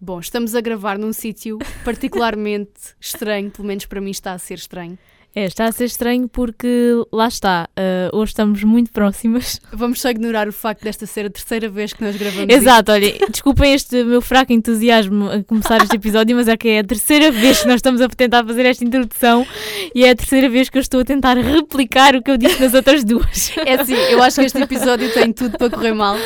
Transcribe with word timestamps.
Bom, 0.00 0.20
estamos 0.20 0.54
a 0.54 0.60
gravar 0.60 0.96
num 0.96 1.12
sítio 1.12 1.58
particularmente 1.84 2.94
estranho, 3.02 3.50
pelo 3.50 3.66
menos 3.66 3.84
para 3.84 4.00
mim 4.00 4.12
está 4.12 4.32
a 4.32 4.38
ser 4.38 4.54
estranho. 4.54 4.96
É, 5.34 5.44
está 5.44 5.66
a 5.66 5.72
ser 5.72 5.84
estranho 5.84 6.28
porque 6.28 6.94
lá 7.12 7.28
está, 7.28 7.68
uh, 7.78 8.16
hoje 8.16 8.30
estamos 8.30 8.64
muito 8.64 8.90
próximas. 8.90 9.60
Vamos 9.72 10.00
só 10.00 10.10
ignorar 10.10 10.48
o 10.48 10.52
facto 10.52 10.82
desta 10.82 11.06
ser 11.06 11.26
a 11.26 11.30
terceira 11.30 11.68
vez 11.68 11.92
que 11.92 12.02
nós 12.02 12.16
gravamos. 12.16 12.52
Exato, 12.52 12.90
olha, 12.92 13.14
desculpem 13.30 13.72
este 13.72 14.02
meu 14.04 14.20
fraco 14.20 14.52
entusiasmo 14.52 15.30
a 15.30 15.44
começar 15.44 15.82
este 15.82 15.96
episódio, 15.96 16.34
mas 16.34 16.48
é 16.48 16.56
que 16.56 16.68
é 16.68 16.78
a 16.80 16.84
terceira 16.84 17.30
vez 17.30 17.60
que 17.60 17.66
nós 17.66 17.76
estamos 17.76 18.00
a 18.00 18.08
tentar 18.08 18.44
fazer 18.44 18.66
esta 18.66 18.84
introdução 18.84 19.46
e 19.94 20.04
é 20.04 20.10
a 20.10 20.16
terceira 20.16 20.48
vez 20.48 20.68
que 20.68 20.78
eu 20.78 20.82
estou 20.82 21.00
a 21.00 21.04
tentar 21.04 21.36
replicar 21.36 22.16
o 22.16 22.22
que 22.22 22.30
eu 22.30 22.36
disse 22.36 22.60
nas 22.60 22.74
outras 22.74 23.04
duas. 23.04 23.52
É 23.64 23.74
assim, 23.74 23.94
eu 23.94 24.22
acho 24.22 24.40
que 24.40 24.46
este 24.46 24.58
episódio 24.58 25.12
tem 25.12 25.32
tudo 25.32 25.56
para 25.56 25.70
correr 25.70 25.94
mal. 25.94 26.16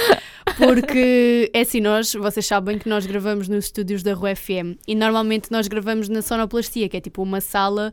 Porque 0.56 1.50
é 1.52 1.60
assim, 1.60 1.80
nós, 1.80 2.14
vocês 2.14 2.46
sabem 2.46 2.78
que 2.78 2.88
nós 2.88 3.06
gravamos 3.06 3.48
nos 3.48 3.66
estúdios 3.66 4.02
da 4.02 4.14
Rua 4.14 4.34
FM 4.34 4.76
e 4.86 4.94
normalmente 4.94 5.50
nós 5.50 5.68
gravamos 5.68 6.08
na 6.08 6.20
sonoplastia, 6.20 6.88
que 6.88 6.96
é 6.96 7.00
tipo 7.00 7.22
uma 7.22 7.40
sala 7.40 7.92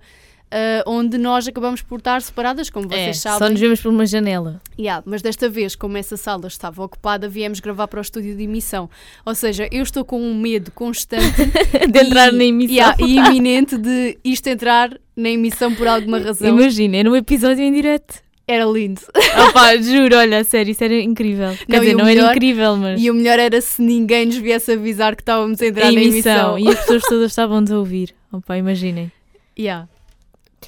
uh, 0.53 0.89
onde 0.89 1.17
nós 1.17 1.47
acabamos 1.47 1.81
por 1.81 1.99
estar 1.99 2.21
separadas, 2.21 2.69
como 2.69 2.87
vocês 2.87 3.07
é, 3.07 3.13
sabem. 3.13 3.39
Só 3.39 3.49
nos 3.49 3.59
vemos 3.59 3.81
por 3.81 3.89
uma 3.89 4.05
janela. 4.05 4.61
Yeah, 4.77 5.03
mas 5.05 5.21
desta 5.21 5.49
vez, 5.49 5.75
como 5.75 5.97
essa 5.97 6.17
sala 6.17 6.47
estava 6.47 6.83
ocupada, 6.83 7.27
viemos 7.27 7.59
gravar 7.59 7.87
para 7.87 7.99
o 7.99 8.01
estúdio 8.01 8.35
de 8.35 8.43
emissão. 8.43 8.89
Ou 9.25 9.35
seja, 9.35 9.67
eu 9.71 9.83
estou 9.83 10.03
com 10.03 10.21
um 10.21 10.35
medo 10.35 10.71
constante 10.71 11.45
de 11.89 11.99
entrar 11.99 12.31
na 12.31 12.43
emissão. 12.43 12.75
Yeah, 12.75 12.97
e 12.99 13.17
iminente 13.17 13.77
de 13.77 14.17
isto 14.23 14.47
entrar 14.47 14.97
na 15.15 15.29
emissão 15.29 15.73
por 15.73 15.87
alguma 15.87 16.19
razão. 16.19 16.49
Imagina, 16.49 16.97
era 16.97 17.09
um 17.09 17.15
episódio 17.15 17.63
em 17.63 17.71
direto. 17.71 18.21
Era 18.47 18.65
lindo. 18.65 19.01
Opa, 19.47 19.77
juro, 19.77 20.15
olha, 20.15 20.43
sério, 20.43 20.71
isso 20.71 20.83
era 20.83 20.99
incrível. 20.99 21.55
Quer 21.55 21.65
não, 21.67 21.79
dizer, 21.81 21.95
não 21.95 22.05
melhor, 22.05 22.23
era 22.23 22.31
incrível, 22.35 22.75
mas. 22.77 22.99
E 22.99 23.11
o 23.11 23.13
melhor 23.13 23.37
era 23.37 23.61
se 23.61 23.79
ninguém 23.79 24.25
nos 24.25 24.37
viesse 24.37 24.71
avisar 24.71 25.15
que 25.15 25.21
estávamos 25.21 25.61
a 25.61 25.67
entrar 25.67 25.89
a 25.89 25.91
na 25.91 26.01
emissão. 26.01 26.57
E 26.57 26.67
as 26.67 26.79
pessoas 26.79 27.03
todas 27.03 27.29
estavam 27.29 27.63
a 27.69 27.77
ouvir. 27.77 28.15
Opa, 28.31 28.57
imaginem. 28.57 29.11
Yeah. 29.57 29.87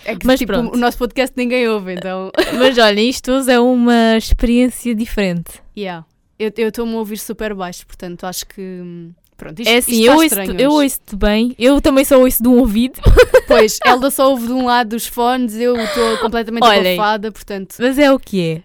É 0.06 0.16
que, 0.16 0.26
mas 0.26 0.40
tipo, 0.40 0.52
pronto. 0.54 0.76
o 0.76 0.78
nosso 0.78 0.98
podcast 0.98 1.34
ninguém 1.38 1.68
ouve, 1.68 1.94
então. 1.94 2.32
mas 2.58 2.78
olha, 2.78 3.02
isto 3.02 3.32
é 3.48 3.60
uma 3.60 4.18
experiência 4.18 4.96
diferente. 4.96 5.62
Yeah. 5.78 6.06
Eu 6.40 6.50
estou-me 6.50 6.96
a 6.96 6.98
ouvir 6.98 7.18
super 7.18 7.54
baixo, 7.54 7.86
portanto 7.86 8.26
acho 8.26 8.48
que. 8.48 8.62
Hum, 8.62 9.12
pronto, 9.38 9.60
isto, 9.60 9.70
é 9.70 9.78
assim, 9.78 10.04
eu 10.04 10.16
ouço, 10.16 10.42
eu 10.58 10.72
ouço-te 10.72 11.16
bem, 11.16 11.56
eu 11.58 11.80
também 11.80 12.04
só 12.04 12.20
ouço 12.20 12.42
de 12.42 12.50
um 12.50 12.60
ouvido. 12.60 13.00
Pois, 13.48 13.80
ela 13.86 14.10
só 14.10 14.30
ouve 14.30 14.48
de 14.48 14.54
um 14.54 14.66
lado 14.66 14.92
dos 14.92 15.08
fones, 15.08 15.56
eu 15.56 15.76
estou 15.76 16.18
completamente 16.20 16.64
abafada, 16.64 17.32
portanto. 17.34 17.76
Mas 17.80 18.00
é 18.00 18.10
o 18.10 18.18
que 18.18 18.42
é. 18.42 18.64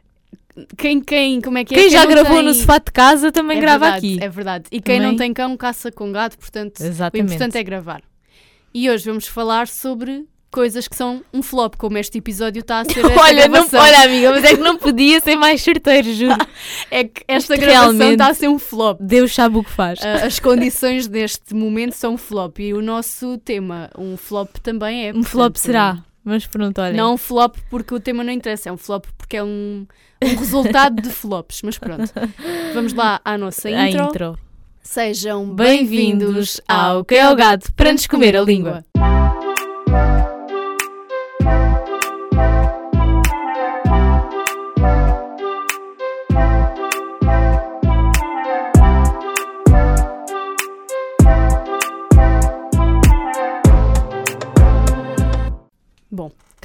Quem, 0.78 1.00
quem, 1.00 1.40
como 1.40 1.58
é 1.58 1.64
que 1.64 1.74
é? 1.74 1.76
Quem, 1.76 1.88
quem 1.88 1.92
já 1.92 2.06
gravou 2.06 2.36
tem... 2.36 2.44
no 2.44 2.54
sofá 2.54 2.78
de 2.78 2.92
casa 2.92 3.32
também 3.32 3.58
é 3.58 3.60
grava 3.60 3.86
verdade, 3.86 4.06
aqui. 4.06 4.24
É 4.24 4.28
verdade. 4.28 4.64
E 4.70 4.80
quem 4.80 4.96
também... 4.98 5.10
não 5.10 5.16
tem 5.16 5.34
cão 5.34 5.56
caça 5.56 5.90
com 5.90 6.12
gato, 6.12 6.38
portanto, 6.38 6.80
Exatamente. 6.80 7.30
o 7.30 7.34
importante 7.34 7.58
é 7.58 7.62
gravar. 7.64 8.00
E 8.72 8.88
hoje 8.88 9.04
vamos 9.06 9.26
falar 9.26 9.66
sobre 9.66 10.24
coisas 10.50 10.88
que 10.88 10.96
são 10.96 11.22
um 11.32 11.42
flop, 11.42 11.74
como 11.76 11.98
este 11.98 12.18
episódio 12.18 12.60
está 12.60 12.80
a 12.80 12.84
ser 12.86 13.04
olha, 13.04 13.48
não, 13.48 13.66
olha, 13.72 14.04
amiga, 14.04 14.30
mas 14.30 14.44
é 14.44 14.54
que 14.54 14.60
não 14.60 14.78
podia 14.78 15.20
ser 15.20 15.36
mais 15.36 15.60
certeiro, 15.60 16.12
juro. 16.12 16.36
é 16.90 17.04
que 17.04 17.22
esta 17.28 17.54
Isto 17.54 17.64
gravação 17.64 18.12
está 18.12 18.28
a 18.28 18.34
ser 18.34 18.48
um 18.48 18.58
flop. 18.58 18.98
Deus 19.00 19.34
sabe 19.34 19.58
o 19.58 19.64
que 19.64 19.70
faz. 19.70 20.00
Uh, 20.00 20.26
as 20.26 20.38
condições 20.38 21.06
deste 21.06 21.54
momento 21.54 21.92
são 21.92 22.14
um 22.14 22.18
flop 22.18 22.58
e 22.60 22.72
o 22.72 22.82
nosso 22.82 23.38
tema, 23.38 23.90
um 23.96 24.16
flop 24.16 24.56
também 24.62 25.06
é. 25.06 25.10
Um 25.10 25.14
portanto, 25.14 25.30
flop 25.30 25.56
será. 25.56 25.98
Mas 26.24 26.46
pronto, 26.46 26.80
olha. 26.80 26.92
Não 26.92 27.14
um 27.14 27.16
flop 27.16 27.56
porque 27.70 27.94
o 27.94 28.00
tema 28.00 28.24
não 28.24 28.32
interessa, 28.32 28.68
é 28.68 28.72
um 28.72 28.76
flop 28.76 29.06
porque 29.16 29.36
é 29.36 29.44
um, 29.44 29.86
um 30.22 30.36
resultado 30.36 31.00
de 31.00 31.10
flops. 31.10 31.62
Mas 31.62 31.78
pronto. 31.78 32.12
Vamos 32.74 32.92
lá 32.92 33.20
à 33.24 33.38
nossa 33.38 33.70
intro. 33.70 34.02
A 34.02 34.06
intro. 34.06 34.38
Sejam 34.82 35.52
bem-vindos 35.52 36.60
ao 36.68 37.04
Que 37.04 37.16
é 37.16 37.28
o 37.28 37.34
Gato 37.34 37.72
para 37.74 37.92
nos 37.92 38.06
comer 38.06 38.36
a 38.36 38.40
língua. 38.40 38.84
Bom, 38.96 39.15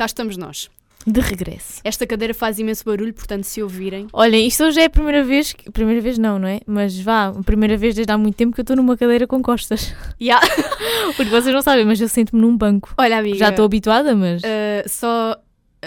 cá 0.01 0.07
estamos 0.07 0.35
nós. 0.35 0.67
De 1.05 1.19
regresso. 1.19 1.79
Esta 1.83 2.07
cadeira 2.07 2.33
faz 2.33 2.57
imenso 2.57 2.83
barulho, 2.83 3.13
portanto, 3.13 3.43
se 3.43 3.61
ouvirem. 3.61 4.07
Olhem, 4.11 4.47
isto 4.47 4.63
hoje 4.63 4.79
é 4.79 4.85
a 4.85 4.89
primeira 4.89 5.23
vez. 5.23 5.53
Que, 5.53 5.69
primeira 5.69 6.01
vez 6.01 6.17
não, 6.17 6.39
não 6.39 6.47
é? 6.47 6.59
Mas 6.65 6.99
vá, 6.99 7.27
a 7.27 7.43
primeira 7.43 7.77
vez 7.77 7.93
desde 7.93 8.11
há 8.11 8.17
muito 8.17 8.35
tempo 8.35 8.53
que 8.55 8.61
eu 8.61 8.63
estou 8.63 8.75
numa 8.75 8.97
cadeira 8.97 9.27
com 9.27 9.43
costas. 9.43 9.93
Yeah. 10.19 10.43
Porque 11.15 11.29
vocês 11.29 11.53
não 11.53 11.61
sabem, 11.61 11.85
mas 11.85 12.01
eu 12.01 12.07
sinto-me 12.07 12.41
num 12.41 12.57
banco. 12.57 12.95
Olha, 12.97 13.19
amiga. 13.19 13.37
Já 13.37 13.49
estou 13.49 13.63
habituada, 13.63 14.15
mas. 14.15 14.41
Uh, 14.41 14.87
só 14.87 15.39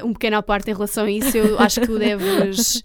um 0.04 0.12
pequeno 0.12 0.36
à 0.36 0.42
parte 0.44 0.70
em 0.70 0.74
relação 0.74 1.06
a 1.06 1.10
isso, 1.10 1.36
eu 1.36 1.58
acho 1.58 1.80
que 1.80 1.86
tu 1.88 1.98
deves. 1.98 2.82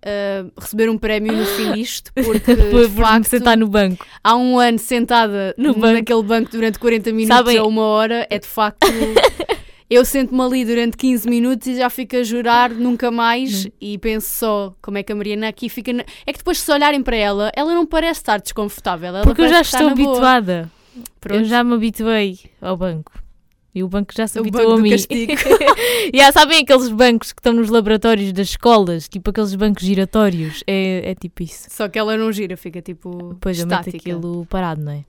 Uh, 0.00 0.50
receber 0.58 0.88
um 0.88 0.96
prémio 0.96 1.30
no 1.30 1.44
fim 1.44 1.72
disto, 1.72 2.10
porque 2.14 2.56
por, 2.72 2.88
de 2.88 2.94
facto, 2.94 3.26
sentar 3.26 3.54
no 3.54 3.68
banco. 3.68 4.06
Há 4.24 4.34
um 4.34 4.58
ano 4.58 4.78
sentada 4.78 5.54
no 5.58 5.74
banco. 5.74 5.92
naquele 5.92 6.22
banco 6.22 6.50
durante 6.50 6.78
40 6.78 7.12
minutos 7.12 7.36
Sabem... 7.36 7.60
ou 7.60 7.68
uma 7.68 7.82
hora, 7.82 8.26
é 8.30 8.38
de 8.38 8.46
facto 8.46 8.86
eu 9.90 10.04
sento-me 10.04 10.40
ali 10.40 10.64
durante 10.64 10.96
15 10.96 11.28
minutos 11.28 11.66
e 11.66 11.76
já 11.76 11.90
fico 11.90 12.16
a 12.16 12.22
jurar 12.22 12.70
nunca 12.70 13.10
mais 13.10 13.66
hum. 13.66 13.70
e 13.80 13.98
penso 13.98 14.30
só 14.30 14.74
como 14.80 14.98
é 14.98 15.02
que 15.02 15.10
a 15.10 15.16
Mariana 15.16 15.48
aqui 15.48 15.68
fica. 15.68 15.92
Na... 15.92 16.04
É 16.24 16.32
que 16.32 16.38
depois, 16.38 16.60
se 16.60 16.70
olharem 16.70 17.02
para 17.02 17.16
ela, 17.16 17.50
ela 17.56 17.74
não 17.74 17.84
parece 17.84 18.20
estar 18.20 18.40
desconfortável. 18.40 19.08
Ela 19.08 19.22
Porque 19.22 19.42
eu 19.42 19.48
já 19.48 19.60
estou 19.62 19.88
habituada. 19.88 20.70
Eu 21.28 21.44
já 21.44 21.64
me 21.64 21.74
habituei 21.74 22.38
ao 22.60 22.76
banco. 22.76 23.12
E 23.74 23.82
o 23.82 23.88
banco 23.88 24.12
já 24.16 24.26
se 24.26 24.38
o 24.38 24.42
habituou 24.42 24.74
a 24.74 24.78
mim. 24.78 24.90
e 25.10 25.28
yeah, 26.14 26.30
sabem 26.32 26.58
aqueles 26.58 26.88
bancos 26.88 27.32
que 27.32 27.40
estão 27.40 27.52
nos 27.52 27.68
laboratórios 27.68 28.32
das 28.32 28.48
escolas, 28.48 29.08
tipo 29.08 29.30
aqueles 29.30 29.54
bancos 29.54 29.84
giratórios? 29.84 30.62
É, 30.66 31.10
é 31.10 31.14
tipo 31.14 31.42
isso. 31.42 31.68
Só 31.70 31.88
que 31.88 31.98
ela 31.98 32.16
não 32.16 32.32
gira, 32.32 32.56
fica 32.56 32.82
tipo. 32.82 33.36
Pois, 33.40 33.58
estática. 33.58 33.96
aquilo 33.96 34.46
parado, 34.46 34.82
não 34.82 34.92
é? 34.92 35.04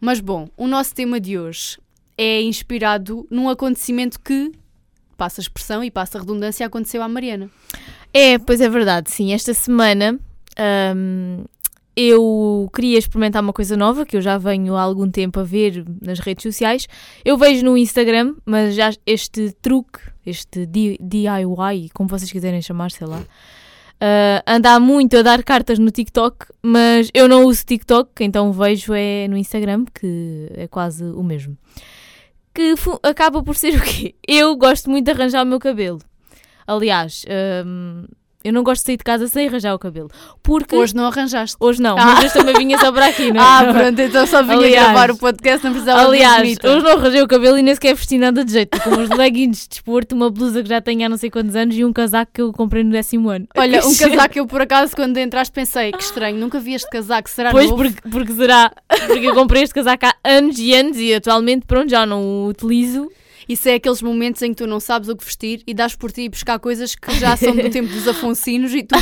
Mas 0.00 0.20
bom, 0.20 0.48
o 0.56 0.66
nosso 0.66 0.92
tema 0.94 1.20
de 1.20 1.38
hoje 1.38 1.78
é 2.16 2.42
inspirado 2.42 3.26
num 3.30 3.48
acontecimento 3.48 4.20
que, 4.20 4.52
passa 5.16 5.40
a 5.40 5.42
expressão 5.42 5.84
e 5.84 5.90
passa 5.90 6.18
a 6.18 6.20
redundância, 6.20 6.66
aconteceu 6.66 7.02
à 7.02 7.08
Mariana. 7.08 7.50
É, 8.12 8.38
pois 8.38 8.60
é 8.60 8.68
verdade, 8.68 9.10
sim. 9.10 9.32
Esta 9.32 9.54
semana 9.54 10.18
hum, 10.96 11.44
eu 11.96 12.70
queria 12.74 12.98
experimentar 12.98 13.42
uma 13.42 13.52
coisa 13.52 13.76
nova 13.76 14.04
que 14.04 14.16
eu 14.16 14.20
já 14.20 14.36
venho 14.38 14.74
há 14.76 14.82
algum 14.82 15.10
tempo 15.10 15.40
a 15.40 15.44
ver 15.44 15.84
nas 16.00 16.18
redes 16.18 16.42
sociais. 16.42 16.86
Eu 17.24 17.36
vejo 17.36 17.64
no 17.64 17.76
Instagram, 17.76 18.34
mas 18.44 18.74
já 18.74 18.92
este 19.06 19.52
truque, 19.62 20.00
este 20.26 20.66
DIY, 20.66 21.90
como 21.94 22.08
vocês 22.08 22.30
quiserem 22.30 22.60
chamar, 22.60 22.90
sei 22.90 23.06
lá. 23.06 23.18
Uh, 23.18 24.42
anda 24.44 24.80
muito 24.80 25.16
a 25.16 25.22
dar 25.22 25.44
cartas 25.44 25.78
no 25.78 25.90
TikTok, 25.90 26.46
mas 26.60 27.08
eu 27.14 27.28
não 27.28 27.44
uso 27.44 27.64
TikTok, 27.64 28.24
então 28.24 28.52
vejo 28.52 28.92
é 28.94 29.28
no 29.28 29.36
Instagram, 29.36 29.84
que 29.94 30.48
é 30.54 30.66
quase 30.66 31.04
o 31.04 31.22
mesmo 31.22 31.56
que 32.54 32.74
acaba 33.02 33.42
por 33.42 33.56
ser 33.56 33.76
o 33.76 33.82
quê? 33.82 34.14
Eu 34.26 34.56
gosto 34.56 34.90
muito 34.90 35.04
de 35.04 35.10
arranjar 35.10 35.42
o 35.42 35.46
meu 35.46 35.58
cabelo. 35.58 36.00
Aliás, 36.66 37.24
um, 37.66 38.04
eu 38.44 38.52
não 38.52 38.62
gosto 38.62 38.82
de 38.82 38.86
sair 38.86 38.96
de 38.96 39.04
casa 39.04 39.28
sem 39.28 39.48
arranjar 39.48 39.74
o 39.74 39.78
cabelo. 39.78 40.10
Porque... 40.42 40.74
Hoje 40.74 40.94
não 40.94 41.06
arranjaste. 41.06 41.56
Hoje 41.60 41.80
não, 41.80 41.96
ah. 41.98 42.04
mas 42.04 42.24
hoje 42.24 42.34
também 42.34 42.54
vinha 42.56 42.78
só 42.78 42.92
para 42.92 43.06
aqui, 43.06 43.30
não 43.32 43.40
é? 43.40 43.44
Ah, 43.44 43.72
pronto, 43.72 44.00
então 44.00 44.26
só 44.26 44.42
vinha 44.42 44.56
aliás, 44.56 44.86
gravar 44.86 45.10
o 45.10 45.16
podcast, 45.16 45.64
não 45.64 45.72
precisava 45.72 46.02
Aliás, 46.02 46.56
hoje 46.62 46.84
não 46.84 46.92
arranjei 46.92 47.22
o 47.22 47.28
cabelo 47.28 47.58
e 47.58 47.62
nem 47.62 47.74
sequer 47.74 47.94
vesti 47.94 48.18
nada 48.18 48.44
de 48.44 48.52
jeito. 48.52 48.80
Com 48.80 48.90
uns 48.90 49.08
leggings 49.16 49.62
de 49.62 49.68
desporto, 49.68 50.14
uma 50.14 50.30
blusa 50.30 50.62
que 50.62 50.68
já 50.68 50.80
tenho 50.80 51.06
há 51.06 51.08
não 51.08 51.16
sei 51.16 51.30
quantos 51.30 51.54
anos 51.54 51.76
e 51.76 51.84
um 51.84 51.92
casaco 51.92 52.32
que 52.32 52.42
eu 52.42 52.52
comprei 52.52 52.82
no 52.82 52.90
décimo 52.90 53.28
ano. 53.28 53.46
Olha, 53.56 53.86
um 53.86 53.94
casaco 53.96 54.32
que 54.32 54.40
eu 54.40 54.46
por 54.46 54.60
acaso 54.60 54.94
quando 54.94 55.16
entraste 55.18 55.52
pensei, 55.52 55.92
que 55.92 56.02
estranho, 56.02 56.38
nunca 56.38 56.58
vi 56.58 56.74
este 56.74 56.90
casaco, 56.90 57.28
será 57.28 57.50
Pois, 57.50 57.70
novo? 57.70 57.82
porque, 57.82 58.08
porque 58.08 58.32
será, 58.32 58.72
porque 59.06 59.26
eu 59.26 59.34
comprei 59.34 59.62
este 59.62 59.74
casaco 59.74 60.06
há 60.06 60.14
anos 60.24 60.58
e 60.58 60.74
anos 60.74 60.96
e 60.96 61.14
atualmente, 61.14 61.66
pronto, 61.66 61.90
já 61.90 62.04
não 62.04 62.22
o 62.22 62.48
utilizo. 62.48 63.10
Isso 63.48 63.68
é 63.68 63.74
aqueles 63.74 64.02
momentos 64.02 64.42
em 64.42 64.50
que 64.50 64.56
tu 64.56 64.66
não 64.66 64.80
sabes 64.80 65.08
o 65.08 65.16
que 65.16 65.24
vestir 65.24 65.62
e 65.66 65.74
dás 65.74 65.94
por 65.94 66.12
ti 66.12 66.28
buscar 66.28 66.58
coisas 66.58 66.94
que 66.94 67.14
já 67.18 67.36
são 67.36 67.54
do 67.54 67.68
tempo 67.70 67.92
dos 67.92 68.06
afonsinos 68.06 68.74
e 68.74 68.82
tu 68.82 68.94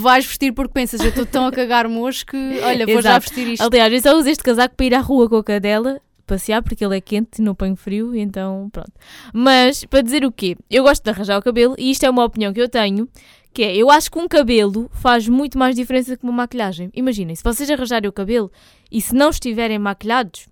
vais 0.00 0.26
vestir 0.26 0.52
porque 0.52 0.72
pensas, 0.72 1.00
eu 1.00 1.10
estou 1.10 1.26
tão 1.26 1.46
a 1.46 1.52
cagar-me 1.52 1.96
hoje 1.98 2.24
que, 2.24 2.36
olha, 2.62 2.86
vou 2.86 2.98
Exato. 2.98 3.02
já 3.02 3.18
vestir 3.18 3.48
isto. 3.48 3.62
Aliás, 3.62 3.92
eu 3.92 4.00
só 4.00 4.18
uso 4.18 4.28
este 4.28 4.42
casaco 4.42 4.74
para 4.76 4.86
ir 4.86 4.94
à 4.94 5.00
rua 5.00 5.28
com 5.28 5.36
a 5.36 5.44
cadela 5.44 6.00
passear 6.28 6.62
porque 6.62 6.84
ele 6.84 6.96
é 6.96 7.00
quente, 7.00 7.40
não 7.40 7.54
ponho 7.54 7.74
frio, 7.74 8.14
então 8.14 8.68
pronto. 8.70 8.92
Mas 9.32 9.84
para 9.86 10.02
dizer 10.02 10.24
o 10.24 10.30
quê? 10.30 10.56
Eu 10.70 10.84
gosto 10.84 11.02
de 11.02 11.10
arranjar 11.10 11.38
o 11.38 11.42
cabelo 11.42 11.74
e 11.78 11.90
isto 11.90 12.04
é 12.04 12.10
uma 12.10 12.22
opinião 12.22 12.52
que 12.52 12.60
eu 12.60 12.68
tenho, 12.68 13.08
que 13.52 13.62
é, 13.62 13.74
eu 13.74 13.90
acho 13.90 14.10
que 14.10 14.18
um 14.18 14.28
cabelo 14.28 14.88
faz 14.92 15.26
muito 15.26 15.58
mais 15.58 15.74
diferença 15.74 16.16
que 16.16 16.22
uma 16.22 16.32
maquilhagem. 16.32 16.90
Imaginem, 16.94 17.34
se 17.34 17.42
vocês 17.42 17.68
arranjarem 17.70 18.08
o 18.08 18.12
cabelo 18.12 18.52
e 18.92 19.00
se 19.00 19.14
não 19.14 19.30
estiverem 19.30 19.78
maquilhados, 19.78 20.46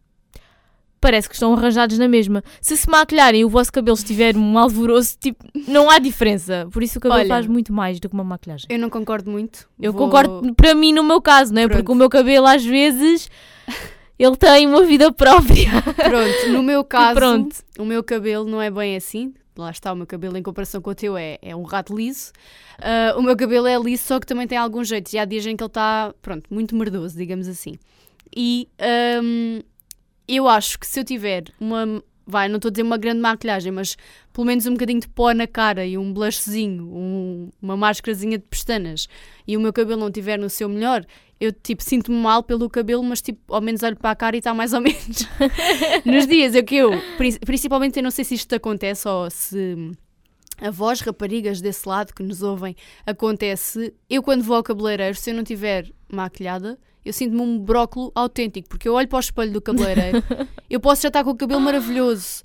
parece 1.01 1.29
que 1.29 1.35
estão 1.35 1.53
arranjados 1.55 1.99
na 1.99 2.09
mesma. 2.09 2.43
Se 2.61 2.77
se 2.77 2.89
maquilharem 2.89 3.43
e 3.43 3.45
o 3.45 3.49
vosso 3.49 3.73
cabelo 3.73 3.97
estiver 3.97 4.37
um 4.37 4.59
alvoroço, 4.59 5.17
tipo, 5.19 5.45
não 5.69 5.91
há 5.91 5.99
diferença. 5.99 6.69
Por 6.73 6.83
isso 6.83 6.99
o 6.99 7.01
cabelo 7.01 7.21
Olha, 7.21 7.29
faz 7.29 7.47
muito 7.47 7.73
mais 7.73 8.01
do 8.01 8.09
que 8.09 8.15
uma 8.15 8.25
maquilhagem. 8.25 8.67
Eu 8.69 8.79
não 8.79 8.91
concordo 8.91 9.31
muito. 9.31 9.69
Eu 9.81 9.93
Vou... 9.93 10.05
concordo 10.05 10.55
para 10.55 10.75
mim 10.75 10.93
no 10.93 11.03
meu 11.03 11.21
caso, 11.21 11.53
não 11.53 11.63
é? 11.63 11.67
Pronto. 11.67 11.79
Porque 11.79 11.93
o 11.93 11.95
meu 11.95 12.09
cabelo 12.09 12.47
às 12.47 12.65
vezes 12.65 13.31
ele 14.19 14.37
tem 14.37 14.67
uma 14.67 14.85
vida 14.85 15.13
própria. 15.13 15.71
Pronto, 15.83 16.53
no 16.53 16.63
meu 16.63 16.83
caso, 16.85 17.15
Pronto. 17.15 17.57
o 17.79 17.85
meu 17.85 18.03
cabelo 18.03 18.47
não 18.47 18.61
é 18.61 18.71
bem 18.71 18.97
assim. 18.97 19.35
Lá 19.57 19.71
está, 19.71 19.93
o 19.93 19.97
meu 19.97 20.07
cabelo 20.07 20.37
em 20.37 20.43
comparação 20.43 20.83
com 20.83 20.91
o 20.91 20.95
teu 20.95 21.17
é, 21.17 21.39
é 21.41 21.57
um 21.57 21.63
rato 21.63 21.97
liso. 21.97 22.31
Uh, 22.79 23.19
o 23.19 23.23
meu 23.23 23.35
cabelo 23.35 23.67
é 23.67 23.79
liso, 23.79 24.05
só 24.05 24.21
que 24.21 24.27
também 24.27 24.47
tem 24.47 24.59
alguns 24.59 24.89
jeitos. 24.89 25.15
E 25.15 25.19
há 25.19 25.25
dias 25.25 25.47
em 25.47 25.57
que 25.57 25.63
ele 25.63 25.69
está, 25.69 26.15
pronto, 26.21 26.53
muito 26.53 26.77
merdoso, 26.77 27.17
digamos 27.17 27.49
assim. 27.49 27.79
E 28.35 28.69
um, 29.23 29.61
eu 30.29 30.49
acho 30.49 30.79
que 30.79 30.87
se 30.87 31.01
eu 31.01 31.05
tiver 31.05 31.45
uma 31.61 32.03
vai, 32.27 32.49
não 32.49 32.57
estou 32.57 32.71
a 32.71 32.73
dizer 32.73 32.83
uma 32.83 32.99
grande 32.99 33.21
maquilhagem, 33.21 33.71
mas 33.71 33.97
pelo 34.33 34.47
menos 34.47 34.67
um 34.67 34.73
bocadinho 34.73 35.01
de 35.01 35.09
pó 35.09 35.33
na 35.33 35.47
cara 35.47 35.87
e 35.87 35.97
um 35.97 36.13
blushzinho, 36.13 36.85
um, 36.85 37.51
uma 37.63 37.77
máscarazinha 37.77 38.37
de 38.37 38.45
pestanas 38.45 39.09
e 39.47 39.57
o 39.57 39.61
meu 39.61 39.73
cabelo 39.73 40.01
não 40.01 40.09
estiver 40.09 40.37
no 40.37 40.51
seu 40.51 40.69
melhor, 40.69 41.07
eu 41.39 41.53
tipo 41.53 41.83
sinto-me 41.83 42.17
mal 42.17 42.43
pelo 42.43 42.69
cabelo, 42.69 43.03
mas 43.05 43.23
tipo 43.23 43.55
ao 43.55 43.61
menos 43.61 43.83
olho 43.83 43.97
para 43.97 44.11
a 44.11 44.17
cara 44.17 44.37
e 44.37 44.41
está 44.41 44.53
mais 44.53 44.73
ou 44.73 44.81
menos. 44.81 45.29
Nos 46.05 46.27
dias 46.27 46.55
é 46.57 46.63
que 46.63 46.75
eu, 46.75 46.91
principalmente 47.45 47.99
eu 47.99 48.03
não 48.03 48.11
sei 48.11 48.25
se 48.25 48.35
isto 48.35 48.53
acontece 48.55 49.07
ou 49.07 49.31
se 49.31 49.93
a 50.59 50.71
voz 50.71 51.01
raparigas 51.01 51.61
desse 51.61 51.89
lado 51.89 52.13
que 52.13 52.23
nos 52.23 52.43
ouvem 52.43 52.75
acontece, 53.07 53.95
eu 54.11 54.23
quando 54.23 54.43
vou 54.43 54.57
ao 54.57 54.63
cabeleireiro, 54.63 55.15
se 55.15 55.31
eu 55.31 55.35
não 55.35 55.45
tiver 55.45 55.93
maquilhada, 56.11 56.79
eu 57.07 57.13
sinto-me 57.13 57.41
um 57.41 57.59
brócolo 57.59 58.11
autêntico, 58.15 58.69
porque 58.69 58.89
eu 58.89 58.95
olho 58.95 59.07
para 59.07 59.17
o 59.17 59.21
espelho 59.21 59.53
do 59.53 59.61
cabeleireiro, 59.61 60.23
eu 60.69 60.81
posso 60.81 61.03
já 61.03 61.09
estar 61.09 61.23
com 61.23 61.31
o 61.31 61.37
cabelo 61.37 61.61
maravilhoso, 61.61 62.43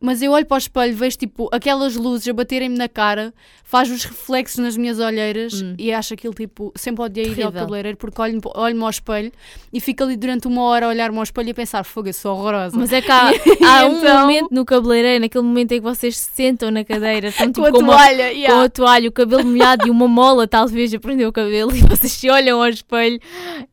mas 0.00 0.22
eu 0.22 0.32
olho 0.32 0.46
para 0.46 0.54
o 0.54 0.58
espelho, 0.58 0.96
vejo 0.96 1.18
tipo 1.18 1.48
aquelas 1.52 1.94
luzes 1.94 2.26
a 2.26 2.32
baterem-me 2.32 2.76
na 2.76 2.88
cara, 2.88 3.34
faz 3.62 3.90
os 3.90 4.02
reflexos 4.02 4.58
nas 4.58 4.74
minhas 4.74 4.98
olheiras 4.98 5.60
hum. 5.60 5.74
e 5.78 5.92
acho 5.92 6.14
aquilo 6.14 6.32
tipo, 6.32 6.72
sempre 6.74 7.04
odiei 7.04 7.26
ir 7.26 7.42
ao 7.42 7.52
cabeleireiro 7.52 7.98
porque 7.98 8.20
olho-me 8.20 8.40
olho 8.54 8.82
ao 8.82 8.90
espelho 8.90 9.30
e 9.70 9.78
fico 9.78 10.02
ali 10.02 10.16
durante 10.16 10.48
uma 10.48 10.62
hora 10.62 10.86
a 10.86 10.88
olhar-me 10.88 11.18
ao 11.18 11.22
espelho 11.22 11.48
e 11.48 11.50
a 11.50 11.54
pensar, 11.54 11.84
fogo, 11.84 12.08
eu 12.08 12.14
sou 12.14 12.34
horrorosa. 12.34 12.76
Mas 12.76 12.90
é 12.92 13.02
que 13.02 13.12
há, 13.12 13.28
há 13.62 13.86
um 13.86 13.98
então... 13.98 14.20
momento 14.22 14.48
no 14.50 14.64
cabeleireiro, 14.64 15.20
naquele 15.20 15.44
momento 15.44 15.72
em 15.72 15.76
que 15.76 15.82
vocês 15.82 16.16
se 16.16 16.30
sentam 16.32 16.70
na 16.70 16.82
cadeira, 16.82 17.28
estão 17.28 17.52
tipo, 17.52 17.60
com, 17.60 17.66
a 17.66 17.70
com, 17.70 17.84
toalha, 17.84 18.24
uma, 18.24 18.32
yeah. 18.32 18.54
com 18.54 18.60
a 18.60 18.68
toalha, 18.70 19.08
o 19.08 19.12
cabelo 19.12 19.44
molhado 19.44 19.86
e 19.86 19.90
uma 19.90 20.08
mola 20.08 20.48
talvez 20.48 20.94
a 20.94 20.98
prender 20.98 21.28
o 21.28 21.32
cabelo 21.32 21.70
e 21.76 21.82
vocês 21.82 22.10
se 22.10 22.30
olham 22.30 22.62
ao 22.62 22.68
espelho 22.70 23.20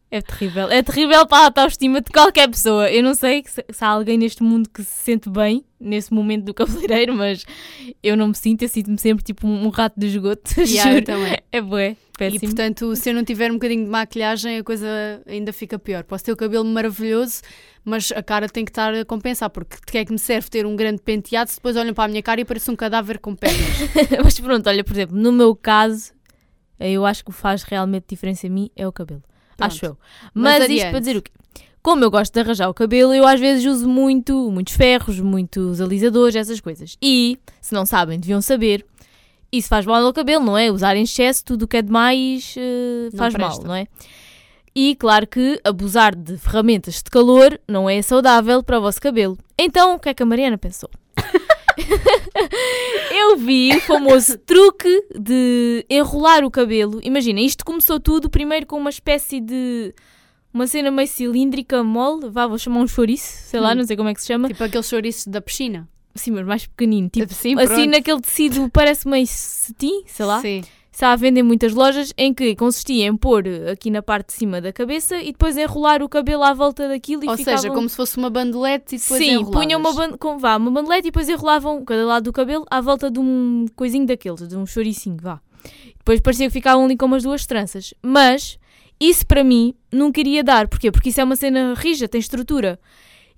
é 0.09 0.21
terrível. 0.21 0.69
É 0.69 0.81
terrível 0.81 1.27
para 1.27 1.39
a 1.39 1.45
autoestima 1.45 1.99
de 1.99 2.09
qualquer 2.11 2.47
pessoa. 2.49 2.89
Eu 2.89 3.03
não 3.03 3.13
sei 3.13 3.43
se, 3.45 3.63
se, 3.69 3.83
há 3.83 3.89
alguém 3.89 4.17
neste 4.17 4.41
mundo 4.41 4.69
que 4.69 4.81
se 4.81 5.03
sente 5.03 5.29
bem 5.29 5.65
nesse 5.77 6.13
momento 6.13 6.45
do 6.45 6.53
cabeleireiro, 6.53 7.13
mas 7.13 7.45
eu 8.01 8.15
não 8.15 8.29
me 8.29 8.35
sinto. 8.35 8.61
Eu 8.61 8.69
sinto-me 8.69 8.97
sempre 8.97 9.23
tipo 9.23 9.45
um, 9.45 9.67
rato 9.67 9.99
de 9.99 10.07
esgoto. 10.07 10.49
Yeah, 10.67 10.91
juro. 10.91 11.05
Também. 11.05 11.37
É 11.51 11.61
bué. 11.61 11.97
Péssimo. 12.17 12.37
E 12.37 12.39
portanto, 12.39 12.95
se 12.95 13.09
eu 13.09 13.13
não 13.13 13.23
tiver 13.23 13.51
um 13.51 13.55
bocadinho 13.55 13.83
de 13.83 13.89
maquilhagem, 13.89 14.57
a 14.57 14.63
coisa 14.63 14.87
ainda 15.27 15.51
fica 15.51 15.77
pior. 15.77 16.03
Posso 16.03 16.23
ter 16.23 16.31
o 16.31 16.37
cabelo 16.37 16.65
maravilhoso, 16.65 17.41
mas 17.83 18.11
a 18.11 18.23
cara 18.23 18.47
tem 18.47 18.63
que 18.63 18.71
estar 18.71 18.93
a 18.93 19.05
compensar, 19.05 19.49
porque 19.49 19.75
de 19.75 19.81
que 19.83 19.97
é 19.97 20.05
que 20.05 20.11
me 20.11 20.17
serve 20.17 20.49
ter 20.49 20.65
um 20.65 20.75
grande 20.75 21.01
penteado 21.01 21.49
se 21.49 21.57
depois 21.57 21.75
olham 21.75 21.93
para 21.93 22.05
a 22.05 22.07
minha 22.07 22.23
cara 22.23 22.41
e 22.41 22.45
parece 22.45 22.71
um 22.71 22.75
cadáver 22.75 23.19
com 23.19 23.35
pernas? 23.35 23.59
mas 24.23 24.39
pronto, 24.39 24.67
olha, 24.67 24.83
por 24.83 24.93
exemplo, 24.93 25.15
no 25.15 25.31
meu 25.31 25.55
caso, 25.55 26.11
eu 26.79 27.05
acho 27.05 27.23
que 27.23 27.29
o 27.29 27.33
que 27.33 27.39
faz 27.39 27.61
realmente 27.61 28.05
diferença 28.07 28.47
em 28.47 28.49
mim 28.49 28.71
é 28.75 28.87
o 28.87 28.91
cabelo. 28.91 29.21
Pronto. 29.57 29.71
acho 29.71 29.85
eu. 29.85 29.97
Mas, 30.33 30.59
Mas 30.59 30.69
isto 30.69 30.89
para 30.89 30.99
dizer 30.99 31.17
o 31.17 31.21
quê? 31.21 31.31
Como 31.81 32.03
eu 32.03 32.11
gosto 32.11 32.33
de 32.33 32.39
arranjar 32.39 32.69
o 32.69 32.73
cabelo, 32.73 33.13
eu 33.13 33.25
às 33.25 33.39
vezes 33.39 33.65
uso 33.65 33.87
muito, 33.87 34.51
muitos 34.51 34.73
ferros, 34.73 35.19
muitos 35.19 35.79
alisadores, 35.79 36.35
essas 36.35 36.59
coisas. 36.59 36.97
E, 37.01 37.39
se 37.61 37.73
não 37.73 37.85
sabem, 37.85 38.19
deviam 38.19 38.41
saber, 38.41 38.85
isso 39.51 39.69
faz 39.69 39.85
mal 39.85 40.05
ao 40.05 40.13
cabelo, 40.13 40.43
não 40.43 40.57
é? 40.57 40.69
Usar 40.69 40.97
em 40.97 41.03
excesso 41.03 41.45
tudo 41.45 41.63
o 41.63 41.67
que 41.67 41.77
é 41.77 41.81
demais 41.81 42.55
uh, 42.57 43.15
faz 43.15 43.33
mal, 43.35 43.63
não 43.63 43.73
é? 43.73 43.87
E 44.75 44.95
claro 44.95 45.25
que 45.25 45.59
abusar 45.63 46.13
de 46.13 46.37
ferramentas 46.37 46.95
de 46.95 47.09
calor 47.09 47.59
não 47.67 47.89
é 47.89 48.01
saudável 48.01 48.61
para 48.61 48.77
o 48.77 48.81
vosso 48.81 49.01
cabelo. 49.01 49.37
Então, 49.57 49.95
o 49.95 49.99
que 49.99 50.09
é 50.09 50.13
que 50.13 50.21
a 50.21 50.25
Mariana 50.25 50.57
pensou? 50.57 50.89
eu 53.11 53.37
vi 53.37 53.75
o 53.75 53.81
famoso 53.81 54.37
truque 54.39 55.03
de 55.17 55.85
enrolar 55.89 56.43
o 56.43 56.51
cabelo. 56.51 56.99
Imagina, 57.03 57.39
isto 57.39 57.65
começou 57.65 57.99
tudo 57.99 58.29
primeiro 58.29 58.65
com 58.65 58.77
uma 58.77 58.89
espécie 58.89 59.39
de. 59.39 59.93
Uma 60.53 60.65
cena 60.65 60.89
meio 60.89 61.07
cilíndrica, 61.07 61.83
mole, 61.83 62.29
vá, 62.29 62.47
vou 62.47 62.57
chamar 62.57 62.79
um 62.79 62.87
chouriço, 62.87 63.49
sei 63.49 63.59
lá, 63.59 63.73
hum. 63.73 63.75
não 63.75 63.85
sei 63.85 63.95
como 63.95 64.09
é 64.09 64.13
que 64.13 64.21
se 64.21 64.27
chama. 64.27 64.47
Tipo 64.47 64.63
aquele 64.63 64.83
chouriço 64.83 65.29
da 65.29 65.41
piscina. 65.41 65.87
Sim, 66.15 66.31
mas 66.31 66.45
mais 66.47 66.65
pequenino. 66.65 67.09
Tipo, 67.09 67.31
Sim, 67.31 67.59
assim 67.59 67.85
naquele 67.85 68.21
tecido 68.21 68.67
parece 68.71 69.07
meio 69.07 69.27
cetim, 69.27 70.03
sei 70.07 70.25
lá. 70.25 70.41
Sim 70.41 70.63
está 70.97 71.11
a 71.11 71.15
vender 71.15 71.41
em 71.41 71.43
muitas 71.43 71.73
lojas, 71.75 72.11
em 72.17 72.33
que 72.33 72.55
consistia 72.55 73.05
em 73.05 73.15
pôr 73.15 73.43
aqui 73.71 73.91
na 73.91 74.01
parte 74.01 74.29
de 74.29 74.33
cima 74.33 74.59
da 74.59 74.73
cabeça 74.73 75.21
e 75.21 75.31
depois 75.31 75.55
enrolar 75.55 76.01
o 76.01 76.09
cabelo 76.09 76.41
à 76.41 76.55
volta 76.55 76.87
daquilo 76.87 77.23
e 77.23 77.29
Ou 77.29 77.37
ficavam... 77.37 77.61
seja, 77.61 77.71
como 77.71 77.87
se 77.87 77.95
fosse 77.95 78.17
uma 78.17 78.31
bandelete 78.31 78.95
e 78.95 78.97
depois 78.97 79.23
Sim, 79.23 79.45
punham 79.45 79.79
uma, 79.79 79.93
ban... 79.93 80.17
com, 80.17 80.39
vá, 80.39 80.57
uma 80.57 80.71
bandelete 80.71 81.07
e 81.07 81.11
depois 81.11 81.29
enrolavam 81.29 81.85
cada 81.85 82.03
lado 82.03 82.23
do 82.23 82.33
cabelo 82.33 82.65
à 82.67 82.81
volta 82.81 83.11
de 83.11 83.19
um 83.19 83.67
coisinho 83.75 84.07
daqueles, 84.07 84.47
de 84.47 84.57
um 84.57 84.65
choricinho, 84.65 85.17
vá. 85.21 85.39
Depois 85.99 86.19
parecia 86.19 86.47
que 86.47 86.53
ficavam 86.53 86.85
ali 86.85 86.97
com 86.97 87.05
umas 87.05 87.21
duas 87.21 87.45
tranças. 87.45 87.93
Mas 88.01 88.57
isso 88.99 89.23
para 89.27 89.43
mim 89.43 89.75
não 89.91 90.11
queria 90.11 90.43
dar. 90.43 90.67
Porquê? 90.67 90.91
Porque 90.91 91.09
isso 91.09 91.21
é 91.21 91.23
uma 91.23 91.35
cena 91.35 91.75
rija, 91.75 92.07
tem 92.07 92.19
estrutura. 92.19 92.79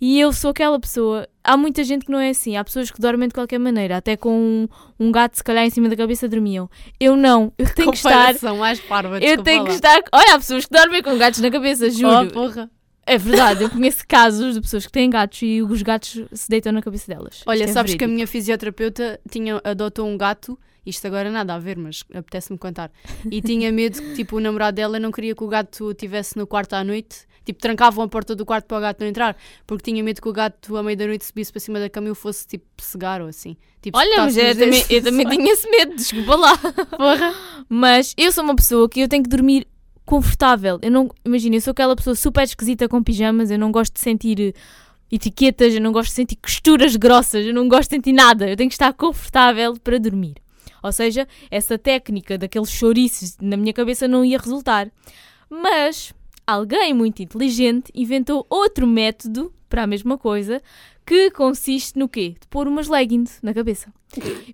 E 0.01 0.19
eu 0.19 0.31
sou 0.31 0.51
aquela 0.51 0.79
pessoa. 0.79 1.27
Há 1.43 1.57
muita 1.57 1.83
gente 1.83 2.05
que 2.05 2.11
não 2.11 2.19
é 2.19 2.29
assim. 2.29 2.55
Há 2.55 2.63
pessoas 2.63 2.89
que 2.89 3.01
dormem 3.01 3.27
de 3.27 3.33
qualquer 3.33 3.59
maneira. 3.59 3.97
Até 3.97 4.15
com 4.15 4.31
um, 4.31 4.67
um 4.99 5.11
gato, 5.11 5.35
se 5.35 5.43
calhar, 5.43 5.65
em 5.65 5.69
cima 5.69 5.89
da 5.89 5.95
cabeça 5.95 6.27
dormiam. 6.27 6.69
Eu 6.99 7.17
não. 7.17 7.51
Eu 7.57 7.67
tenho 7.75 7.91
que 7.91 7.97
estar. 7.97 8.33
mais 8.57 8.79
parva, 8.79 9.19
eu 9.19 9.43
tenho 9.43 9.65
que 9.65 9.71
estar. 9.71 10.01
Olha, 10.11 10.35
há 10.35 10.39
pessoas 10.39 10.65
que 10.65 10.71
dormem 10.71 11.03
com 11.03 11.17
gatos 11.17 11.41
na 11.41 11.51
cabeça, 11.51 11.89
juro. 11.89 12.27
Oh, 12.29 12.31
porra. 12.31 12.69
É 13.05 13.17
verdade, 13.17 13.63
eu 13.63 13.71
conheço 13.71 14.03
casos 14.07 14.53
de 14.53 14.61
pessoas 14.61 14.85
que 14.85 14.91
têm 14.91 15.09
gatos 15.09 15.41
e 15.41 15.63
os 15.63 15.81
gatos 15.81 16.25
se 16.31 16.47
deitam 16.47 16.71
na 16.71 16.79
cabeça 16.79 17.11
delas. 17.11 17.41
Olha, 17.47 17.63
é 17.63 17.67
sabes 17.67 17.95
é 17.95 17.97
que 17.97 18.03
a 18.03 18.07
minha 18.07 18.27
fisioterapeuta 18.27 19.19
tinha, 19.27 19.59
adotou 19.63 20.07
um 20.07 20.15
gato, 20.15 20.59
isto 20.85 21.07
agora 21.07 21.31
nada 21.31 21.55
a 21.55 21.59
ver, 21.59 21.75
mas 21.75 22.03
apetece-me 22.13 22.59
contar, 22.59 22.91
e 23.31 23.41
tinha 23.41 23.71
medo 23.71 23.99
que 23.99 24.13
tipo, 24.13 24.37
o 24.37 24.39
namorado 24.39 24.75
dela 24.75 24.99
não 24.99 25.11
queria 25.11 25.33
que 25.33 25.43
o 25.43 25.47
gato 25.47 25.89
estivesse 25.89 26.37
no 26.37 26.45
quarto 26.45 26.73
à 26.73 26.83
noite 26.83 27.25
Tipo, 27.49 27.61
trancavam 27.61 28.03
a 28.03 28.07
porta 28.07 28.35
do 28.35 28.45
quarto 28.45 28.67
para 28.67 28.77
o 28.77 28.81
gato 28.81 28.99
não 28.99 29.07
entrar, 29.07 29.35
porque 29.65 29.89
tinha 29.89 30.03
medo 30.03 30.21
que 30.21 30.29
o 30.29 30.31
gato 30.31 30.77
à 30.77 30.83
meia-noite 30.83 31.25
subisse 31.25 31.51
para 31.51 31.59
cima 31.59 31.79
da 31.79 31.89
cama 31.89 32.07
e 32.07 32.11
o 32.11 32.15
fosse 32.15 32.45
tipo 32.45 32.63
cegar 32.77 33.23
ou 33.23 33.27
assim. 33.27 33.57
Tipo, 33.81 33.97
Olha, 33.97 34.17
mas 34.17 34.37
eu 34.37 34.55
também, 34.55 34.85
eu 34.87 35.01
também 35.01 35.25
tinha 35.35 35.51
esse 35.51 35.67
medo, 35.67 35.95
desculpa 35.95 36.35
lá. 36.35 36.55
Porra. 36.55 37.33
Mas 37.67 38.13
eu 38.15 38.31
sou 38.31 38.43
uma 38.43 38.55
pessoa 38.55 38.87
que 38.87 38.99
eu 38.99 39.07
tenho 39.07 39.23
que 39.23 39.29
dormir 39.29 39.65
confortável. 40.05 40.77
Eu 40.83 40.91
não, 40.91 41.09
imagina, 41.25 41.55
eu 41.55 41.61
sou 41.61 41.71
aquela 41.71 41.95
pessoa 41.95 42.15
super 42.15 42.43
esquisita 42.43 42.87
com 42.87 43.01
pijamas, 43.01 43.49
eu 43.49 43.57
não 43.57 43.71
gosto 43.71 43.95
de 43.95 43.99
sentir 43.99 44.53
etiquetas, 45.11 45.73
eu 45.73 45.81
não 45.81 45.91
gosto 45.91 46.09
de 46.09 46.15
sentir 46.17 46.35
costuras 46.35 46.95
grossas, 46.95 47.47
eu 47.47 47.53
não 47.53 47.67
gosto 47.67 47.89
de 47.89 47.95
sentir 47.95 48.13
nada. 48.13 48.47
Eu 48.47 48.55
tenho 48.55 48.69
que 48.69 48.75
estar 48.75 48.93
confortável 48.93 49.75
para 49.83 49.97
dormir. 49.97 50.35
Ou 50.83 50.91
seja, 50.91 51.27
essa 51.49 51.79
técnica 51.79 52.37
daqueles 52.37 52.69
chouriços 52.69 53.37
na 53.41 53.57
minha 53.57 53.73
cabeça 53.73 54.07
não 54.07 54.23
ia 54.23 54.37
resultar. 54.37 54.91
Mas 55.49 56.13
alguém 56.51 56.93
muito 56.93 57.21
inteligente 57.21 57.91
inventou 57.93 58.45
outro 58.49 58.87
método 58.87 59.53
para 59.69 59.83
a 59.83 59.87
mesma 59.87 60.17
coisa 60.17 60.61
que 61.05 61.31
consiste 61.31 61.97
no 61.97 62.07
quê? 62.07 62.35
De 62.39 62.47
pôr 62.47 62.67
umas 62.67 62.87
leggings 62.87 63.39
na 63.41 63.53
cabeça. 63.53 63.91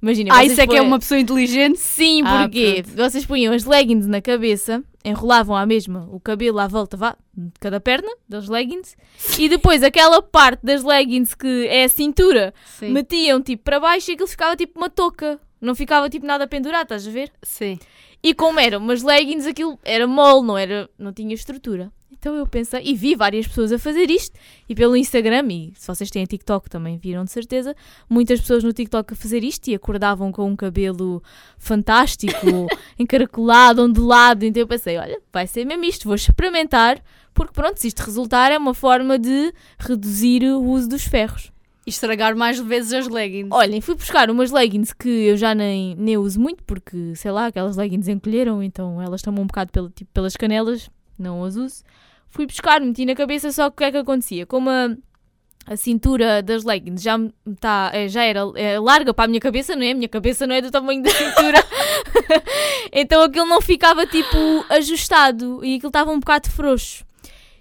Imagina. 0.02 0.30
Ah, 0.34 0.44
isso 0.44 0.60
é 0.60 0.68
que 0.68 0.76
é 0.76 0.82
uma 0.82 1.00
pessoa 1.00 1.20
inteligente? 1.20 1.78
Sim, 1.80 2.22
ah, 2.26 2.44
porque 2.44 2.84
vocês 2.96 3.26
punham 3.26 3.54
as 3.54 3.66
leggings 3.66 4.08
na 4.08 4.22
cabeça, 4.22 4.84
enrolavam 5.04 5.56
à 5.56 5.66
mesma 5.66 6.08
o 6.12 6.20
cabelo 6.20 6.60
à 6.60 6.68
volta 6.68 6.98
vá, 6.98 7.16
de 7.34 7.52
cada 7.60 7.80
perna 7.80 8.10
das 8.28 8.48
leggings 8.48 8.96
e 9.38 9.48
depois 9.48 9.84
aquela 9.84 10.22
parte 10.22 10.66
das 10.66 10.84
leggings 10.84 11.36
que 11.36 11.68
é 11.68 11.84
a 11.84 11.90
cintura 11.90 12.54
Sim. 12.66 12.90
metiam 12.92 13.42
tipo 13.42 13.64
para 13.64 13.80
baixo 13.80 14.12
e 14.12 14.14
aquilo 14.14 14.28
ficava 14.28 14.56
tipo 14.56 14.80
uma 14.80 14.90
touca. 14.90 15.40
Não 15.60 15.76
ficava 15.76 16.10
tipo 16.10 16.26
nada 16.26 16.48
pendurado, 16.48 16.84
estás 16.84 17.08
a 17.08 17.12
ver? 17.12 17.32
Sim. 17.42 17.80
E 18.22 18.34
como 18.34 18.60
eram 18.60 18.80
umas 18.80 19.04
leggings, 19.04 19.46
aquilo 19.46 19.80
era 19.84 20.08
mole, 20.08 20.46
não, 20.46 20.58
era, 20.58 20.90
não 20.98 21.14
tinha 21.14 21.34
estrutura. 21.34 21.92
Então 22.12 22.36
eu 22.36 22.48
pensei, 22.48 22.82
e 22.84 22.96
vi 22.96 23.14
várias 23.14 23.48
pessoas 23.48 23.72
a 23.72 23.78
fazer 23.78 24.10
isto, 24.10 24.36
e 24.68 24.74
pelo 24.74 24.98
Instagram, 24.98 25.48
e 25.52 25.74
se 25.76 25.86
vocês 25.86 26.10
têm 26.10 26.26
TikTok 26.26 26.70
também 26.70 26.98
viram 26.98 27.24
de 27.24 27.32
certeza, 27.32 27.76
muitas 28.10 28.42
pessoas 28.42 28.64
no 28.64 28.74
TikTok 28.74 29.14
a 29.14 29.16
fazer 29.16 29.44
isto 29.44 29.68
e 29.68 29.76
acordavam 29.76 30.32
com 30.32 30.50
um 30.50 30.56
cabelo 30.56 31.22
fantástico, 31.58 32.68
encaracolado, 32.98 33.84
ondulado. 33.84 34.44
Então 34.44 34.62
eu 34.62 34.68
pensei, 34.68 34.98
olha, 34.98 35.22
vai 35.32 35.46
ser 35.46 35.66
mesmo 35.66 35.84
isto, 35.84 36.06
vou 36.06 36.16
experimentar, 36.16 37.00
porque 37.32 37.54
pronto, 37.54 37.80
se 37.80 37.90
isto 37.90 38.00
resultar 38.00 38.52
é 38.52 38.58
uma 38.58 38.74
forma 38.74 39.20
de 39.20 39.54
reduzir 39.78 40.44
o 40.46 40.64
uso 40.64 40.90
dos 40.90 41.04
ferros. 41.04 41.52
E 41.86 41.90
estragar 41.90 42.36
mais 42.36 42.60
vezes 42.60 42.94
as 42.94 43.08
leggings. 43.08 43.50
Olhem, 43.52 43.80
fui 43.80 43.94
buscar 43.94 44.30
umas 44.32 44.52
leggings 44.52 44.92
que 44.92 45.08
eu 45.08 45.38
já 45.38 45.54
nem, 45.54 45.96
nem 45.96 46.18
uso 46.18 46.40
muito, 46.40 46.64
porque, 46.64 47.16
sei 47.16 47.32
lá, 47.32 47.46
aquelas 47.48 47.78
leggings 47.78 48.08
encolheram, 48.08 48.64
então 48.64 49.00
elas 49.02 49.20
estão 49.20 49.34
um 49.34 49.46
bocado 49.46 49.72
pelo, 49.72 49.90
tipo, 49.90 50.10
pelas 50.12 50.36
canelas, 50.36 50.90
não 51.18 51.44
as 51.44 51.56
uso. 51.56 51.84
Fui 52.28 52.48
buscar, 52.48 52.82
meti 52.82 53.06
na 53.06 53.14
cabeça, 53.14 53.52
só 53.52 53.70
que 53.70 53.76
o 53.76 53.78
que 53.78 53.84
é 53.84 53.92
que 53.92 53.98
acontecia? 53.98 54.46
Como 54.48 54.70
a, 54.70 54.90
a 55.68 55.78
cintura 55.78 56.42
das 56.42 56.64
leggings 56.64 57.04
já, 57.04 57.20
tá, 57.60 57.92
é, 57.94 58.08
já 58.08 58.24
era 58.24 58.42
é, 58.56 58.80
larga 58.80 59.14
para 59.14 59.26
a 59.26 59.28
minha 59.28 59.40
cabeça, 59.40 59.76
não 59.76 59.84
é? 59.84 59.92
A 59.92 59.96
minha 59.96 60.10
cabeça 60.10 60.48
não 60.48 60.56
é 60.56 60.62
do 60.62 60.72
tamanho 60.72 61.04
da 61.04 61.12
cintura. 61.12 61.64
então 62.92 63.22
aquilo 63.22 63.46
não 63.46 63.62
ficava, 63.62 64.08
tipo, 64.08 64.66
ajustado 64.70 65.64
e 65.64 65.76
aquilo 65.76 65.90
estava 65.90 66.12
um 66.12 66.20
bocado 66.20 66.50
frouxo. 66.50 67.06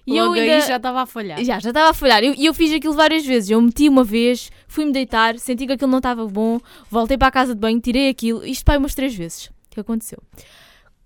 E 0.07 0.17
eu 0.17 0.33
ainda... 0.33 0.61
já 0.61 0.77
estava 0.77 1.03
a 1.03 1.07
falhar. 1.07 1.43
Já, 1.43 1.59
já 1.59 1.71
estava 1.71 1.91
a 1.91 1.95
falhar. 1.95 2.23
E 2.23 2.27
eu, 2.27 2.35
eu, 2.37 2.55
fiz 2.55 2.73
aquilo 2.73 2.93
várias 2.95 3.25
vezes. 3.25 3.51
Eu 3.51 3.61
meti 3.61 3.89
uma 3.89 4.05
vez, 4.05 4.51
fui-me 4.69 4.93
deitar, 4.93 5.39
senti 5.39 5.67
que 5.67 5.73
aquilo 5.73 5.91
não 5.91 5.99
estava 5.99 6.27
bom, 6.27 6.61
voltei 6.91 7.17
para 7.17 7.29
a 7.29 7.31
casa 7.31 7.55
de 7.55 7.61
banho, 7.61 7.81
tirei 7.81 8.09
aquilo. 8.09 8.45
Isto 8.45 8.65
pai 8.65 8.77
umas 8.77 8.95
três 8.95 9.15
vezes. 9.15 9.51
Que 9.71 9.81
aconteceu? 9.81 10.23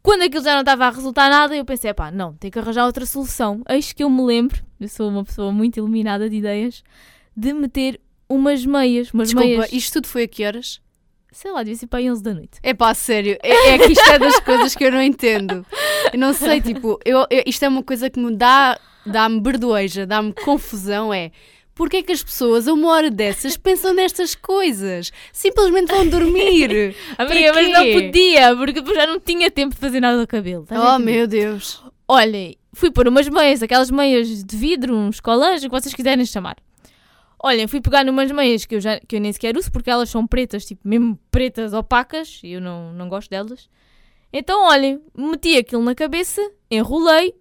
Quando 0.03 0.23
aquilo 0.23 0.43
já 0.43 0.53
não 0.55 0.61
estava 0.61 0.87
a 0.87 0.91
resultar 0.91 1.29
nada, 1.29 1.57
eu 1.57 1.65
pensei, 1.65 1.93
pá, 1.93 2.11
não, 2.11 2.35
tem 2.35 2.51
que 2.51 2.59
arranjar 2.59 2.87
outra 2.87 3.07
solução. 3.07 3.63
Eis 3.69 3.93
que 3.93 4.03
eu 4.03 4.11
me 4.11 4.23
lembro, 4.23 4.63
eu 4.81 4.89
sou 4.89 5.09
uma 5.09 5.25
pessoa 5.25 5.53
muito 5.53 5.77
iluminada 5.77 6.29
de 6.29 6.37
ideias, 6.37 6.83
de 7.37 7.53
meter 7.53 8.01
umas 8.29 8.65
meias. 8.65 9.13
Umas 9.13 9.29
Desculpa, 9.29 9.47
meias... 9.47 9.73
isto 9.73 9.95
tudo 9.95 10.07
foi 10.09 10.25
a 10.25 10.29
que 10.29 10.45
horas? 10.45 10.81
Sei 11.31 11.51
lá, 11.51 11.63
devia 11.63 11.77
ser 11.77 11.87
para 11.87 11.99
aí 11.99 12.11
11 12.11 12.23
da 12.23 12.35
noite. 12.35 12.59
É 12.63 12.73
pá, 12.73 12.95
sério. 12.95 13.39
É, 13.43 13.75
é 13.75 13.79
que 13.79 13.93
isto 13.93 14.11
é 14.11 14.19
das 14.19 14.41
coisas 14.41 14.75
que 14.75 14.85
eu 14.85 14.93
não 14.93 15.03
entendo. 15.03 15.65
Eu 16.13 16.19
não 16.19 16.33
sei, 16.33 16.61
tipo, 16.61 16.99
eu, 17.05 17.27
eu 17.31 17.43
isto 17.47 17.65
é 17.65 17.69
uma 17.69 17.83
coisa 17.83 18.11
que 18.11 18.19
me 18.19 18.35
dá, 18.35 18.79
dá-me 19.05 19.41
berdoeja, 19.41 20.07
dá-me 20.07 20.33
confusão. 20.33 21.13
É 21.13 21.31
porque 21.79 21.99
é 21.99 22.03
que 22.03 22.11
as 22.11 22.25
pessoas, 22.25 22.67
a 22.67 22.73
uma 22.73 22.89
hora 22.89 23.09
dessas, 23.09 23.57
pensam 23.57 23.95
nestas 23.95 24.35
coisas? 24.35 25.13
Simplesmente 25.33 25.93
vão 25.93 26.09
dormir. 26.09 26.97
Amiga, 27.17 27.53
mas 27.55 27.71
não 27.71 27.93
podia, 27.93 28.57
porque 28.57 28.95
já 28.95 29.07
não 29.07 29.21
tinha 29.21 29.49
tempo 29.49 29.77
de 29.77 29.81
fazer 29.81 30.01
nada 30.01 30.19
do 30.19 30.27
cabelo. 30.27 30.67
Oh, 30.73 30.99
meu 30.99 31.29
Deus. 31.29 31.81
Olhem, 32.09 32.57
fui 32.73 32.91
pôr 32.91 33.07
umas 33.07 33.29
meias, 33.29 33.63
aquelas 33.63 33.93
meias 33.93 34.43
de 34.43 34.57
vidro, 34.57 34.97
uns 34.97 35.21
colãs, 35.21 35.63
o 35.63 35.67
que 35.67 35.71
vocês 35.71 35.95
quiserem 35.95 36.27
chamar. 36.27 36.57
Olhem, 37.41 37.69
fui 37.69 37.81
pegar 37.81 38.05
numas 38.05 38.33
meias 38.33 38.65
que 38.65 38.75
eu, 38.75 38.81
já, 38.81 38.99
que 38.99 39.15
eu 39.15 39.21
nem 39.21 39.33
sequer 39.33 39.57
uso 39.57 39.71
porque 39.71 39.89
elas 39.89 40.11
são 40.11 40.27
pretas, 40.27 40.65
tipo, 40.65 40.81
mesmo 40.83 41.17
pretas 41.31 41.73
opacas, 41.73 42.41
e 42.43 42.55
eu 42.55 42.61
não, 42.61 42.93
não 42.93 43.09
gosto 43.09 43.31
delas. 43.31 43.69
Então, 44.33 44.65
olhem, 44.65 45.03
meti 45.17 45.57
aquilo 45.57 45.83
na 45.83 45.95
cabeça, 45.95 46.41
enrolei, 46.71 47.35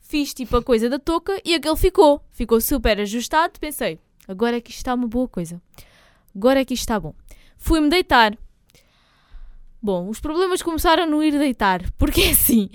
fiz 0.00 0.34
tipo 0.34 0.56
a 0.56 0.62
coisa 0.62 0.88
da 0.88 0.98
touca 0.98 1.40
e 1.44 1.54
aquele 1.54 1.76
ficou. 1.76 2.22
Ficou 2.30 2.60
super 2.60 3.00
ajustado. 3.00 3.58
Pensei, 3.58 3.98
agora 4.28 4.56
é 4.56 4.60
que 4.60 4.70
isto 4.70 4.78
está 4.78 4.94
uma 4.94 5.08
boa 5.08 5.28
coisa. 5.28 5.60
Agora 6.34 6.60
é 6.60 6.64
que 6.64 6.74
isto 6.74 6.82
está 6.82 7.00
bom. 7.00 7.14
Fui-me 7.56 7.88
deitar. 7.88 8.36
Bom, 9.80 10.08
os 10.08 10.20
problemas 10.20 10.62
começaram 10.62 11.04
a 11.04 11.06
não 11.06 11.22
ir 11.22 11.32
deitar, 11.32 11.90
porque 11.96 12.22
é 12.22 12.30
assim, 12.30 12.70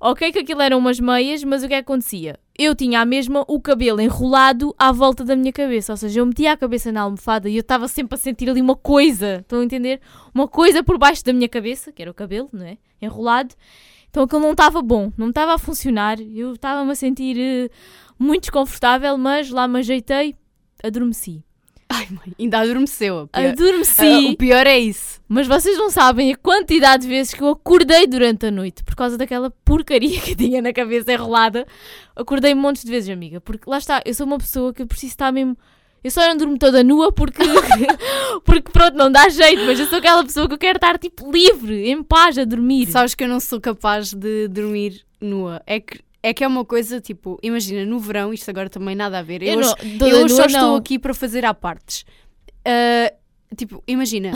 ok 0.00 0.32
que 0.32 0.38
aquilo 0.38 0.62
eram 0.62 0.78
umas 0.78 0.98
meias, 0.98 1.44
mas 1.44 1.62
o 1.62 1.66
é 1.66 1.68
que 1.68 1.74
acontecia? 1.74 2.38
Eu 2.56 2.72
tinha 2.74 3.00
a 3.00 3.04
mesma 3.04 3.44
o 3.48 3.60
cabelo 3.60 4.00
enrolado 4.00 4.72
à 4.78 4.92
volta 4.92 5.24
da 5.24 5.34
minha 5.34 5.52
cabeça, 5.52 5.92
ou 5.92 5.96
seja, 5.96 6.20
eu 6.20 6.26
metia 6.26 6.52
a 6.52 6.56
cabeça 6.56 6.92
na 6.92 7.00
almofada 7.00 7.48
e 7.48 7.56
eu 7.56 7.62
estava 7.62 7.88
sempre 7.88 8.14
a 8.14 8.18
sentir 8.18 8.48
ali 8.48 8.60
uma 8.60 8.76
coisa, 8.76 9.38
estão 9.40 9.58
a 9.60 9.64
entender? 9.64 10.00
Uma 10.32 10.46
coisa 10.46 10.80
por 10.82 10.96
baixo 10.96 11.24
da 11.24 11.32
minha 11.32 11.48
cabeça, 11.48 11.90
que 11.90 12.00
era 12.00 12.10
o 12.10 12.14
cabelo, 12.14 12.48
não 12.52 12.64
é? 12.64 12.78
Enrolado. 13.02 13.56
Então 14.08 14.22
aquilo 14.22 14.40
não 14.40 14.52
estava 14.52 14.80
bom, 14.80 15.12
não 15.18 15.30
estava 15.30 15.54
a 15.54 15.58
funcionar, 15.58 16.20
eu 16.20 16.52
estava-me 16.52 16.92
a 16.92 16.94
sentir 16.94 17.36
uh, 17.36 17.70
muito 18.16 18.42
desconfortável, 18.42 19.18
mas 19.18 19.50
lá 19.50 19.66
me 19.66 19.80
ajeitei, 19.80 20.36
adormeci. 20.80 21.42
Ai, 21.94 22.08
mãe, 22.10 22.34
ainda 22.38 22.58
adormeceu. 22.58 23.28
Pior. 23.28 23.46
Adormeci. 23.50 24.02
Uh, 24.02 24.30
o 24.30 24.36
pior 24.36 24.66
é 24.66 24.78
isso. 24.78 25.20
Mas 25.28 25.46
vocês 25.46 25.78
não 25.78 25.90
sabem 25.90 26.32
a 26.32 26.36
quantidade 26.36 27.04
de 27.04 27.08
vezes 27.08 27.32
que 27.32 27.42
eu 27.42 27.48
acordei 27.48 28.06
durante 28.06 28.46
a 28.46 28.50
noite 28.50 28.82
por 28.82 28.96
causa 28.96 29.16
daquela 29.16 29.50
porcaria 29.64 30.18
que 30.20 30.34
tinha 30.34 30.60
na 30.60 30.72
cabeça 30.72 31.12
enrolada. 31.12 31.66
Acordei 32.16 32.52
montes 32.54 32.84
de 32.84 32.90
vezes, 32.90 33.08
amiga. 33.10 33.40
Porque 33.40 33.70
lá 33.70 33.78
está, 33.78 34.02
eu 34.04 34.12
sou 34.12 34.26
uma 34.26 34.38
pessoa 34.38 34.74
que 34.74 34.84
preciso 34.84 35.12
estar 35.12 35.32
mesmo. 35.32 35.56
Eu 36.02 36.10
só 36.10 36.20
não 36.28 36.36
durmo 36.36 36.58
toda 36.58 36.82
nua 36.84 37.12
porque. 37.12 37.42
porque 38.44 38.70
pronto, 38.70 38.96
não 38.96 39.10
dá 39.10 39.28
jeito, 39.28 39.64
mas 39.64 39.80
eu 39.80 39.86
sou 39.86 39.98
aquela 39.98 40.22
pessoa 40.22 40.46
que 40.46 40.54
eu 40.54 40.58
quero 40.58 40.76
estar 40.76 40.98
tipo 40.98 41.30
livre, 41.30 41.88
em 41.88 42.02
paz, 42.02 42.36
a 42.36 42.44
dormir. 42.44 42.86
Sabes 42.86 43.14
que 43.14 43.24
eu 43.24 43.28
não 43.28 43.40
sou 43.40 43.60
capaz 43.60 44.12
de 44.12 44.48
dormir 44.48 45.02
nua. 45.20 45.62
É 45.66 45.80
que 45.80 46.03
é 46.24 46.32
que 46.32 46.42
é 46.42 46.48
uma 46.48 46.64
coisa, 46.64 47.02
tipo, 47.02 47.38
imagina, 47.42 47.84
no 47.84 47.98
verão, 47.98 48.32
isto 48.32 48.48
agora 48.48 48.70
também 48.70 48.96
nada 48.96 49.18
a 49.18 49.22
ver. 49.22 49.42
Eu, 49.42 49.60
eu, 49.60 49.60
não, 49.60 50.08
eu 50.08 50.28
só 50.30 50.46
estou 50.46 50.62
não. 50.62 50.76
aqui 50.76 50.98
para 50.98 51.12
fazer 51.12 51.44
à 51.44 51.52
partes. 51.52 52.06
Uh, 52.66 53.14
tipo, 53.54 53.84
imagina, 53.86 54.32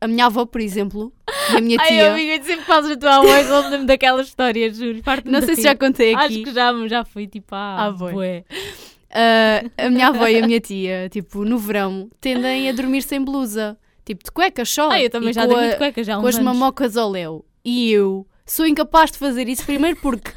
a 0.00 0.06
minha 0.06 0.26
avó, 0.26 0.46
por 0.46 0.60
exemplo, 0.60 1.12
e 1.52 1.56
a 1.56 1.60
minha 1.60 1.76
tia. 1.88 2.12
Ai, 2.12 2.30
amiga, 2.30 2.44
sempre 2.44 2.64
fazes 2.64 2.92
a 2.92 2.96
tua 2.96 3.16
avó, 3.16 3.36
eu 3.36 3.68
lembro 3.68 3.86
daquela 3.88 4.22
história, 4.22 4.72
juro. 4.72 5.02
Não 5.24 5.42
sei 5.42 5.56
se 5.56 5.62
já 5.62 5.74
contei 5.74 6.14
aqui. 6.14 6.24
Acho 6.24 6.42
que 6.44 6.54
já, 6.54 6.72
já 6.86 7.04
fui, 7.04 7.26
tipo, 7.26 7.52
ah, 7.52 7.88
ah. 7.88 7.90
Uh, 7.90 9.70
a 9.76 9.90
minha 9.90 10.06
avó 10.06 10.28
e 10.28 10.38
a 10.38 10.46
minha 10.46 10.60
tia, 10.60 11.08
tipo, 11.08 11.44
no 11.44 11.58
verão, 11.58 12.08
tendem 12.20 12.68
a 12.68 12.72
dormir 12.72 13.02
sem 13.02 13.20
blusa. 13.20 13.76
Tipo, 14.04 14.22
de 14.22 14.30
cuecas 14.30 14.70
só. 14.70 14.88
Ah, 14.88 15.02
eu 15.02 15.10
também 15.10 15.32
já 15.32 15.46
dormi 15.46 15.70
de 15.70 15.76
cuecas 15.78 16.06
já 16.06 16.16
há 16.16 16.20
Com 16.20 16.28
as 16.28 16.38
mamocas 16.38 16.96
ao 16.96 17.10
léu. 17.10 17.44
E 17.64 17.90
eu 17.90 18.24
sou 18.46 18.64
incapaz 18.66 19.10
de 19.10 19.18
fazer 19.18 19.48
isso, 19.48 19.64
primeiro 19.66 19.96
porque 20.00 20.30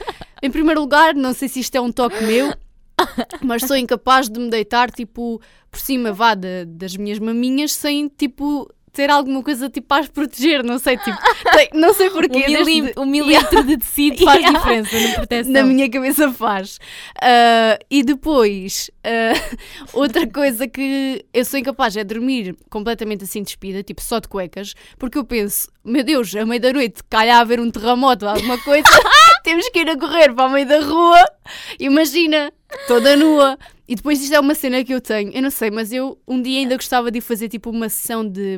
em 0.45 0.51
primeiro 0.51 0.79
lugar, 0.81 1.15
não 1.15 1.33
sei 1.33 1.47
se 1.47 1.59
isto 1.59 1.75
é 1.75 1.81
um 1.81 1.91
toque 1.91 2.23
meu, 2.23 2.53
mas 3.41 3.63
sou 3.63 3.75
incapaz 3.75 4.29
de 4.29 4.39
me 4.39 4.49
deitar, 4.49 4.91
tipo, 4.91 5.41
por 5.71 5.79
cima, 5.79 6.11
vá, 6.11 6.35
de, 6.35 6.65
das 6.65 6.95
minhas 6.95 7.19
maminhas, 7.19 7.73
sem, 7.73 8.07
tipo, 8.07 8.69
ter 8.95 9.09
alguma 9.09 9.43
coisa 9.43 9.69
tipo 9.69 9.87
para 9.87 10.03
as 10.03 10.07
proteger, 10.07 10.63
não 10.63 10.79
sei, 10.79 10.97
tipo, 10.97 11.17
não 11.73 11.93
sei 11.93 12.09
porquê. 12.11 12.45
O, 12.45 12.49
milim, 12.49 12.91
o 12.95 13.05
milímetro 13.05 13.63
de 13.63 13.77
tecido 13.77 14.23
faz 14.23 14.45
diferença 14.45 14.99
na 14.99 15.13
proteção. 15.15 15.51
Na 15.51 15.63
minha 15.63 15.89
cabeça 15.89 16.31
faz. 16.31 16.77
Uh, 17.17 17.77
e 17.91 18.03
depois, 18.03 18.89
uh, 19.05 19.57
outra 19.93 20.25
coisa 20.25 20.65
que 20.67 21.25
eu 21.33 21.43
sou 21.43 21.59
incapaz 21.59 21.97
é 21.97 22.03
dormir 22.03 22.55
completamente 22.69 23.25
assim 23.25 23.43
despida, 23.43 23.83
tipo 23.83 24.01
só 24.01 24.19
de 24.19 24.29
cuecas, 24.29 24.73
porque 24.97 25.17
eu 25.17 25.25
penso, 25.25 25.67
meu 25.83 26.03
Deus, 26.03 26.33
à 26.33 26.45
meia 26.45 26.61
da 26.61 26.71
noite 26.71 27.03
calha 27.09 27.35
a 27.35 27.39
haver 27.41 27.59
um 27.59 27.69
terremoto 27.69 28.25
ou 28.25 28.31
alguma 28.31 28.57
coisa, 28.59 28.87
temos 29.45 29.69
que 29.69 29.79
ir 29.79 29.89
a 29.89 29.95
correr 29.97 30.33
para 30.33 30.47
o 30.47 30.49
meio 30.51 30.67
da 30.67 30.79
rua, 30.79 31.23
imagina, 31.79 32.51
toda 32.87 33.15
nua. 33.15 33.57
E 33.87 33.93
depois 33.95 34.19
isto 34.19 34.33
é 34.33 34.39
uma 34.39 34.55
cena 34.55 34.83
que 34.83 34.91
eu 34.91 34.99
tenho, 34.99 35.31
eu 35.31 35.43
não 35.43 35.51
sei, 35.51 35.69
mas 35.69 35.93
eu 35.93 36.17
um 36.27 36.41
dia 36.41 36.61
ainda 36.61 36.75
gostava 36.75 37.11
de 37.11 37.21
fazer 37.21 37.47
tipo 37.47 37.69
uma 37.69 37.87
sessão 37.87 38.27
de 38.27 38.57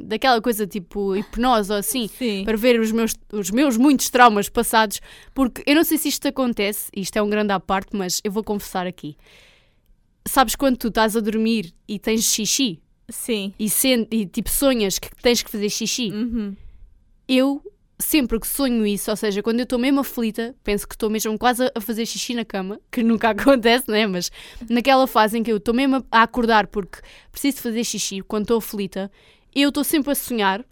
daquela 0.00 0.40
coisa 0.40 0.64
tipo 0.64 1.16
hipnose 1.16 1.72
ou 1.72 1.78
assim, 1.78 2.06
Sim. 2.06 2.44
para 2.44 2.56
ver 2.56 2.78
os 2.78 2.92
meus, 2.92 3.16
os 3.32 3.50
meus 3.50 3.76
muitos 3.76 4.08
traumas 4.08 4.48
passados, 4.48 5.00
porque 5.34 5.64
eu 5.66 5.74
não 5.74 5.82
sei 5.82 5.98
se 5.98 6.06
isto 6.06 6.28
acontece, 6.28 6.88
isto 6.94 7.16
é 7.16 7.22
um 7.22 7.28
grande 7.28 7.52
à 7.52 7.58
parte, 7.58 7.96
mas 7.96 8.20
eu 8.22 8.30
vou 8.30 8.44
confessar 8.44 8.86
aqui. 8.86 9.16
Sabes 10.24 10.54
quando 10.54 10.76
tu 10.76 10.86
estás 10.86 11.16
a 11.16 11.20
dormir 11.20 11.74
e 11.88 11.98
tens 11.98 12.22
xixi? 12.22 12.80
Sim. 13.08 13.52
E, 13.58 13.68
sente, 13.68 14.16
e 14.16 14.24
tipo 14.24 14.48
sonhas 14.48 15.00
que 15.00 15.10
tens 15.20 15.42
que 15.42 15.50
fazer 15.50 15.68
xixi? 15.68 16.12
Uhum. 16.12 16.54
Eu 17.26 17.60
sempre 18.00 18.40
que 18.40 18.46
sonho 18.46 18.86
isso, 18.86 19.10
ou 19.10 19.16
seja, 19.16 19.42
quando 19.42 19.60
eu 19.60 19.64
estou 19.64 19.78
mesmo 19.78 20.00
aflita, 20.00 20.54
penso 20.64 20.88
que 20.88 20.94
estou 20.94 21.10
mesmo 21.10 21.38
quase 21.38 21.70
a 21.74 21.80
fazer 21.80 22.06
xixi 22.06 22.34
na 22.34 22.44
cama, 22.44 22.80
que 22.90 23.02
nunca 23.02 23.30
acontece, 23.30 23.90
né? 23.90 24.06
Mas 24.06 24.30
naquela 24.68 25.06
fase 25.06 25.38
em 25.38 25.42
que 25.42 25.52
eu 25.52 25.58
estou 25.58 25.74
mesmo 25.74 26.04
a 26.10 26.22
acordar 26.22 26.66
porque 26.66 26.98
preciso 27.30 27.58
fazer 27.58 27.84
xixi, 27.84 28.22
quando 28.22 28.42
estou 28.42 28.58
aflita, 28.58 29.10
eu 29.54 29.68
estou 29.68 29.84
sempre 29.84 30.10
a 30.12 30.14
sonhar 30.14 30.64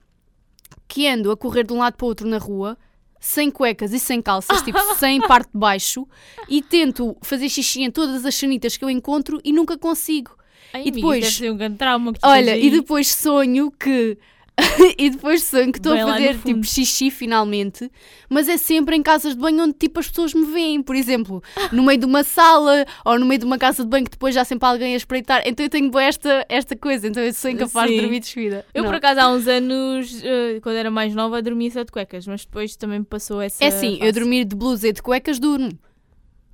que 0.86 1.06
ando 1.06 1.30
a 1.30 1.36
correr 1.36 1.64
de 1.64 1.72
um 1.72 1.78
lado 1.78 1.96
para 1.96 2.04
o 2.04 2.08
outro 2.08 2.26
na 2.26 2.38
rua, 2.38 2.76
sem 3.20 3.50
cuecas 3.50 3.92
e 3.92 3.98
sem 3.98 4.22
calças, 4.22 4.62
tipo 4.62 4.78
sem 4.96 5.20
parte 5.20 5.50
de 5.52 5.58
baixo, 5.58 6.06
e 6.48 6.62
tento 6.62 7.16
fazer 7.20 7.48
xixi 7.48 7.82
em 7.82 7.90
todas 7.90 8.24
as 8.24 8.34
sanitas 8.34 8.76
que 8.76 8.84
eu 8.84 8.90
encontro 8.90 9.40
e 9.44 9.52
nunca 9.52 9.76
consigo. 9.76 10.36
Ai, 10.72 10.84
e 10.86 10.90
depois, 10.90 11.38
amiga, 11.38 11.52
um 11.52 11.56
grande 11.56 11.76
trauma 11.76 12.12
que 12.12 12.18
olha, 12.22 12.56
e 12.56 12.70
depois 12.70 13.08
sonho 13.08 13.70
que 13.70 14.18
e 14.98 15.10
depois 15.10 15.44
sonho 15.44 15.70
que 15.70 15.78
estou 15.78 15.92
a 15.92 15.98
fazer 15.98 16.36
tipo 16.38 16.64
xixi 16.64 17.10
finalmente, 17.10 17.90
mas 18.28 18.48
é 18.48 18.56
sempre 18.56 18.96
em 18.96 19.02
casas 19.02 19.34
de 19.34 19.40
banho 19.40 19.62
onde 19.62 19.74
tipo 19.74 20.00
as 20.00 20.08
pessoas 20.08 20.34
me 20.34 20.46
veem, 20.46 20.82
por 20.82 20.96
exemplo, 20.96 21.42
no 21.70 21.84
meio 21.84 21.98
de 21.98 22.06
uma 22.06 22.24
sala 22.24 22.84
ou 23.04 23.18
no 23.18 23.24
meio 23.24 23.38
de 23.38 23.44
uma 23.44 23.58
casa 23.58 23.84
de 23.84 23.88
banho 23.88 24.04
que 24.04 24.10
depois 24.10 24.34
já 24.34 24.44
sempre 24.44 24.68
alguém 24.68 24.94
a 24.94 24.96
espreitar. 24.96 25.42
Então 25.46 25.64
eu 25.64 25.70
tenho 25.70 25.96
esta, 25.98 26.44
esta 26.48 26.76
coisa, 26.76 27.06
então 27.06 27.22
eu 27.22 27.32
sou 27.32 27.50
incapaz 27.50 27.88
Sim. 27.88 27.96
de 27.96 28.00
dormir 28.02 28.20
despida. 28.20 28.66
Eu 28.74 28.82
Não. 28.82 28.90
por 28.90 28.96
acaso 28.96 29.20
há 29.20 29.28
uns 29.28 29.46
anos, 29.46 30.12
uh, 30.22 30.60
quando 30.60 30.76
era 30.76 30.90
mais 30.90 31.14
nova, 31.14 31.40
dormia 31.40 31.70
só 31.70 31.82
de 31.84 31.92
cuecas, 31.92 32.26
mas 32.26 32.44
depois 32.44 32.74
também 32.74 32.98
me 32.98 33.04
passou 33.04 33.40
essa. 33.40 33.64
É 33.64 33.70
sim, 33.70 33.98
eu 34.00 34.12
dormir 34.12 34.44
de 34.44 34.56
blusa 34.56 34.88
e 34.88 34.92
de 34.92 35.02
cuecas 35.02 35.38
durmo. 35.38 35.70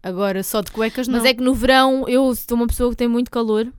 Agora 0.03 0.43
só 0.43 0.61
de 0.61 0.71
cuecas 0.71 1.09
não. 1.09 1.17
Mas 1.17 1.25
é 1.25 1.33
que 1.33 1.43
no 1.43 1.55
verão 1.55 2.07
eu 2.07 2.35
sou 2.35 2.59
uma 2.59 2.67
pessoa 2.67 2.91
que 2.91 2.97
tem 2.97 3.09
muito 3.09 3.31
calor 3.31 3.73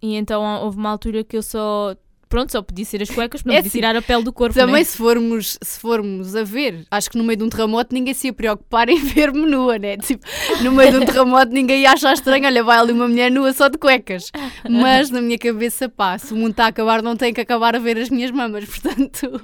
e 0.00 0.14
então 0.14 0.42
houve 0.62 0.78
uma 0.78 0.88
altura 0.88 1.22
que 1.22 1.36
eu 1.36 1.42
só 1.42 1.94
pronto, 2.28 2.52
só 2.52 2.62
podia 2.62 2.84
ser 2.84 3.02
as 3.02 3.10
cuecas, 3.10 3.42
não 3.44 3.52
é 3.52 3.56
podia 3.56 3.68
assim, 3.68 3.78
tirar 3.78 3.96
a 3.96 4.02
pele 4.02 4.22
do 4.22 4.32
corpo. 4.32 4.54
Também 4.54 4.76
né? 4.76 4.84
se, 4.84 4.96
formos, 4.96 5.58
se 5.62 5.80
formos 5.80 6.36
a 6.36 6.44
ver, 6.44 6.86
acho 6.90 7.10
que 7.10 7.18
no 7.18 7.24
meio 7.24 7.38
de 7.38 7.44
um 7.44 7.48
terremoto 7.48 7.94
ninguém 7.94 8.14
se 8.14 8.28
ia 8.28 8.32
preocupar 8.32 8.88
em 8.88 8.98
ver-me 9.02 9.46
nua, 9.46 9.78
né? 9.78 9.96
Tipo, 9.96 10.26
no 10.62 10.72
meio 10.72 10.92
de 10.92 10.96
um 10.98 11.04
terremoto 11.04 11.52
ninguém 11.52 11.82
ia 11.82 11.92
achar 11.92 12.12
estranho, 12.12 12.46
olha, 12.46 12.62
vai 12.62 12.78
ali 12.78 12.92
uma 12.92 13.08
mulher 13.08 13.30
nua 13.30 13.52
só 13.52 13.68
de 13.68 13.78
cuecas. 13.78 14.30
Mas 14.68 15.10
na 15.10 15.20
minha 15.20 15.38
cabeça, 15.38 15.88
pá, 15.88 16.18
se 16.18 16.32
o 16.32 16.36
mundo 16.36 16.50
está 16.50 16.64
a 16.64 16.68
acabar, 16.68 17.02
não 17.02 17.16
tem 17.16 17.32
que 17.32 17.40
acabar 17.40 17.74
a 17.74 17.78
ver 17.78 17.98
as 17.98 18.10
minhas 18.10 18.30
mamas, 18.30 18.64
portanto. 18.64 19.40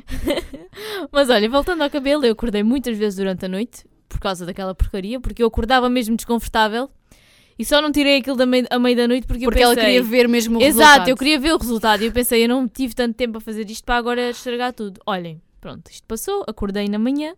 Mas 1.11 1.31
olha, 1.31 1.49
voltando 1.49 1.83
ao 1.83 1.91
cabelo, 1.91 2.25
eu 2.25 2.33
acordei 2.33 2.63
muitas 2.63 2.97
vezes 2.97 3.17
durante 3.17 3.45
a 3.45 3.49
noite 3.49 3.85
por 4.09 4.21
causa 4.21 4.47
daquela 4.47 4.75
porcaria, 4.75 5.19
porque 5.19 5.43
eu 5.43 5.47
acordava 5.49 5.91
mesmo 5.91 6.15
desconfortável 6.15 6.89
e 7.59 7.65
só 7.65 7.81
não 7.81 7.93
tirei 7.93 8.19
aquilo 8.19 8.37
da 8.37 8.47
meio, 8.47 8.67
a 8.71 8.79
meio 8.79 8.97
da 8.97 9.07
noite 9.07 9.27
porque, 9.27 9.45
porque 9.45 9.63
eu 9.63 9.69
pensei... 9.69 9.83
ela 9.83 9.85
queria 9.85 10.03
ver 10.03 10.29
mesmo 10.29 10.59
o 10.59 10.63
Exato, 10.63 10.67
resultado. 10.67 10.95
Exato, 10.95 11.11
eu 11.11 11.17
queria 11.17 11.39
ver 11.39 11.53
o 11.53 11.59
resultado. 11.59 12.03
E 12.03 12.07
eu 12.07 12.13
pensei, 12.13 12.45
eu 12.45 12.49
não 12.49 12.69
tive 12.69 12.95
tanto 12.95 13.15
tempo 13.15 13.39
a 13.39 13.41
fazer 13.41 13.69
isto 13.71 13.85
para 13.85 13.97
agora 13.97 14.31
estragar 14.31 14.73
tudo. 14.73 15.01
Olhem, 15.07 15.41
pronto, 15.61 15.91
isto 15.91 16.07
passou, 16.07 16.45
acordei 16.49 16.89
na 16.89 16.99
manhã, 16.99 17.35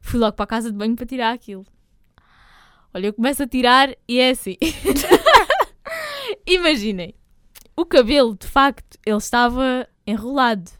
fui 0.00 0.18
logo 0.18 0.34
para 0.34 0.44
a 0.44 0.48
casa 0.48 0.70
de 0.70 0.76
banho 0.76 0.94
para 0.94 1.06
tirar 1.06 1.32
aquilo. 1.32 1.66
Olha, 2.92 3.06
eu 3.06 3.12
começo 3.12 3.42
a 3.42 3.46
tirar 3.46 3.94
e 4.06 4.18
é 4.18 4.30
assim. 4.30 4.56
Imaginem, 6.46 7.14
o 7.76 7.84
cabelo, 7.84 8.36
de 8.36 8.46
facto, 8.46 8.98
ele 9.04 9.16
estava 9.16 9.88
enrolado. 10.06 10.77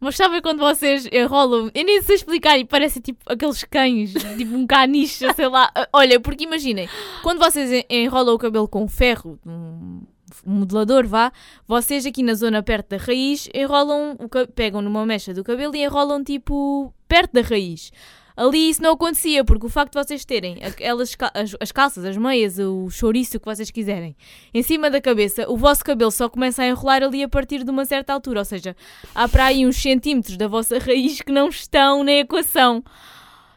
Mas 0.00 0.16
sabem 0.16 0.40
quando 0.40 0.60
vocês 0.60 1.06
enrolam? 1.12 1.70
Eu 1.74 1.84
nem 1.84 2.00
sei 2.02 2.16
explicar 2.16 2.58
e 2.58 2.64
parece 2.64 3.00
tipo 3.00 3.22
aqueles 3.30 3.62
cães, 3.64 4.14
tipo 4.36 4.56
um 4.56 4.66
caniche, 4.66 5.30
sei 5.34 5.46
lá. 5.46 5.70
Olha, 5.92 6.18
porque 6.18 6.44
imaginem, 6.44 6.88
quando 7.22 7.38
vocês 7.38 7.84
enrolam 7.90 8.34
o 8.34 8.38
cabelo 8.38 8.66
com 8.66 8.88
ferro, 8.88 9.38
um 9.46 10.00
modelador, 10.46 11.06
vá, 11.06 11.30
vocês 11.66 12.06
aqui 12.06 12.22
na 12.22 12.34
zona 12.34 12.62
perto 12.62 12.90
da 12.90 12.96
raiz 12.96 13.48
enrolam, 13.54 14.16
pegam 14.54 14.80
numa 14.80 15.04
mecha 15.04 15.34
do 15.34 15.44
cabelo 15.44 15.76
e 15.76 15.84
enrolam 15.84 16.24
tipo 16.24 16.94
perto 17.06 17.32
da 17.32 17.42
raiz. 17.42 17.92
Ali 18.36 18.70
isso 18.70 18.82
não 18.82 18.92
acontecia, 18.92 19.44
porque 19.44 19.66
o 19.66 19.68
facto 19.68 19.92
de 19.92 20.04
vocês 20.04 20.24
terem 20.24 20.62
aquelas, 20.62 21.16
as, 21.34 21.56
as 21.60 21.72
calças, 21.72 22.04
as 22.04 22.16
meias, 22.16 22.58
o 22.58 22.88
chouriço 22.88 23.38
que 23.38 23.44
vocês 23.44 23.70
quiserem, 23.70 24.16
em 24.52 24.62
cima 24.62 24.90
da 24.90 25.00
cabeça, 25.00 25.50
o 25.50 25.56
vosso 25.56 25.84
cabelo 25.84 26.10
só 26.10 26.28
começa 26.28 26.62
a 26.62 26.68
enrolar 26.68 27.02
ali 27.02 27.22
a 27.22 27.28
partir 27.28 27.64
de 27.64 27.70
uma 27.70 27.84
certa 27.84 28.12
altura. 28.12 28.40
Ou 28.40 28.44
seja, 28.44 28.76
há 29.14 29.28
para 29.28 29.46
aí 29.46 29.66
uns 29.66 29.76
centímetros 29.76 30.36
da 30.36 30.48
vossa 30.48 30.78
raiz 30.80 31.20
que 31.20 31.32
não 31.32 31.48
estão 31.48 32.02
na 32.04 32.12
equação. 32.12 32.76
Ou 32.76 32.82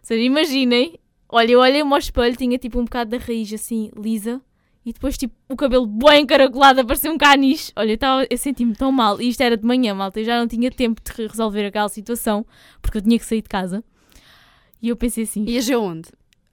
seja, 0.01 0.21
imaginem, 0.21 0.99
olha, 1.29 1.51
eu 1.51 1.59
olhei-me 1.59 1.91
ao 1.91 1.97
espelho, 1.97 2.35
tinha 2.35 2.57
tipo 2.57 2.79
um 2.79 2.85
bocado 2.85 3.11
da 3.11 3.17
raiz 3.17 3.53
assim, 3.53 3.91
lisa. 3.97 4.41
E 4.85 4.91
depois, 4.91 5.17
tipo, 5.17 5.33
o 5.47 5.55
cabelo 5.55 5.85
bem 5.85 6.23
encaracolado, 6.23 6.85
parecia 6.85 7.09
um 7.09 7.17
caniche. 7.17 7.71
Olha, 7.75 7.93
eu, 7.93 8.27
eu 8.29 8.37
senti-me 8.37 8.75
tão 8.75 8.91
mal. 8.91 9.21
E 9.21 9.29
isto 9.29 9.39
era 9.39 9.55
de 9.55 9.65
manhã, 9.65 9.93
malta. 9.95 10.19
Eu 10.19 10.25
já 10.25 10.37
não 10.37 10.45
tinha 10.45 10.69
tempo 10.69 11.01
de 11.01 11.25
resolver 11.25 11.65
aquela 11.65 11.87
situação, 11.87 12.45
porque 12.81 12.97
eu 12.97 13.01
tinha 13.01 13.17
que 13.17 13.25
sair 13.25 13.41
de 13.41 13.47
casa. 13.47 13.81
E 14.83 14.89
eu 14.89 14.97
pensei 14.97 15.23
assim. 15.23 15.45
Ias 15.47 15.69
aonde? 15.69 16.09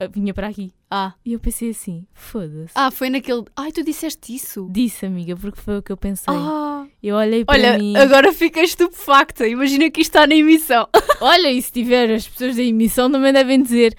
Vinha 0.09 0.33
para 0.33 0.47
aqui. 0.47 0.71
Ah. 0.89 1.13
E 1.23 1.33
eu 1.33 1.39
pensei 1.39 1.69
assim, 1.69 2.07
foda-se. 2.13 2.71
Ah, 2.73 2.89
foi 2.89 3.09
naquele. 3.09 3.43
Ai, 3.55 3.73
tu 3.73 3.83
disseste 3.83 4.33
isso? 4.33 4.67
Disse, 4.71 5.05
amiga, 5.05 5.35
porque 5.35 5.59
foi 5.59 5.77
o 5.77 5.83
que 5.83 5.91
eu 5.91 5.97
pensei. 5.97 6.33
Ah. 6.33 6.85
Eu 7.03 7.17
olhei 7.17 7.43
para 7.43 7.55
Olha, 7.55 7.77
mim. 7.77 7.95
agora 7.97 8.31
fiquei 8.31 8.63
estupefacta. 8.63 9.45
Imagina 9.45 9.91
que 9.91 9.99
isto 9.99 10.11
está 10.11 10.25
na 10.25 10.33
emissão. 10.33 10.87
Olha, 11.19 11.51
e 11.51 11.61
se 11.61 11.73
tiver 11.73 12.09
as 12.09 12.25
pessoas 12.25 12.55
da 12.55 12.63
emissão 12.63 13.11
também 13.11 13.33
devem 13.33 13.61
dizer. 13.61 13.95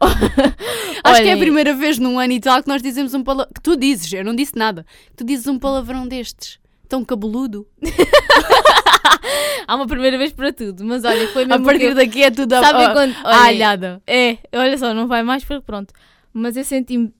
Acho 1.02 1.22
que 1.22 1.28
é 1.28 1.32
a 1.32 1.38
primeira 1.38 1.74
vez 1.74 1.98
num 1.98 2.18
ano 2.18 2.34
e 2.34 2.40
tal 2.40 2.62
que 2.62 2.68
nós 2.68 2.82
dizemos 2.82 3.14
um 3.14 3.24
palavrão. 3.24 3.52
Que 3.54 3.62
tu 3.62 3.74
dizes, 3.74 4.12
eu 4.12 4.24
não 4.24 4.34
disse 4.36 4.54
nada. 4.54 4.84
Tu 5.16 5.24
dizes 5.24 5.46
um 5.46 5.58
palavrão 5.58 6.06
destes. 6.06 6.60
Tão 6.88 7.02
cabeludo. 7.04 7.66
Há 9.66 9.76
uma 9.76 9.86
primeira 9.86 10.18
vez 10.18 10.32
para 10.32 10.52
tudo, 10.52 10.84
mas 10.84 11.04
olha, 11.04 11.26
foi 11.28 11.44
mesmo. 11.44 11.62
A 11.62 11.64
partir 11.64 11.88
que... 11.88 11.94
daqui 11.94 12.22
é 12.22 12.30
tudo 12.30 12.52
a 12.54 12.92
quando. 12.92 13.14
Olha, 13.24 13.46
alhada. 13.46 14.02
É, 14.06 14.38
olha 14.54 14.76
só, 14.78 14.92
não 14.92 15.06
vai 15.06 15.22
mais, 15.22 15.44
porque 15.44 15.64
pronto. 15.64 15.92
Mas 16.32 16.56
eu 16.56 16.64
senti-me 16.64 17.12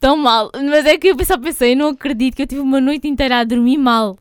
tão 0.00 0.16
mal. 0.16 0.50
Mas 0.54 0.86
é 0.86 0.96
que 0.96 1.08
eu 1.08 1.16
pensava, 1.16 1.42
pensei, 1.42 1.72
eu 1.72 1.76
não 1.76 1.88
acredito 1.88 2.34
que 2.34 2.42
eu 2.42 2.46
tive 2.46 2.60
uma 2.60 2.80
noite 2.80 3.06
inteira 3.06 3.38
a 3.38 3.44
dormir 3.44 3.76
mal. 3.76 4.18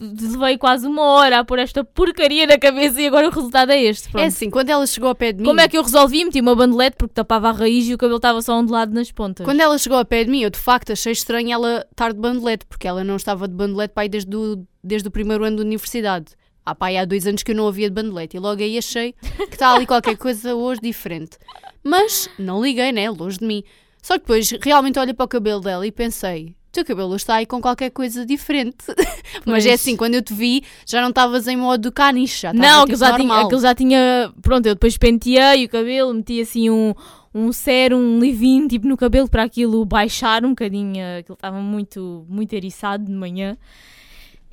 Levei 0.00 0.56
quase 0.56 0.86
uma 0.86 1.02
hora 1.02 1.40
a 1.40 1.44
pôr 1.44 1.58
esta 1.58 1.84
porcaria 1.84 2.46
na 2.46 2.56
cabeça 2.58 2.98
e 3.02 3.06
agora 3.06 3.28
o 3.28 3.30
resultado 3.30 3.70
é 3.70 3.82
este. 3.82 4.08
Pronto. 4.08 4.24
É 4.24 4.28
assim, 4.28 4.48
quando 4.48 4.70
ela 4.70 4.86
chegou 4.86 5.10
ao 5.10 5.14
pé 5.14 5.30
de 5.30 5.40
mim. 5.40 5.44
Como 5.44 5.60
é 5.60 5.68
que 5.68 5.76
eu 5.76 5.82
resolvi? 5.82 6.24
Meti 6.24 6.40
uma 6.40 6.54
bandelete 6.54 6.96
porque 6.96 7.12
tapava 7.12 7.50
a 7.50 7.52
raiz 7.52 7.86
e 7.86 7.92
o 7.92 7.98
cabelo 7.98 8.16
estava 8.16 8.40
só 8.40 8.58
ondulado 8.58 8.94
nas 8.94 9.12
pontas. 9.12 9.44
Quando 9.44 9.60
ela 9.60 9.76
chegou 9.76 9.98
ao 9.98 10.04
pé 10.06 10.24
de 10.24 10.30
mim, 10.30 10.40
eu 10.40 10.48
de 10.48 10.58
facto 10.58 10.90
achei 10.92 11.12
estranho 11.12 11.52
ela 11.52 11.86
estar 11.90 12.14
de 12.14 12.18
bandelete, 12.18 12.64
porque 12.64 12.88
ela 12.88 13.04
não 13.04 13.16
estava 13.16 13.46
de 13.46 13.52
bandelete 13.52 13.92
para 13.92 14.04
aí 14.04 14.08
desde 14.08 14.34
o, 14.34 14.64
desde 14.82 15.06
o 15.06 15.10
primeiro 15.10 15.44
ano 15.44 15.56
de 15.56 15.62
universidade. 15.62 16.32
Ah, 16.70 16.74
pá, 16.74 16.88
há 16.90 17.04
dois 17.04 17.26
anos 17.26 17.42
que 17.42 17.50
eu 17.50 17.56
não 17.56 17.66
havia 17.66 17.88
de 17.88 17.94
bandelete 17.94 18.36
e 18.36 18.40
logo 18.40 18.62
aí 18.62 18.78
achei 18.78 19.12
que 19.48 19.54
está 19.54 19.74
ali 19.74 19.86
qualquer 19.86 20.16
coisa 20.16 20.54
hoje 20.54 20.80
diferente. 20.80 21.36
Mas 21.82 22.28
não 22.38 22.62
liguei, 22.62 22.92
né? 22.92 23.10
Longe 23.10 23.38
de 23.38 23.44
mim. 23.44 23.64
Só 24.00 24.14
que 24.14 24.20
depois 24.20 24.50
realmente 24.62 24.98
olhei 24.98 25.12
para 25.12 25.24
o 25.24 25.28
cabelo 25.28 25.60
dela 25.60 25.84
e 25.86 25.90
pensei: 25.90 26.54
teu 26.70 26.84
cabelo 26.84 27.16
está 27.16 27.36
aí 27.36 27.46
com 27.46 27.60
qualquer 27.60 27.90
coisa 27.90 28.24
diferente. 28.24 28.76
Mas 29.44 29.66
é 29.66 29.72
assim, 29.72 29.96
quando 29.96 30.14
eu 30.14 30.22
te 30.22 30.32
vi, 30.32 30.62
já 30.86 31.00
não 31.00 31.08
estavas 31.08 31.48
em 31.48 31.56
modo 31.56 31.90
caniche, 31.90 32.42
já 32.42 32.52
Não, 32.52 32.86
tipo, 32.86 32.94
aquilo 32.94 32.98
já, 32.98 33.16
tinha, 33.16 33.40
aquilo 33.40 33.60
já 33.60 33.74
tinha. 33.74 34.32
Pronto, 34.40 34.66
eu 34.66 34.74
depois 34.74 34.96
penteei 34.96 35.64
o 35.64 35.68
cabelo, 35.68 36.14
meti 36.14 36.40
assim 36.40 36.70
um, 36.70 36.94
um 37.34 37.52
sérum, 37.52 37.98
um 37.98 38.18
leave 38.20 38.68
tipo 38.68 38.86
no 38.86 38.96
cabelo 38.96 39.28
para 39.28 39.42
aquilo 39.42 39.84
baixar 39.84 40.44
um 40.44 40.50
bocadinho. 40.50 41.02
Aquilo 41.18 41.34
estava 41.34 41.60
muito, 41.60 42.24
muito 42.28 42.52
eriçado 42.52 43.04
de 43.04 43.12
manhã. 43.12 43.56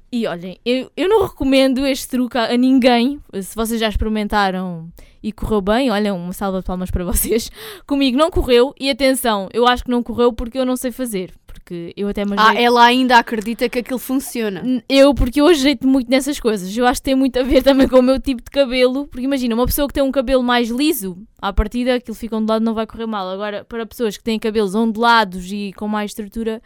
E 0.10 0.26
olhem, 0.26 0.58
eu, 0.66 0.90
eu 0.96 1.10
não 1.10 1.24
recomendo 1.24 1.86
este 1.86 2.08
truque 2.08 2.38
a, 2.38 2.54
a, 2.54 2.58
ninguém. 2.58 3.20
Se 3.42 3.54
vocês 3.54 3.80
já 3.80 3.90
experimentaram 3.90 4.90
e 5.22 5.34
correu 5.34 5.60
bem, 5.60 5.92
olha, 5.92 6.14
uma 6.14 6.32
salva 6.32 6.60
de 6.60 6.66
palmas 6.66 6.90
para 6.90 7.04
vocês. 7.06 7.52
Comigo 7.86 8.18
não 8.18 8.32
correu 8.32 8.74
e 8.80 8.90
atenção, 8.90 9.50
eu 9.54 9.68
acho 9.68 9.84
que 9.84 9.92
não 9.92 10.02
correu 10.02 10.32
porque 10.32 10.58
eu 10.58 10.66
não 10.66 10.78
sei 10.78 10.92
fazer. 10.92 11.34
Porque 11.46 11.94
eu 11.98 12.08
até 12.08 12.24
Ah, 12.38 12.56
ela 12.56 12.86
ainda 12.86 13.18
acredita 13.18 13.68
que 13.68 13.80
aquilo 13.80 14.00
funciona. 14.00 14.82
Eu, 14.88 15.14
porque 15.14 15.42
eu 15.42 15.48
ajeito 15.48 15.86
muito 15.86 16.10
nessas 16.10 16.40
coisas. 16.40 16.76
Eu 16.78 16.86
acho 16.86 17.02
que 17.02 17.06
tem 17.06 17.16
muito 17.16 17.38
a 17.38 17.44
ver 17.44 17.62
também 17.64 17.90
com 17.90 18.00
o 18.00 18.02
meu 18.02 18.22
tipo 18.22 18.42
de 18.42 18.50
cabelo. 18.50 19.06
Porque 19.08 19.26
imagina, 19.26 19.54
uma 19.54 19.66
pessoa 19.66 19.90
que 19.90 19.94
tem 19.94 20.04
um 20.04 20.12
cabelo 20.12 20.42
mais 20.42 20.70
liso, 20.70 21.18
à 21.42 21.52
partida 21.52 21.96
aquilo 21.96 22.16
fica 22.16 22.38
ondulado 22.38 22.64
não 22.64 22.74
vai 22.74 22.88
correr 22.88 23.06
mal. 23.08 23.30
Agora, 23.30 23.66
para 23.66 23.86
pessoas 23.86 24.16
que 24.16 24.24
têm 24.24 24.40
cabelos 24.40 24.74
ondulados 24.76 25.52
e 25.52 25.74
com 25.76 25.90
mais 25.90 26.12
estrutura, 26.12 26.62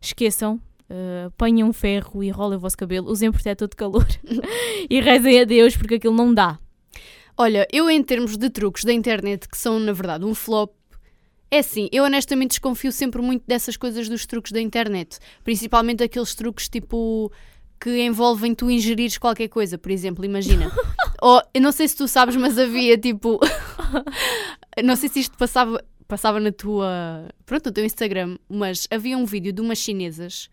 esqueçam 0.00 0.58
Uh, 0.88 1.26
apanhem 1.26 1.64
um 1.64 1.72
ferro 1.72 2.22
e 2.22 2.30
rolem 2.30 2.56
o 2.56 2.60
vosso 2.60 2.76
cabelo, 2.76 3.10
usem 3.10 3.32
protetor 3.32 3.68
de 3.68 3.74
calor 3.74 4.06
e 4.88 5.00
rezem 5.00 5.40
a 5.40 5.44
Deus 5.44 5.76
porque 5.76 5.96
aquilo 5.96 6.14
não 6.14 6.32
dá. 6.32 6.58
Olha, 7.36 7.66
eu 7.72 7.90
em 7.90 8.02
termos 8.02 8.36
de 8.36 8.48
truques 8.48 8.84
da 8.84 8.92
internet 8.92 9.48
que 9.48 9.58
são 9.58 9.80
na 9.80 9.92
verdade 9.92 10.24
um 10.24 10.34
flop, 10.34 10.72
é 11.50 11.58
assim, 11.58 11.88
eu 11.92 12.04
honestamente 12.04 12.50
desconfio 12.50 12.92
sempre 12.92 13.20
muito 13.20 13.44
dessas 13.46 13.76
coisas 13.76 14.08
dos 14.08 14.26
truques 14.26 14.52
da 14.52 14.60
internet, 14.60 15.18
principalmente 15.42 16.02
aqueles 16.04 16.34
truques 16.34 16.68
tipo 16.68 17.32
que 17.80 18.04
envolvem 18.04 18.54
tu 18.54 18.70
ingerires 18.70 19.18
qualquer 19.18 19.48
coisa, 19.48 19.76
por 19.76 19.90
exemplo, 19.90 20.24
imagina. 20.24 20.72
Ou, 21.20 21.42
eu 21.52 21.60
não 21.60 21.72
sei 21.72 21.88
se 21.88 21.96
tu 21.96 22.08
sabes, 22.08 22.36
mas 22.36 22.58
havia 22.58 22.96
tipo. 22.96 23.38
não 24.82 24.96
sei 24.96 25.08
se 25.08 25.20
isto 25.20 25.36
passava, 25.36 25.82
passava 26.08 26.40
na 26.40 26.52
tua. 26.52 27.28
Pronto, 27.44 27.66
no 27.66 27.72
teu 27.72 27.84
Instagram, 27.84 28.38
mas 28.48 28.86
havia 28.90 29.16
um 29.16 29.24
vídeo 29.24 29.52
de 29.52 29.60
umas 29.60 29.78
chinesas 29.78 30.48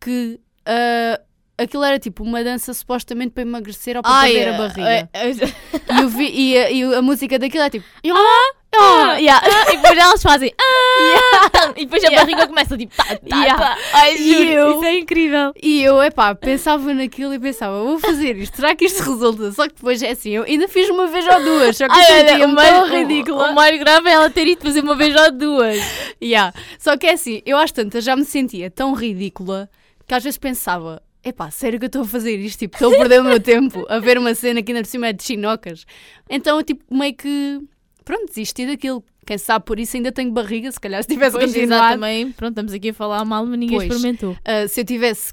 que 0.00 0.40
uh, 0.66 1.22
aquilo 1.58 1.84
era 1.84 1.98
tipo 1.98 2.22
uma 2.22 2.42
dança 2.42 2.72
supostamente 2.72 3.32
para 3.32 3.42
emagrecer 3.42 3.96
ou 3.96 4.02
para 4.02 4.12
Ai, 4.12 4.32
perder 4.32 4.48
a 4.50 4.54
é, 4.54 4.58
barriga. 4.58 4.88
é, 4.90 5.08
é. 5.28 6.00
E, 6.00 6.06
vi- 6.06 6.32
e 6.34 6.58
a, 6.58 6.70
e 6.70 6.82
a 6.94 7.02
música 7.02 7.38
daquilo 7.38 7.64
é 7.64 7.70
tipo. 7.70 7.84
Ah, 8.12 8.50
Ah, 8.72 9.14
yeah. 9.18 9.42
ah, 9.44 9.72
e 9.72 9.78
depois 9.78 9.98
elas 9.98 10.22
fazem 10.22 10.54
ah, 10.56 11.72
e 11.76 11.84
depois 11.84 12.04
a 12.04 12.10
barriga 12.12 12.46
começa 12.46 12.78
tipo 12.78 12.94
tá, 12.94 13.04
tá, 13.04 13.36
Yeah. 13.36 13.58
tá. 13.58 13.78
Ai, 13.94 14.16
juro, 14.16 14.42
eu- 14.48 14.74
isso 14.76 14.84
é 14.84 14.98
incrível. 14.98 15.52
E 15.60 15.82
eu, 15.82 16.00
epá, 16.00 16.34
pensava 16.36 16.94
naquilo 16.94 17.34
e 17.34 17.38
pensava, 17.40 17.82
vou 17.82 17.98
fazer 17.98 18.36
isto, 18.36 18.54
será 18.56 18.74
que 18.76 18.84
isto 18.84 19.02
resulta? 19.02 19.50
Só 19.50 19.66
que 19.68 19.74
depois 19.74 20.00
é 20.04 20.10
assim, 20.10 20.30
eu 20.30 20.44
ainda 20.44 20.68
fiz 20.68 20.88
uma 20.88 21.08
vez 21.08 21.26
ou 21.26 21.42
duas, 21.42 21.76
só 21.76 21.88
que 21.88 21.92
Ai, 21.98 22.30
eu 22.30 22.34
olha, 22.36 22.46
o, 22.46 22.52
mais, 22.54 22.68
tão 22.70 22.82
o, 22.84 22.86
ridícula. 22.90 23.50
o 23.50 23.54
mais 23.56 23.78
grave 23.80 24.08
é 24.08 24.12
ela 24.12 24.30
ter 24.30 24.46
ido 24.46 24.62
fazer 24.62 24.84
uma 24.84 24.94
vez 24.94 25.16
ou 25.20 25.32
duas. 25.32 25.78
Yeah. 26.22 26.54
Só 26.78 26.96
que 26.96 27.08
é 27.08 27.14
assim, 27.14 27.42
eu 27.44 27.58
às 27.58 27.72
tantas 27.72 28.04
já 28.04 28.14
me 28.14 28.24
sentia 28.24 28.70
tão 28.70 28.94
ridícula 28.94 29.68
que 30.10 30.14
às 30.16 30.24
vezes 30.24 30.38
pensava, 30.38 31.00
epá, 31.24 31.52
sério 31.52 31.78
que 31.78 31.84
eu 31.84 31.86
estou 31.86 32.02
a 32.02 32.04
fazer 32.04 32.36
isto? 32.36 32.58
Tipo, 32.58 32.74
estou 32.74 32.92
a 32.92 32.96
perder 32.96 33.20
o 33.20 33.24
meu 33.24 33.38
tempo 33.38 33.86
a 33.88 34.00
ver 34.00 34.18
uma 34.18 34.34
cena 34.34 34.60
que 34.60 34.72
ainda 34.72 34.82
por 34.82 34.88
cima 34.88 35.06
é 35.06 35.12
de 35.12 35.22
chinocas. 35.22 35.86
Então 36.28 36.56
eu 36.56 36.64
tipo, 36.64 36.82
meio 36.92 37.14
que, 37.14 37.60
pronto, 38.04 38.26
desisti 38.26 38.66
daquilo. 38.66 39.04
Quem 39.24 39.38
sabe 39.38 39.64
por 39.64 39.78
isso 39.78 39.96
ainda 39.96 40.10
tenho 40.10 40.32
barriga, 40.32 40.72
se 40.72 40.80
calhar 40.80 41.00
se 41.00 41.08
tivesse 41.08 41.38
Pois, 41.38 41.52
continuado. 41.52 41.94
também, 41.94 42.32
pronto, 42.32 42.50
estamos 42.50 42.72
aqui 42.72 42.88
a 42.88 42.94
falar 42.94 43.24
mal, 43.24 43.46
mas 43.46 43.56
ninguém 43.56 43.78
Pois. 43.78 43.88
experimentou. 43.88 44.32
Uh, 44.32 44.68
se 44.68 44.80
eu 44.80 44.84
tivesse 44.84 45.32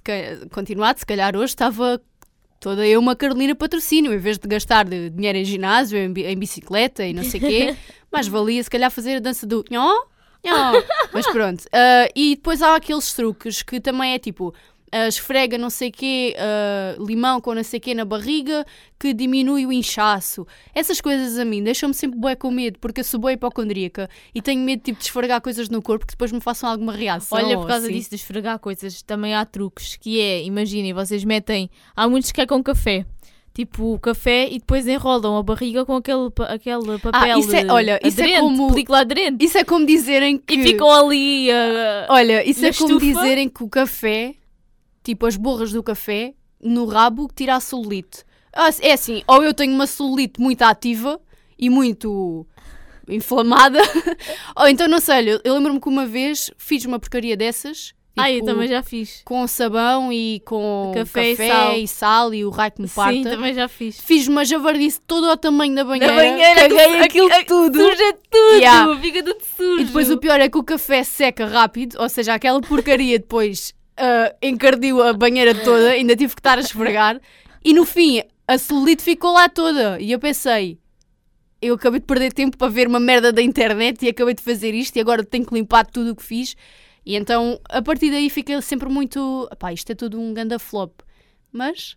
continuado, 0.52 1.00
se 1.00 1.06
calhar 1.08 1.36
hoje 1.36 1.46
estava 1.54 2.00
toda 2.60 2.86
eu 2.86 3.00
uma 3.00 3.16
Carolina 3.16 3.56
patrocínio, 3.56 4.13
em 4.13 4.20
vez 4.20 4.38
de 4.38 4.48
gastar 4.48 4.86
de 4.86 5.10
dinheiro 5.10 5.40
em 5.40 5.44
ginásio, 5.44 5.98
em, 5.98 6.13
em 6.16 6.38
bicicleta 6.38 7.04
e 7.04 7.13
não 7.13 7.24
sei 7.24 7.40
o 7.40 7.44
quê, 7.44 7.76
mais 8.13 8.28
valia 8.28 8.62
se 8.62 8.70
calhar 8.70 8.92
fazer 8.92 9.16
a 9.16 9.20
dança 9.20 9.48
do 9.48 9.66
nhó, 9.72 9.92
nhó. 10.43 10.73
Mas 11.13 11.28
pronto. 11.28 11.62
Uh, 11.65 12.12
e 12.15 12.36
depois 12.36 12.62
há 12.62 12.76
aqueles 12.76 13.13
truques 13.13 13.62
que 13.62 13.80
também 13.80 14.13
é 14.13 14.19
tipo. 14.19 14.50
uh, 14.93 15.08
esfrega 15.08 15.58
não 15.58 15.69
sei 15.69 15.91
quê, 15.91 16.36
uh, 16.38 17.04
limão 17.04 17.41
com 17.41 17.54
não 17.54 17.63
sei 17.63 17.80
quê 17.80 17.93
na 17.93 18.06
barriga 18.06 18.65
que 19.00 19.13
diminui 19.13 19.65
o 19.65 19.71
inchaço. 19.71 20.47
Essas 20.73 21.02
coisas 21.02 21.38
a 21.38 21.45
mim 21.45 21.62
deixam-me 21.63 21.93
sempre 21.93 22.19
bué 22.19 22.36
com 22.36 22.50
medo, 22.50 22.80
porque 22.80 23.02
eu 23.02 23.04
sou 23.04 23.19
bué 23.19 23.34
hipocondríaca 23.34 24.10
e 24.34 24.41
tenho 24.41 24.62
medo 24.62 24.82
tipo, 24.82 25.00
de 25.00 25.06
esfregar 25.06 25.41
coisas 25.41 25.69
no 25.69 25.82
corpo 25.82 26.06
que 26.06 26.13
depois 26.13 26.32
me 26.32 26.41
façam 26.41 26.69
alguma 26.69 26.93
reação. 26.93 27.38
Olha, 27.38 27.58
por 27.58 27.67
causa 27.67 27.86
assim. 27.86 27.95
disso 27.95 28.10
de 28.10 28.15
esfregar 28.15 28.60
coisas, 28.60 29.02
também 29.02 29.36
há 29.36 29.45
truques, 29.45 29.95
que 29.95 30.19
é, 30.19 30.43
imaginem, 30.43 30.93
vocês 30.93 31.23
metem, 31.23 31.69
há 31.95 32.08
muitos 32.08 32.32
que 32.32 32.41
é 32.41 32.45
com 32.45 32.63
café. 32.63 33.06
Tipo, 33.58 33.98
café 33.98 34.48
e 34.52 34.60
depois 34.60 34.86
enrolam 34.88 35.36
a 35.36 35.41
barriga 35.41 35.84
com 35.84 35.96
aquele, 35.96 36.30
aquele 36.48 37.00
papel 37.00 37.39
isso 37.39 37.56
é- 37.56 37.65
olha, 37.72 38.00
isso 38.04 38.22
é 38.22 38.24
aderente, 38.26 38.41
como- 38.41 38.67
película 38.70 39.00
aderente. 39.00 39.43
Isso 39.43 39.58
é 39.58 39.63
como 39.63 39.84
dizerem 39.84 40.38
que. 40.38 40.54
E 40.54 40.62
ficam 40.62 40.91
ali 40.91 41.50
uh, 41.50 42.06
Olha, 42.10 42.48
isso 42.48 42.63
é 42.63 42.72
como 42.72 42.98
estufa. 43.00 43.06
dizerem 43.20 43.50
que 43.50 43.63
o 43.63 43.67
café, 43.67 44.36
tipo 45.04 45.26
as 45.26 45.36
borras 45.36 45.72
do 45.72 45.82
café, 45.82 46.36
no 46.62 46.86
rabo 46.86 47.28
tira 47.36 47.56
a 47.56 47.60
celulite. 47.60 48.24
Ah, 48.54 48.70
É 48.80 48.93
assim, 48.93 49.24
ou 49.28 49.43
eu 49.43 49.56
tenho 49.56 49.74
uma 49.74 49.88
celulite 49.88 50.39
muito 50.39 50.62
ativa 50.62 51.20
e 51.58 51.67
muito. 51.67 52.46
inflamada. 53.10 53.80
Ou 54.56 54.67
então, 54.67 54.88
não 54.88 55.00
sei, 55.00 55.39
eu 55.43 55.54
lembro-me 55.56 55.80
que 55.80 55.88
uma 55.89 56.06
vez 56.06 56.52
fiz 56.58 56.86
uma 56.86 57.00
porcaria 57.00 57.36
dessas. 57.38 57.93
Ah, 58.17 58.32
eu 58.32 58.43
também 58.43 58.67
já 58.67 58.82
fiz. 58.84 59.21
Com 59.23 59.45
sabão 59.47 60.12
e 60.12 60.41
com 60.45 60.91
Café 60.95 61.32
café, 61.32 61.45
e 61.45 61.47
sal. 61.49 61.77
e, 61.77 61.88
sal. 61.88 62.34
e 62.34 62.45
o 62.45 62.49
raio 62.49 62.71
que 62.71 62.82
me 62.82 62.88
parta. 62.88 63.13
Sim, 63.13 63.23
também 63.23 63.53
já 63.53 63.67
fiz. 63.67 63.99
Fiz 64.01 64.27
uma 64.27 64.43
javardice 64.45 64.99
todo 65.06 65.27
ao 65.30 65.38
tamanho 65.38 65.75
da 65.75 65.84
banheira. 65.84 66.13
banheira, 66.13 66.62
caguei 66.62 67.01
aquilo- 67.01 67.34
aquilo 67.34 67.45
tudo. 67.45 67.80
Suja 67.80 68.13
tudo! 68.30 68.56
Yeah. 68.60 68.99
Fica 69.01 69.23
tudo 69.23 69.38
sujo. 69.56 69.82
E 69.82 69.84
depois 69.86 70.10
o 70.12 70.17
pior 70.17 70.39
é 70.39 70.49
que 70.49 70.58
o 70.58 70.63
café 70.63 71.03
seca 71.03 71.45
rápido, 71.45 71.97
ou 71.99 72.10
seja, 72.10 72.34
aquela 72.34 72.60
porcaria 72.62 73.19
depois 73.19 73.73
ah, 73.97 74.34
encardiu 74.41 75.01
a 75.01 75.13
banheira 75.13 75.53
toda, 75.56 75.89
ainda 75.91 76.15
tive 76.15 76.34
que 76.34 76.39
estar 76.39 76.58
a 76.58 76.62
esfregar. 76.62 77.19
E 77.63 77.73
no 77.73 77.86
fim, 77.86 78.21
a 78.47 78.58
celulite 78.58 79.03
ficou 79.03 79.34
lá 79.34 79.49
toda. 79.49 79.99
E 79.99 80.12
eu 80.12 80.19
pensei, 80.19 80.77
eu 81.62 81.75
acabei 81.75 81.99
de 81.99 82.06
perder 82.06 82.32
tempo 82.32 82.56
para 82.58 82.69
ver 82.69 82.88
uma 82.88 82.99
merda 82.99 83.32
da 83.34 83.41
internet 83.41 84.06
e 84.06 84.10
acabei 84.10 84.34
de 84.34 84.41
fazer 84.43 84.73
isto 84.73 84.95
e 84.95 84.99
agora 85.01 85.23
tenho 85.23 85.45
que 85.45 85.53
limpar 85.53 85.86
tudo 85.86 86.12
o 86.12 86.15
que 86.15 86.23
fiz. 86.23 86.56
E 87.08 87.15
então, 87.15 87.58
a 87.70 87.82
partir 87.82 88.12
daí 88.12 88.30
fica 88.30 88.62
sempre 88.62 88.89
muito, 88.89 89.50
pá, 89.58 89.72
isto 89.72 89.89
é 89.91 89.96
tudo 89.96 90.20
um 90.20 90.34
ganda 90.34 90.60
flop. 90.60 90.91
Mas, 91.54 91.96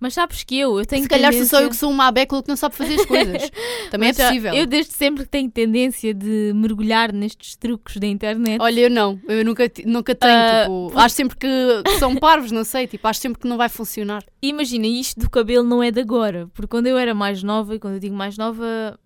Mas 0.00 0.14
sabes 0.14 0.42
que 0.42 0.58
eu, 0.58 0.80
eu 0.80 0.84
tenho 0.84 1.04
se 1.04 1.08
calhar 1.08 1.32
sou 1.32 1.44
só 1.46 1.56
eu 1.56 1.60
tendência- 1.60 1.70
que 1.70 1.76
sou 1.76 1.90
uma 1.92 2.08
abécula 2.08 2.42
que 2.42 2.48
não 2.48 2.56
sabe 2.56 2.74
fazer 2.74 2.94
as 2.94 3.06
coisas. 3.06 3.50
Também 3.92 4.08
é 4.08 4.10
Mas 4.10 4.16
já- 4.16 4.26
possível. 4.26 4.52
Eu 4.54 4.66
desde 4.66 4.92
sempre 4.94 5.24
tenho 5.26 5.48
tendência 5.48 6.12
de 6.12 6.52
mergulhar 6.56 7.12
nestes 7.12 7.54
truques 7.54 7.98
da 7.98 8.06
internet. 8.08 8.60
Olha, 8.60 8.80
eu 8.80 8.90
não, 8.90 9.20
eu 9.28 9.44
nunca, 9.44 9.70
nunca 9.86 10.12
tenho, 10.12 10.32
Ah, 10.34 10.62
tipo, 10.64 10.92
acho 10.98 11.14
sempre 11.14 11.36
que, 11.36 11.46
que 11.84 11.98
são 12.00 12.16
parvos, 12.16 12.50
não 12.50 12.64
sei, 12.64 12.88
tipo, 12.88 13.06
acho 13.06 13.20
sempre 13.20 13.40
que 13.40 13.46
não 13.46 13.56
vai 13.56 13.68
funcionar. 13.68 14.24
Imagina, 14.42 14.88
isto 14.88 15.20
do 15.20 15.30
cabelo 15.30 15.62
não 15.62 15.80
é 15.80 15.92
de 15.92 16.00
agora, 16.00 16.48
porque 16.52 16.66
quando 16.68 16.88
eu 16.88 16.98
era 16.98 17.14
mais 17.14 17.44
nova, 17.44 17.76
e 17.76 17.78
quando 17.78 17.94
eu 17.94 18.00
digo 18.00 18.16
mais 18.16 18.36
nova, 18.36 18.98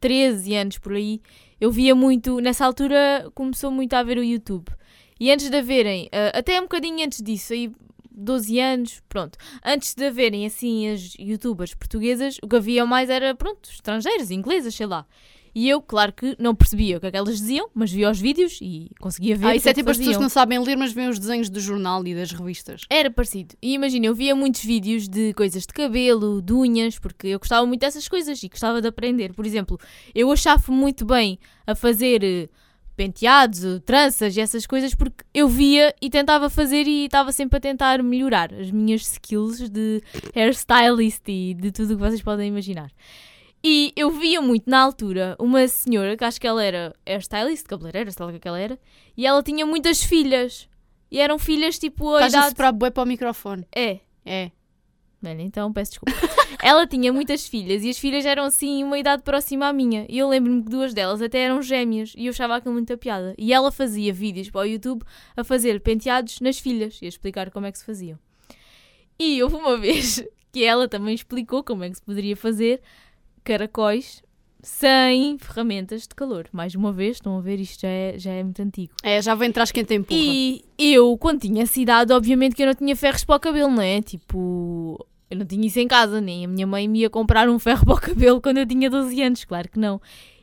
13 0.00 0.54
anos 0.54 0.76
por 0.78 0.92
aí, 0.92 1.20
eu 1.60 1.70
via 1.70 1.94
muito, 1.94 2.40
nessa 2.40 2.66
altura 2.66 3.30
começou 3.34 3.70
muito 3.70 3.94
a 3.94 4.02
ver 4.02 4.18
o 4.18 4.22
YouTube. 4.24 4.66
E 5.22 5.30
antes 5.30 5.48
de 5.48 5.56
haverem, 5.56 6.08
ah, 6.10 6.36
até 6.36 6.58
um 6.58 6.64
bocadinho 6.64 7.06
antes 7.06 7.22
disso, 7.22 7.52
aí 7.52 7.70
12 8.10 8.58
anos, 8.58 9.00
pronto, 9.08 9.38
antes 9.64 9.94
de 9.94 10.04
haverem 10.04 10.44
assim 10.44 10.88
as 10.88 11.14
youtubers 11.16 11.74
portuguesas, 11.74 12.38
o 12.42 12.48
que 12.48 12.56
havia 12.56 12.84
mais 12.84 13.08
era, 13.08 13.32
pronto, 13.32 13.70
estrangeiras, 13.70 14.32
inglesas, 14.32 14.74
sei 14.74 14.86
lá. 14.86 15.06
E 15.54 15.68
eu, 15.68 15.80
claro 15.80 16.12
que 16.12 16.34
não 16.40 16.56
percebia 16.56 16.96
o 16.96 17.00
que 17.00 17.06
é 17.06 17.10
que 17.12 17.16
elas 17.16 17.38
diziam, 17.38 17.68
mas 17.72 17.92
via 17.92 18.10
os 18.10 18.18
vídeos 18.18 18.58
e 18.60 18.90
conseguia 18.98 19.36
ver 19.36 19.46
Ah, 19.46 19.54
isso 19.54 19.68
é 19.68 19.70
é 19.70 19.74
tipo 19.74 19.90
as 19.90 19.96
pessoas 19.96 20.16
que 20.16 20.22
não 20.22 20.28
sabem 20.28 20.58
ler, 20.58 20.76
mas 20.76 20.92
veem 20.92 21.08
os 21.08 21.20
desenhos 21.20 21.48
do 21.48 21.60
jornal 21.60 22.04
e 22.04 22.16
das 22.16 22.32
revistas. 22.32 22.82
Era 22.90 23.08
parecido. 23.08 23.54
E 23.62 23.74
imagina, 23.74 24.06
eu 24.06 24.14
via 24.16 24.34
muitos 24.34 24.64
vídeos 24.64 25.06
de 25.08 25.32
coisas 25.34 25.62
de 25.62 25.72
cabelo, 25.72 26.42
de 26.42 26.52
unhas, 26.52 26.98
porque 26.98 27.28
eu 27.28 27.38
gostava 27.38 27.64
muito 27.64 27.82
dessas 27.82 28.08
coisas 28.08 28.42
e 28.42 28.48
gostava 28.48 28.80
de 28.80 28.88
aprender. 28.88 29.34
Por 29.34 29.46
exemplo, 29.46 29.78
eu 30.12 30.32
achava 30.32 30.72
muito 30.72 31.04
bem 31.04 31.38
a 31.64 31.76
fazer 31.76 32.24
eh, 32.24 32.48
penteados, 32.96 33.80
tranças 33.84 34.36
e 34.36 34.40
essas 34.40 34.66
coisas 34.66 34.94
porque 34.94 35.24
eu 35.32 35.48
via 35.48 35.94
e 36.00 36.10
tentava 36.10 36.50
fazer 36.50 36.86
e 36.86 37.06
estava 37.06 37.32
sempre 37.32 37.56
a 37.56 37.60
tentar 37.60 38.02
melhorar 38.02 38.52
as 38.52 38.70
minhas 38.70 39.02
skills 39.02 39.68
de 39.68 40.02
hairstylist 40.34 41.28
e 41.28 41.54
de 41.54 41.72
tudo 41.72 41.94
o 41.94 41.96
que 41.96 42.02
vocês 42.02 42.22
podem 42.22 42.48
imaginar. 42.48 42.90
E 43.64 43.92
eu 43.94 44.10
via 44.10 44.40
muito 44.40 44.68
na 44.68 44.80
altura 44.80 45.36
uma 45.38 45.68
senhora, 45.68 46.16
que 46.16 46.24
acho 46.24 46.40
que 46.40 46.46
ela 46.46 46.62
era 46.62 46.94
hairstylist, 47.06 47.64
cabeleireira, 47.66 48.10
sei 48.10 48.26
lá 48.26 48.32
o 48.32 48.40
que 48.40 48.48
ela 48.48 48.58
era, 48.58 48.78
e 49.16 49.26
ela 49.26 49.42
tinha 49.42 49.64
muitas 49.64 50.02
filhas. 50.02 50.68
E 51.10 51.20
eram 51.20 51.38
filhas 51.38 51.78
tipo 51.78 52.14
a 52.14 52.24
a 52.24 52.28
idade... 52.28 52.48
soprar 52.48 52.72
bué 52.72 52.90
para 52.90 53.02
o 53.04 53.06
microfone. 53.06 53.66
É, 53.74 54.00
É. 54.24 54.50
Olha, 55.24 55.42
então 55.42 55.72
peço 55.72 55.92
desculpa. 55.92 56.12
ela 56.62 56.86
tinha 56.86 57.12
muitas 57.12 57.46
filhas 57.46 57.84
e 57.84 57.90
as 57.90 57.98
filhas 57.98 58.24
eram 58.24 58.44
assim 58.44 58.82
uma 58.84 58.98
idade 58.98 59.22
próxima 59.22 59.66
à 59.66 59.72
minha. 59.72 60.06
E 60.08 60.18
eu 60.18 60.28
lembro-me 60.28 60.62
que 60.62 60.70
duas 60.70 60.92
delas 60.92 61.22
até 61.22 61.40
eram 61.40 61.62
gêmeas 61.62 62.12
e 62.16 62.26
eu 62.26 62.30
achava 62.30 62.56
aquilo 62.56 62.74
muita 62.74 62.96
piada. 62.96 63.34
E 63.36 63.52
ela 63.52 63.70
fazia 63.70 64.12
vídeos 64.12 64.50
para 64.50 64.62
o 64.62 64.64
YouTube 64.64 65.02
a 65.36 65.44
fazer 65.44 65.80
penteados 65.80 66.40
nas 66.40 66.58
filhas 66.58 66.98
e 67.00 67.06
a 67.06 67.08
explicar 67.08 67.50
como 67.50 67.66
é 67.66 67.72
que 67.72 67.78
se 67.78 67.84
faziam. 67.84 68.18
E 69.18 69.42
houve 69.42 69.56
uma 69.56 69.76
vez 69.78 70.24
que 70.52 70.64
ela 70.64 70.88
também 70.88 71.14
explicou 71.14 71.62
como 71.62 71.84
é 71.84 71.90
que 71.90 71.96
se 71.96 72.02
poderia 72.02 72.36
fazer 72.36 72.80
caracóis 73.42 74.22
sem 74.62 75.36
ferramentas 75.38 76.02
de 76.02 76.14
calor. 76.14 76.48
Mais 76.52 76.74
uma 76.74 76.92
vez, 76.92 77.16
estão 77.16 77.36
a 77.36 77.40
ver, 77.40 77.58
isto 77.58 77.80
já 77.80 77.88
é, 77.88 78.14
já 78.16 78.30
é 78.30 78.44
muito 78.44 78.62
antigo. 78.62 78.92
É, 79.02 79.20
já 79.20 79.34
vem 79.34 79.50
atrás 79.50 79.72
quem 79.72 79.84
tem 79.84 79.98
empurra. 79.98 80.20
E 80.20 80.64
eu, 80.78 81.16
quando 81.18 81.40
tinha 81.40 81.64
essa 81.64 81.80
idade, 81.80 82.12
obviamente 82.12 82.54
que 82.54 82.62
eu 82.62 82.66
não 82.68 82.74
tinha 82.74 82.94
ferros 82.94 83.24
para 83.24 83.36
o 83.36 83.40
cabelo, 83.40 83.70
não 83.70 83.82
é? 83.82 84.00
Tipo, 84.00 85.04
eu 85.32 85.38
não 85.38 85.46
tinha 85.46 85.66
isso 85.66 85.80
em 85.80 85.88
casa, 85.88 86.20
nem 86.20 86.44
a 86.44 86.48
minha 86.48 86.66
mãe 86.66 86.86
me 86.86 87.00
ia 87.00 87.08
comprar 87.08 87.48
um 87.48 87.58
ferro 87.58 87.86
para 87.86 87.94
o 87.94 88.00
cabelo 88.00 88.38
quando 88.38 88.58
eu 88.58 88.66
tinha 88.66 88.90
12 88.90 89.22
anos, 89.22 89.44
claro 89.46 89.66
que 89.66 89.78
não. 89.78 89.98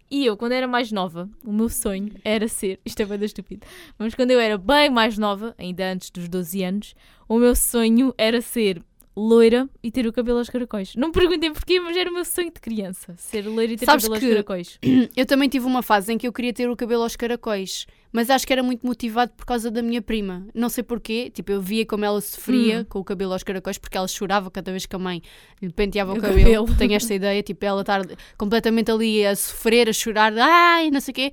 E 0.09 0.25
eu, 0.25 0.35
quando 0.35 0.53
era 0.53 0.67
mais 0.67 0.91
nova, 0.91 1.29
o 1.45 1.53
meu 1.53 1.69
sonho 1.69 2.11
era 2.23 2.47
ser, 2.47 2.79
isto 2.83 2.99
é 2.99 3.05
bem 3.05 3.23
estúpido, 3.23 3.67
mas 3.99 4.15
quando 4.15 4.31
eu 4.31 4.39
era 4.39 4.57
bem 4.57 4.89
mais 4.89 5.15
nova, 5.15 5.53
ainda 5.59 5.91
antes 5.91 6.09
dos 6.09 6.27
12 6.27 6.63
anos, 6.63 6.95
o 7.27 7.37
meu 7.37 7.55
sonho 7.55 8.15
era 8.17 8.41
ser 8.41 8.81
loira 9.19 9.67
e 9.83 9.91
ter 9.91 10.07
o 10.07 10.13
cabelo 10.13 10.37
aos 10.39 10.49
caracóis. 10.49 10.95
Não 10.95 11.09
me 11.09 11.13
perguntem 11.13 11.51
porquê, 11.51 11.79
mas 11.79 11.97
era 11.97 12.09
o 12.09 12.13
meu 12.13 12.23
sonho 12.23 12.51
de 12.53 12.59
criança, 12.61 13.13
ser 13.17 13.45
loira 13.47 13.73
e 13.73 13.77
ter 13.77 13.85
Sabes 13.85 14.05
cabelo 14.05 14.19
que- 14.19 14.25
aos 14.25 14.33
caracóis. 14.33 14.79
Eu 15.15 15.25
também 15.25 15.49
tive 15.49 15.65
uma 15.65 15.81
fase 15.81 16.13
em 16.13 16.17
que 16.17 16.25
eu 16.27 16.31
queria 16.33 16.53
ter 16.53 16.69
o 16.69 16.75
cabelo 16.75 17.03
aos 17.03 17.15
caracóis, 17.15 17.85
mas 18.11 18.29
acho 18.29 18.47
que 18.47 18.53
era 18.53 18.63
muito 18.63 18.85
motivado 18.87 19.31
por 19.35 19.45
causa 19.45 19.69
da 19.69 19.81
minha 19.81 20.01
prima. 20.01 20.47
Não 20.53 20.69
sei 20.69 20.83
porquê, 20.83 21.29
tipo, 21.29 21.51
eu 21.51 21.61
via 21.61 21.85
como 21.85 22.05
ela 22.05 22.21
sofria 22.21 22.79
Hum. 22.81 22.85
com 22.87 22.99
o 22.99 23.03
cabelo 23.03 23.33
aos 23.33 23.43
caracóis, 23.43 23.77
porque 23.77 23.97
ela 23.97 24.07
chorava 24.07 24.49
cada 24.49 24.71
vez 24.71 24.85
que 24.85 24.95
a 24.95 24.99
mãe 24.99 25.21
lhe 25.61 25.71
penteava 25.71 26.13
o, 26.13 26.17
O 26.17 26.21
cabelo. 26.21 26.39
cabelo. 26.65 26.77
Tenho 26.77 26.93
esta 26.93 27.13
ideia, 27.13 27.43
tipo, 27.43 27.63
ela 27.65 27.81
estar 27.81 28.01
completamente 28.37 28.89
ali 28.91 29.25
a 29.25 29.35
sofrer, 29.35 29.89
a 29.89 29.93
chorar, 29.93 30.33
ai, 30.37 30.89
não 30.89 31.01
sei 31.01 31.11
o 31.11 31.15
quê. 31.15 31.31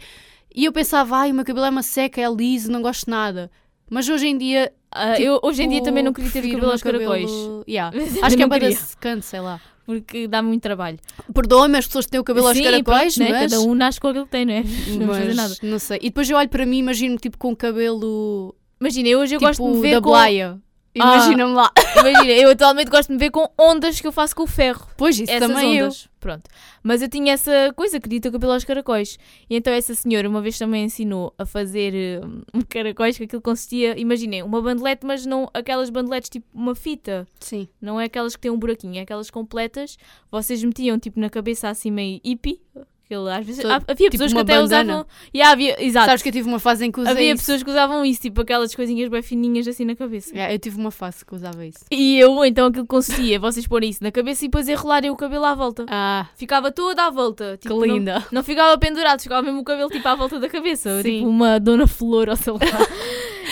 E 0.55 0.65
eu 0.65 0.73
pensava, 0.73 1.17
ai, 1.19 1.31
o 1.31 1.35
meu 1.35 1.45
cabelo 1.45 1.67
é 1.67 1.71
uma 1.71 1.83
seca, 1.83 2.21
é 2.21 2.29
liso, 2.29 2.71
não 2.73 2.83
gosto 2.83 3.05
de 3.05 3.11
nada. 3.11 3.51
Mas 3.89 4.09
hoje 4.09 4.27
em 4.27 4.37
dia. 4.37 4.73
Ah, 4.97 5.13
tipo, 5.15 5.29
eu 5.29 5.41
hoje 5.43 5.63
em 5.63 5.69
dia 5.69 5.83
também 5.83 6.03
não 6.03 6.13
queria 6.13 6.31
ter 6.31 6.45
o 6.45 6.51
cabelo 6.53 6.71
aos 6.73 6.83
caracóis. 6.83 7.31
cabelo- 7.31 7.65
Yeah. 7.69 7.97
Eu 7.97 8.25
Acho 8.25 8.37
que 8.37 8.43
é 8.43 8.49
para 8.49 8.61
queria. 8.61 8.77
secante, 8.77 9.25
sei 9.27 9.41
lá. 9.41 9.61
porque 9.85 10.27
dá 10.27 10.43
muito 10.43 10.63
trabalho. 10.63 10.99
Perdoa-me 11.33 11.79
as 11.79 11.87
pessoas 11.87 12.07
que 12.07 12.11
têm 12.13 12.21
o 12.21 12.25
cabelo 12.25 12.49
aos 12.49 12.57
Sim, 12.57 12.65
caracóis, 12.65 13.15
pronto, 13.15 13.31
né? 13.33 13.41
mas. 13.41 13.53
Cada 13.53 13.63
um 13.63 13.75
nasce 13.75 14.01
com 14.01 14.09
aquilo 14.09 14.25
que 14.25 14.31
tem, 14.33 14.45
não 14.45 14.55
é? 14.55 14.63
Não 14.99 15.07
fazer 15.09 15.25
mas 15.27 15.37
nada. 15.37 15.55
não 15.63 15.79
sei. 15.79 15.99
E 15.99 16.09
depois 16.09 16.29
eu 16.31 16.37
olho 16.37 16.49
para 16.49 16.67
mim 16.67 16.77
e 16.77 16.81
imagino-me 16.81 17.19
tipo 17.19 17.39
com 17.39 17.53
o 17.53 17.57
cabelo 17.57 18.55
Imagina, 18.81 19.09
eu 19.09 19.21
hoje 19.21 19.35
eu 19.35 19.39
tipo 19.39 19.49
gosto 19.49 19.63
de 19.65 19.69
me 19.77 19.81
ver 19.81 19.93
da 19.95 20.01
com... 20.03 20.11
Blaia. 20.11 20.59
Ah. 21.01 21.17
Imagina-me 21.17 21.53
lá. 21.55 21.71
Imagina, 22.01 22.33
eu 22.33 22.51
atualmente 22.51 22.91
gosto 22.91 23.09
de 23.09 23.15
me 23.15 23.19
ver 23.19 23.31
com 23.31 23.49
ondas 23.59 24.01
que 24.01 24.07
eu 24.07 24.13
faço 24.13 24.35
com 24.35 24.43
o 24.45 24.47
ferro. 24.47 24.87
Pois 24.97 25.19
isso 25.19 25.31
Essas 25.31 25.49
também 25.49 25.77
eu. 25.77 25.87
ondas. 25.87 26.09
Pronto. 26.21 26.51
Mas 26.83 27.03
eu 27.03 27.09
tinha 27.09 27.35
essa 27.35 27.73
coisa, 27.77 28.01
queria 28.01 28.21
ter 28.21 28.29
o 28.29 28.33
cabelo 28.33 28.53
aos 28.53 28.65
caracóis. 28.65 29.19
E 29.49 29.57
então 29.57 29.73
essa 29.73 29.95
senhora 29.95 30.29
uma 30.29 30.41
vez 30.41 30.59
também 30.59 30.85
ensinou 30.85 31.35
a 31.39 31.47
fazer 31.47 32.21
um 32.53 32.61
caracóis 32.69 33.17
que 33.17 33.25
aquilo 33.25 33.43
consistia, 33.43 33.99
imaginem, 33.99 34.43
uma 34.43 34.61
bandelete, 34.61 35.07
mas 35.07 35.25
não 35.27 35.49
aquelas 35.55 35.91
bandeletes 35.91 36.29
tipo 36.31 36.47
uma 36.53 36.75
fita. 36.75 37.27
Sim. 37.39 37.69
Não 37.81 38.01
é 38.01 38.05
aquelas 38.05 38.35
que 38.35 38.43
têm 38.43 38.51
um 38.51 38.59
buraquinho, 38.59 38.99
é 38.99 39.03
aquelas 39.03 39.31
completas. 39.31 39.97
Vocês 40.31 40.63
metiam 40.65 40.99
tipo 40.99 41.21
na 41.21 41.31
cabeça 41.31 41.69
assim 41.69 41.91
meio 41.91 42.21
hippie. 42.25 42.61
Aquele, 43.09 43.31
às 43.31 43.47
vezes, 43.47 43.63
Todo- 43.63 43.71
havia 43.73 43.95
tipo 43.95 44.11
pessoas 44.11 44.33
que 44.33 44.39
até 44.41 44.57
bandana. 44.61 44.93
usavam. 44.95 45.07
E 45.33 45.41
havia, 45.41 45.81
exato. 45.85 46.07
Sabes 46.07 46.23
que 46.23 46.29
eu 46.29 46.33
tive 46.33 46.49
uma 46.49 46.59
fase 46.59 46.85
em 46.87 46.91
que 46.91 46.99
usei 46.99 47.13
havia 47.13 47.33
isso. 47.33 47.37
pessoas 47.43 47.63
que 47.63 47.71
usavam 47.71 48.05
isso, 48.05 48.21
tipo 48.21 48.41
aquelas 48.41 48.75
coisinhas 48.75 49.09
bem 49.09 49.23
fininhas 49.23 49.69
assim 49.69 49.85
na 49.85 49.95
cabeça. 49.95 50.31
Yeah, 50.35 50.53
eu 50.53 50.59
tive 50.59 50.77
uma 50.77 50.91
fase 50.91 51.25
que 51.25 51.33
usava 51.33 51.65
isso. 51.65 51.85
E 51.89 52.19
eu, 52.19 52.45
então, 52.45 52.67
aquilo 52.67 52.83
que 52.83 52.89
consistia, 52.89 53.39
vocês 53.41 53.65
porem 53.65 53.91
isso 53.91 54.03
na 54.03 54.11
cabeça 54.11 54.45
e 54.45 54.49
depois 54.49 54.69
enrolarem 54.69 55.09
o 55.11 55.17
cabelo 55.17 55.45
à 55.45 55.55
volta. 55.55 55.87
Ah, 55.89 56.27
Ficava 56.37 56.73
toda 56.73 57.05
à 57.07 57.11
volta. 57.11 57.57
que 57.61 57.69
Tipo, 57.69 57.87
não- 57.87 57.95
linda. 57.95 58.27
Não, 58.33 58.43
ficava 58.43 58.77
pendurado, 58.77 59.21
ficava 59.23 59.41
mesmo 59.41 59.61
o 59.61 59.65
cabelo 59.65 59.89
tipo 59.89 60.09
à 60.09 60.17
volta 60.17 60.41
da 60.41 60.49
cabeça. 60.49 61.01
Sim. 61.03 61.19
Tipo 61.19 61.29
uma 61.29 61.61
dona 61.61 61.87
flor 61.87 62.29
ou 62.29 62.35
sei 62.35 62.53
lá. 62.55 62.59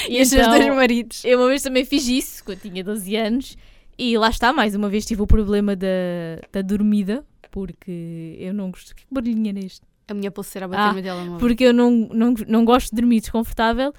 E 0.09 0.21
os 0.21 0.29
seus 0.31 0.43
então, 0.49 0.59
dois 0.59 0.75
maridos. 0.75 1.25
eu 1.25 1.39
uma 1.39 1.49
vez 1.49 1.63
também 1.63 1.85
fiz 1.85 2.09
isso, 2.09 2.45
quando 2.45 2.59
tinha 2.59 2.83
12 2.83 3.15
anos. 3.15 3.57
E 3.97 4.19
lá 4.19 4.29
está, 4.31 4.53
mais 4.53 4.75
uma 4.75 4.89
vez 4.89 5.07
tive 5.07 5.23
o 5.23 5.27
problema 5.29 5.77
da, 5.77 5.87
da 6.53 6.61
dormida. 6.61 7.25
Porque 7.55 8.37
eu 8.41 8.53
não 8.53 8.69
gosto. 8.73 8.97
Que 8.97 9.05
barulhinho 9.09 9.49
era 9.51 9.61
este? 9.65 9.81
A 10.09 10.13
minha 10.15 10.29
pulseira 10.33 10.67
a 10.67 10.69
bater 10.69 10.99
Ah, 10.99 11.03
telemóvel. 11.03 11.39
Porque 11.39 11.63
eu 11.65 11.73
não, 11.73 11.89
não, 12.13 12.35
não 12.49 12.65
gosto 12.65 12.91
de 12.91 12.97
dormir 13.01 13.21
desconfortável. 13.21 13.93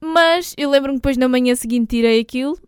Mas 0.00 0.54
eu 0.56 0.70
lembro-me 0.70 0.96
que 0.96 1.02
depois 1.02 1.16
na 1.18 1.28
manhã 1.28 1.54
seguinte 1.54 1.88
tirei 1.96 2.18
aquilo 2.20 2.58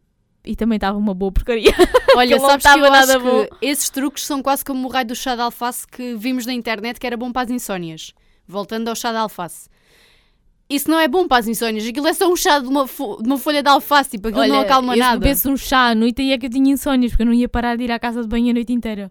e 0.44 0.54
também 0.54 0.76
estava 0.76 0.98
uma 0.98 1.14
boa 1.14 1.32
porcaria. 1.32 1.72
Olha, 2.14 2.36
não 2.36 2.46
sabes 2.46 2.66
estava 2.66 2.84
eu 2.86 2.90
nada 2.92 3.18
bom. 3.18 3.46
esses 3.62 3.88
truques 3.88 4.24
são 4.26 4.42
quase 4.42 4.62
como 4.62 4.86
o 4.86 4.90
raio 4.90 5.06
do 5.06 5.14
chá 5.14 5.34
de 5.34 5.40
alface 5.40 5.86
que 5.86 6.14
vimos 6.16 6.44
na 6.44 6.52
internet 6.52 7.00
que 7.00 7.06
era 7.06 7.16
bom 7.16 7.32
para 7.32 7.42
as 7.42 7.50
insónias. 7.50 8.12
Voltando 8.46 8.88
ao 8.88 8.94
chá 8.94 9.10
de 9.12 9.18
alface. 9.18 9.68
Isso 10.68 10.88
não 10.90 10.98
é 11.00 11.08
bom 11.08 11.26
para 11.26 11.38
as 11.38 11.48
insónias. 11.48 11.86
Aquilo 11.86 12.06
é 12.06 12.12
só 12.12 12.30
um 12.30 12.36
chá 12.36 12.58
de 12.60 12.68
uma, 12.68 12.86
fo- 12.86 13.16
de 13.22 13.26
uma 13.26 13.38
folha 13.38 13.62
de 13.62 13.68
alface. 13.70 14.10
Tipo, 14.10 14.28
aquilo 14.28 14.46
não 14.46 14.60
acalma 14.60 14.94
eu 14.94 14.98
nada. 14.98 15.18
bebesse 15.18 15.48
um 15.48 15.56
chá 15.56 15.88
à 15.88 15.94
noite 15.94 16.20
e 16.22 16.32
é 16.32 16.38
que 16.38 16.46
eu 16.46 16.50
tinha 16.50 16.72
insónias, 16.72 17.10
porque 17.12 17.22
eu 17.22 17.26
não 17.26 17.32
ia 17.34 17.48
parar 17.48 17.76
de 17.76 17.84
ir 17.84 17.90
à 17.90 17.98
casa 17.98 18.22
de 18.22 18.28
banho 18.28 18.50
a 18.50 18.52
noite 18.54 18.72
inteira. 18.72 19.10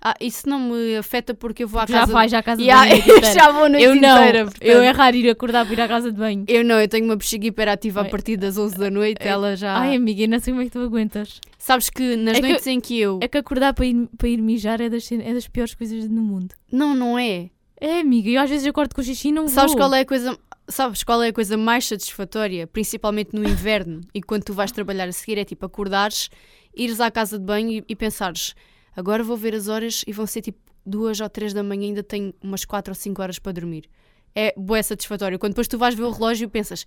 Ah, 0.00 0.14
isso 0.20 0.48
não 0.48 0.60
me 0.60 0.96
afeta 0.96 1.34
porque 1.34 1.64
eu 1.64 1.68
vou 1.68 1.80
à 1.80 1.86
já 1.86 2.00
casa... 2.00 2.12
vais 2.12 2.32
à 2.32 2.40
casa 2.42 2.62
Yeah, 2.62 2.94
de 2.94 3.00
banho 3.02 3.02
eu 3.10 3.16
inteira. 3.18 3.34
já 3.34 3.50
vou 3.50 3.68
noite 3.68 3.84
eu 3.84 3.94
não, 3.96 4.16
inteira. 4.16 4.44
portanto. 4.44 4.62
eu 4.64 4.80
é 4.82 4.90
raro 4.92 5.16
ir 5.16 5.28
acordar 5.28 5.64
para 5.66 5.74
ir 5.74 5.80
à 5.80 5.88
casa 5.88 6.12
de 6.12 6.18
banho. 6.18 6.44
Eu 6.46 6.64
não, 6.64 6.80
eu 6.80 6.86
tenho 6.86 7.04
uma 7.04 7.16
bexiga 7.16 7.46
hiperativa 7.48 8.02
a 8.02 8.04
partir 8.04 8.36
das 8.36 8.56
11 8.56 8.76
da 8.78 8.90
noite. 8.90 9.26
Ela 9.26 9.56
já... 9.56 9.76
Ai 9.76 9.96
amiga, 9.96 10.22
eu 10.22 10.28
não 10.28 10.38
sei 10.38 10.52
como 10.52 10.62
é 10.62 10.66
que 10.66 10.70
tu 10.70 10.78
aguentas. 10.78 11.40
Sabes 11.58 11.90
que 11.90 12.14
nas 12.16 12.36
É 12.38 12.40
que- 12.40 12.46
noites 12.46 12.66
em 12.68 12.80
que 12.80 12.98
eu... 13.00 13.18
É 13.20 13.26
que 13.26 13.38
acordar 13.38 13.74
para 13.74 13.86
ir, 13.86 14.08
para 14.16 14.28
ir 14.28 14.40
mijar 14.40 14.80
é 14.80 14.88
das, 14.88 15.10
é 15.10 15.34
das 15.34 15.48
piores 15.48 15.74
coisas 15.74 16.08
no 16.08 16.22
mundo. 16.22 16.54
Não, 16.70 16.94
não 16.94 17.18
é. 17.18 17.50
É, 17.80 17.98
amiga, 18.00 18.30
eu 18.30 18.40
às 18.40 18.48
vezes 18.48 18.66
acordo 18.68 18.94
com 18.94 19.02
xixi 19.02 19.28
e 19.28 19.32
não 19.32 19.48
Sabes 19.48 19.72
vou. 19.72 19.80
qual 19.80 19.94
é 19.94 20.00
a 20.00 20.06
coisa... 20.06 20.38
Sabes 20.68 21.02
qual 21.02 21.22
é 21.22 21.28
a 21.28 21.32
coisa 21.32 21.56
mais 21.56 21.86
satisfatória, 21.86 22.66
principalmente 22.66 23.30
no 23.34 23.42
inverno 23.42 24.02
e 24.14 24.22
quando 24.22 24.44
tu 24.44 24.52
vais 24.52 24.70
trabalhar 24.70 25.08
a 25.08 25.12
seguir? 25.12 25.38
É 25.38 25.44
tipo 25.44 25.64
acordares, 25.66 26.28
ires 26.76 27.00
à 27.00 27.10
casa 27.10 27.38
de 27.38 27.44
banho 27.44 27.70
e, 27.70 27.84
e 27.88 27.96
pensares 27.96 28.54
agora 28.98 29.22
vou 29.22 29.36
ver 29.36 29.54
as 29.54 29.68
horas 29.68 30.04
e 30.06 30.12
vão 30.12 30.26
ser 30.26 30.42
tipo 30.42 30.58
duas 30.84 31.20
ou 31.20 31.28
três 31.28 31.52
da 31.54 31.62
manhã 31.62 31.88
ainda 31.88 32.02
tenho 32.02 32.34
umas 32.42 32.64
quatro 32.64 32.90
ou 32.90 32.94
cinco 32.94 33.22
horas 33.22 33.38
para 33.38 33.52
dormir. 33.52 33.88
É 34.34 34.52
boa 34.56 34.82
satisfatório. 34.82 35.38
Quando 35.38 35.52
depois 35.52 35.68
tu 35.68 35.78
vais 35.78 35.94
ver 35.94 36.02
o 36.02 36.10
relógio 36.10 36.46
e 36.46 36.48
pensas 36.48 36.84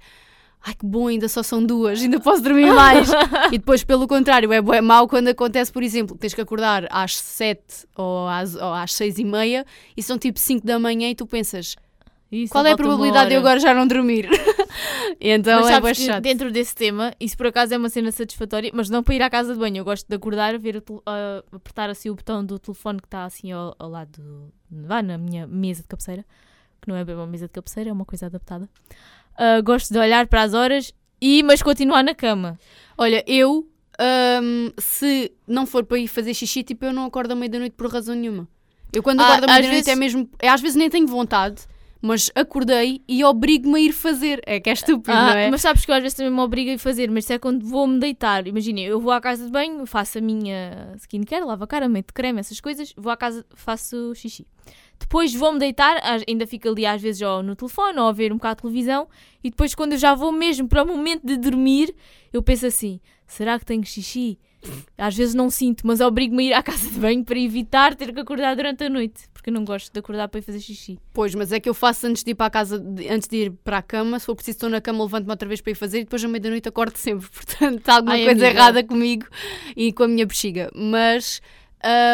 ai 0.63 0.76
que 0.76 0.86
bom, 0.86 1.08
ainda 1.08 1.28
só 1.28 1.41
são 1.41 1.63
duas, 1.63 2.02
ainda 2.02 2.19
posso 2.19 2.43
dormir 2.43 2.69
mais. 2.74 3.10
e 3.52 3.58
depois, 3.58 3.84
pelo 3.84 4.08
contrário, 4.08 4.52
é, 4.54 4.58
é 4.58 4.82
mau 4.82 5.08
quando 5.08 5.30
acontece, 5.30 5.71
por 5.71 5.82
exemplo, 5.82 6.17
tens 6.17 6.34
que 6.34 6.41
acordar 6.41 6.88
às 6.91 7.15
sete 7.15 7.88
ou 7.95 8.28
às, 8.28 8.56
ou 8.56 8.74
às 8.74 8.93
seis 8.93 9.17
e 9.17 9.24
meia 9.24 9.65
e 9.95 10.04
são 10.04 10.17
tipo 10.17 10.39
cinco 10.39 10.65
da 10.65 10.78
manhã 10.78 11.10
e 11.10 11.15
tu 11.15 11.26
pensas 11.26 11.76
Isso, 12.32 12.52
qual 12.54 12.65
é 12.65 12.72
a 12.72 12.78
probabilidade 12.78 13.30
de 13.30 13.36
eu 13.36 13.39
agora 13.39 13.60
já 13.60 13.74
não 13.74 13.86
dormir? 13.86 14.30
então 15.20 15.62
mas 15.82 16.00
é 16.00 16.06
chato. 16.06 16.22
dentro 16.24 16.50
desse 16.52 16.74
tema, 16.74 17.13
isso 17.20 17.36
por 17.36 17.48
acaso 17.48 17.74
é 17.74 17.78
uma 17.78 17.89
cena 17.89 18.12
satisfatória, 18.12 18.72
mas 18.74 18.89
não 18.89 19.04
para 19.04 19.15
ir 19.15 19.22
à 19.22 19.30
casa 19.30 19.54
de 19.54 19.60
banho. 19.60 19.78
Eu 19.78 19.84
gosto 19.84 20.08
de 20.08 20.15
acordar, 20.15 20.58
ver 20.58 20.82
ah, 21.06 21.44
apertar 21.52 21.89
assim 21.89 22.10
o 22.10 22.15
botão 22.15 22.44
do 22.46 22.58
telefone 22.58 23.00
que 23.00 23.08
está 23.08 23.26
assim 23.26 23.52
ao, 23.52 23.76
ao 23.78 23.89
lado, 23.89 24.10
do, 24.22 24.54
vá 24.88 25.02
na 25.04 25.17
minha 25.17 25.46
mesa 25.46 25.82
de 25.82 25.88
cabeceira, 25.89 26.26
que 26.82 26.88
não 26.88 26.96
é 26.96 27.04
bem 27.04 27.15
uma 27.15 27.28
mesa 27.28 27.48
de 27.48 27.52
cabeceira, 27.54 27.89
é 27.89 27.94
uma 27.94 28.06
coisa 28.06 28.28
adaptada. 28.28 28.70
Ah, 29.38 29.60
gosto 29.62 29.91
de 29.91 30.00
olhar 30.00 30.26
para 30.28 30.41
as 30.44 30.54
horas 30.54 30.94
e 31.22 31.44
mas 31.44 31.62
continuar 31.62 32.04
na 32.04 32.15
cama. 32.15 32.58
Olha, 32.98 33.24
eu, 33.28 33.67
hum, 34.41 34.72
se 34.78 35.32
não 35.46 35.65
for 35.65 35.84
para 35.84 36.00
ir 36.00 36.08
fazer 36.08 36.34
xixi, 36.34 36.63
tipo, 36.63 36.86
eu 36.86 36.94
não 36.94 37.06
acordo 37.06 37.32
à 37.34 37.36
meia 37.36 37.50
da 37.50 37.60
noite 37.60 37.74
por 37.76 37.91
razão 37.91 38.15
nenhuma. 38.15 38.48
Eu 38.94 39.04
quando 39.04 39.20
Ah, 39.22 39.28
acordo 39.28 39.44
à 39.46 39.48
meia 39.48 39.62
da 39.63 39.67
noite 39.70 39.89
é 39.89 39.96
vezes- 39.96 40.00
mesmo. 40.15 40.30
É, 40.39 40.50
às 40.50 40.62
vezes 40.62 40.76
nem 40.78 40.89
tenho 40.89 41.08
vontade, 41.08 41.62
mas 42.01 42.31
acordei 42.33 43.01
e 43.07 43.23
obrigo-me 43.23 43.77
a 43.77 43.81
ir 43.81 43.91
fazer. 43.91 44.41
É 44.45 44.59
que 44.59 44.69
é 44.69 44.73
estúpido, 44.73 45.11
Ah, 45.11 45.25
não 45.33 45.37
é? 45.37 45.51
Mas 45.51 45.61
sabes 45.61 45.85
que 45.85 45.91
eu 45.91 45.95
às 45.95 46.01
vezes 46.01 46.17
também 46.17 46.31
me 46.33 46.39
obrigo 46.39 46.71
a 46.71 46.73
ir 46.73 46.77
fazer, 46.77 47.11
mas 47.11 47.25
isso 47.25 47.33
é 47.33 47.39
quando 47.39 47.65
vou-me 47.65 47.99
deitar. 47.99 48.47
Imagina, 48.47 48.79
eu 48.81 48.99
vou 48.99 49.11
à 49.11 49.21
casa 49.21 49.45
de 49.45 49.51
banho, 49.51 49.85
faço 49.85 50.17
a 50.17 50.21
minha 50.21 50.93
skincare, 50.97 51.45
lavo 51.45 51.63
a 51.63 51.67
cara, 51.67 51.87
meto 51.87 52.13
creme, 52.13 52.39
essas 52.39 52.59
coisas, 52.59 52.93
vou 52.97 53.11
à 53.11 53.17
casa, 53.17 53.45
faço 53.53 54.13
xixi. 54.15 54.47
Depois 54.99 55.33
vou-me 55.33 55.57
deitar, 55.59 55.99
ainda 56.27 56.45
fico 56.45 56.69
ali 56.69 56.85
às 56.85 57.01
vezes 57.01 57.21
ou 57.21 57.41
no 57.41 57.55
telefone 57.55 57.99
ou 57.99 58.07
a 58.07 58.11
ver 58.11 58.31
um 58.31 58.35
bocado 58.35 58.57
de 58.57 58.61
televisão, 58.61 59.07
e 59.43 59.49
depois 59.49 59.73
quando 59.73 59.93
eu 59.93 59.97
já 59.97 60.13
vou 60.13 60.31
mesmo 60.31 60.67
para 60.67 60.83
o 60.83 60.87
momento 60.87 61.25
de 61.25 61.37
dormir, 61.37 61.93
eu 62.31 62.41
penso 62.43 62.65
assim: 62.67 62.99
será 63.25 63.57
que 63.57 63.65
tenho 63.65 63.83
xixi? 63.83 64.37
Às 64.97 65.15
vezes 65.15 65.34
não 65.34 65.50
sinto, 65.50 65.86
mas 65.88 66.00
obrigo-me 66.02 66.43
a 66.43 66.47
ir 66.50 66.54
à 66.54 66.62
casa 66.62 66.88
de 66.89 67.00
banho 67.00 67.24
para 67.26 67.39
evitar 67.39 67.95
ter 67.95 68.13
que 68.13 68.19
acordar 68.19 68.56
durante 68.56 68.84
a 68.84 68.89
noite, 68.89 69.24
porque 69.34 69.50
eu 69.50 69.54
não 69.54 69.65
gosto 69.65 69.91
de 69.91 69.97
acordar 70.00 70.28
para 70.28 70.39
ir 70.39 70.43
fazer 70.43 70.60
xixi. 70.60 71.00
Pois, 71.13 71.34
mas 71.34 71.52
é 71.52 71.60
que 71.60 71.67
eu 71.67 71.74
faço 71.74 72.06
antes 72.06 72.24
de 72.24 72.32
ir 72.32 72.36
para 72.36 72.45
a 72.45 72.50
casa, 72.52 72.78
de- 72.80 73.10
antes 73.10 73.28
de 73.28 73.38
ir 73.38 73.52
para 73.63 73.80
a 73.80 73.82
cama. 73.82 74.19
Se 74.19 74.26
for 74.28 74.36
preciso, 74.36 74.58
estou 74.58 74.69
na 74.69 74.80
cama, 74.80 75.04
levanto-me 75.04 75.32
outra 75.32 75.47
vez 75.47 75.62
para 75.62 75.71
ir 75.71 75.76
fazer 75.76 76.02
e 76.02 76.04
depois 76.04 76.24
à 76.24 76.28
meia 76.28 76.39
da 76.41 76.50
noite 76.52 76.69
acordo 76.69 76.95
sempre. 76.97 77.28
Portanto, 77.30 77.80
está 77.80 77.95
alguma 77.95 78.13
Ai, 78.13 78.24
coisa 78.26 78.45
amiga. 78.45 78.60
errada 78.60 78.84
comigo 78.84 79.26
e 79.76 79.91
com 79.91 80.04
a 80.04 80.08
minha 80.08 80.26
bexiga. 80.28 80.69
Mas 80.76 81.41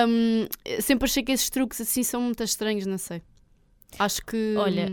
hum, 0.07 0.45
sempre 0.79 1.05
achei 1.05 1.23
que 1.23 1.33
esses 1.33 1.49
truques 1.49 1.81
assim 1.81 2.01
são 2.03 2.21
muito 2.21 2.41
estranhos, 2.43 2.85
não 2.85 2.97
sei. 2.97 3.21
Acho 3.99 4.25
que. 4.25 4.53
Olha, 4.57 4.89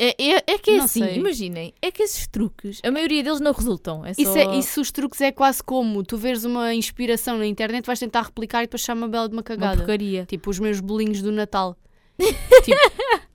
É, 0.00 0.14
é, 0.22 0.42
é 0.46 0.58
que 0.58 0.70
é 0.70 0.76
Não 0.76 0.84
assim, 0.84 1.02
sei. 1.02 1.16
imaginem, 1.16 1.74
é 1.82 1.90
que 1.90 2.04
esses 2.04 2.28
truques, 2.28 2.80
a 2.84 2.90
maioria 2.90 3.20
deles 3.20 3.40
não 3.40 3.52
resultam. 3.52 4.06
É 4.06 4.14
só... 4.14 4.22
Isso, 4.22 4.38
é, 4.38 4.56
isso 4.56 4.80
os 4.80 4.92
truques 4.92 5.20
é 5.20 5.32
quase 5.32 5.60
como 5.60 6.04
tu 6.04 6.16
veres 6.16 6.44
uma 6.44 6.72
inspiração 6.72 7.36
na 7.36 7.46
internet, 7.46 7.84
vais 7.84 7.98
tentar 7.98 8.22
replicar 8.22 8.62
e 8.62 8.66
depois 8.66 8.80
chama 8.80 9.02
uma 9.02 9.08
bela 9.08 9.28
de 9.28 9.34
uma 9.34 9.38
uma 9.38 9.42
cagada. 9.42 9.76
porcaria. 9.78 10.24
Tipo 10.24 10.50
os 10.50 10.60
meus 10.60 10.78
bolinhos 10.78 11.20
do 11.20 11.32
Natal. 11.32 11.76
Tipo, 12.64 12.76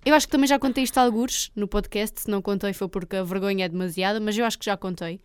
eu 0.06 0.14
acho 0.14 0.28
que 0.28 0.32
também 0.32 0.48
já 0.48 0.60
contei 0.60 0.84
isto 0.84 0.98
a 0.98 1.02
algures 1.02 1.50
no 1.56 1.68
podcast. 1.68 2.22
Se 2.22 2.30
não 2.30 2.42
contei 2.42 2.74
foi 2.74 2.88
porque 2.88 3.16
a 3.16 3.24
vergonha 3.24 3.66
é 3.66 3.70
demasiada, 3.70 4.20
mas 4.20 4.38
eu 4.38 4.46
acho 4.46 4.60
que 4.60 4.66
já 4.66 4.76
contei. 4.76 5.20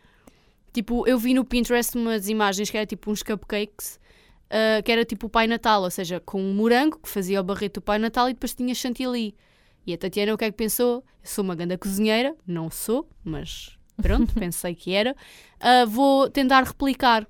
Tipo, 0.72 1.06
eu 1.08 1.18
vi 1.18 1.34
no 1.34 1.44
Pinterest 1.44 1.96
umas 1.96 2.28
imagens 2.28 2.70
que 2.70 2.76
era 2.76 2.86
tipo 2.86 3.10
uns 3.10 3.22
cupcakes, 3.22 3.98
ah, 4.50 4.80
que 4.82 4.92
era 4.92 5.04
tipo 5.04 5.26
o 5.26 5.30
Pai 5.30 5.46
Natal, 5.46 5.82
ou 5.82 5.90
seja, 5.90 6.20
com 6.20 6.40
um 6.40 6.54
morango 6.54 6.98
que 6.98 7.08
fazia 7.08 7.40
o 7.40 7.44
barreto 7.44 7.74
do 7.74 7.82
Pai 7.82 7.98
Natal 7.98 8.28
e 8.28 8.32
depois 8.32 8.54
tinha 8.54 8.74
chantilly. 8.74 9.34
E 9.88 9.94
a 9.94 9.96
Tatiana 9.96 10.34
o 10.34 10.36
que 10.36 10.44
é 10.44 10.50
que 10.50 10.56
pensou? 10.58 10.96
Eu 10.96 11.02
sou 11.22 11.42
uma 11.42 11.54
grande 11.54 11.78
cozinheira, 11.78 12.36
não 12.46 12.68
sou, 12.68 13.08
mas 13.24 13.78
pronto, 14.02 14.34
pensei 14.38 14.74
que 14.74 14.92
era. 14.92 15.16
Ah, 15.58 15.86
vou 15.86 16.28
tentar 16.28 16.62
replicar. 16.62 17.26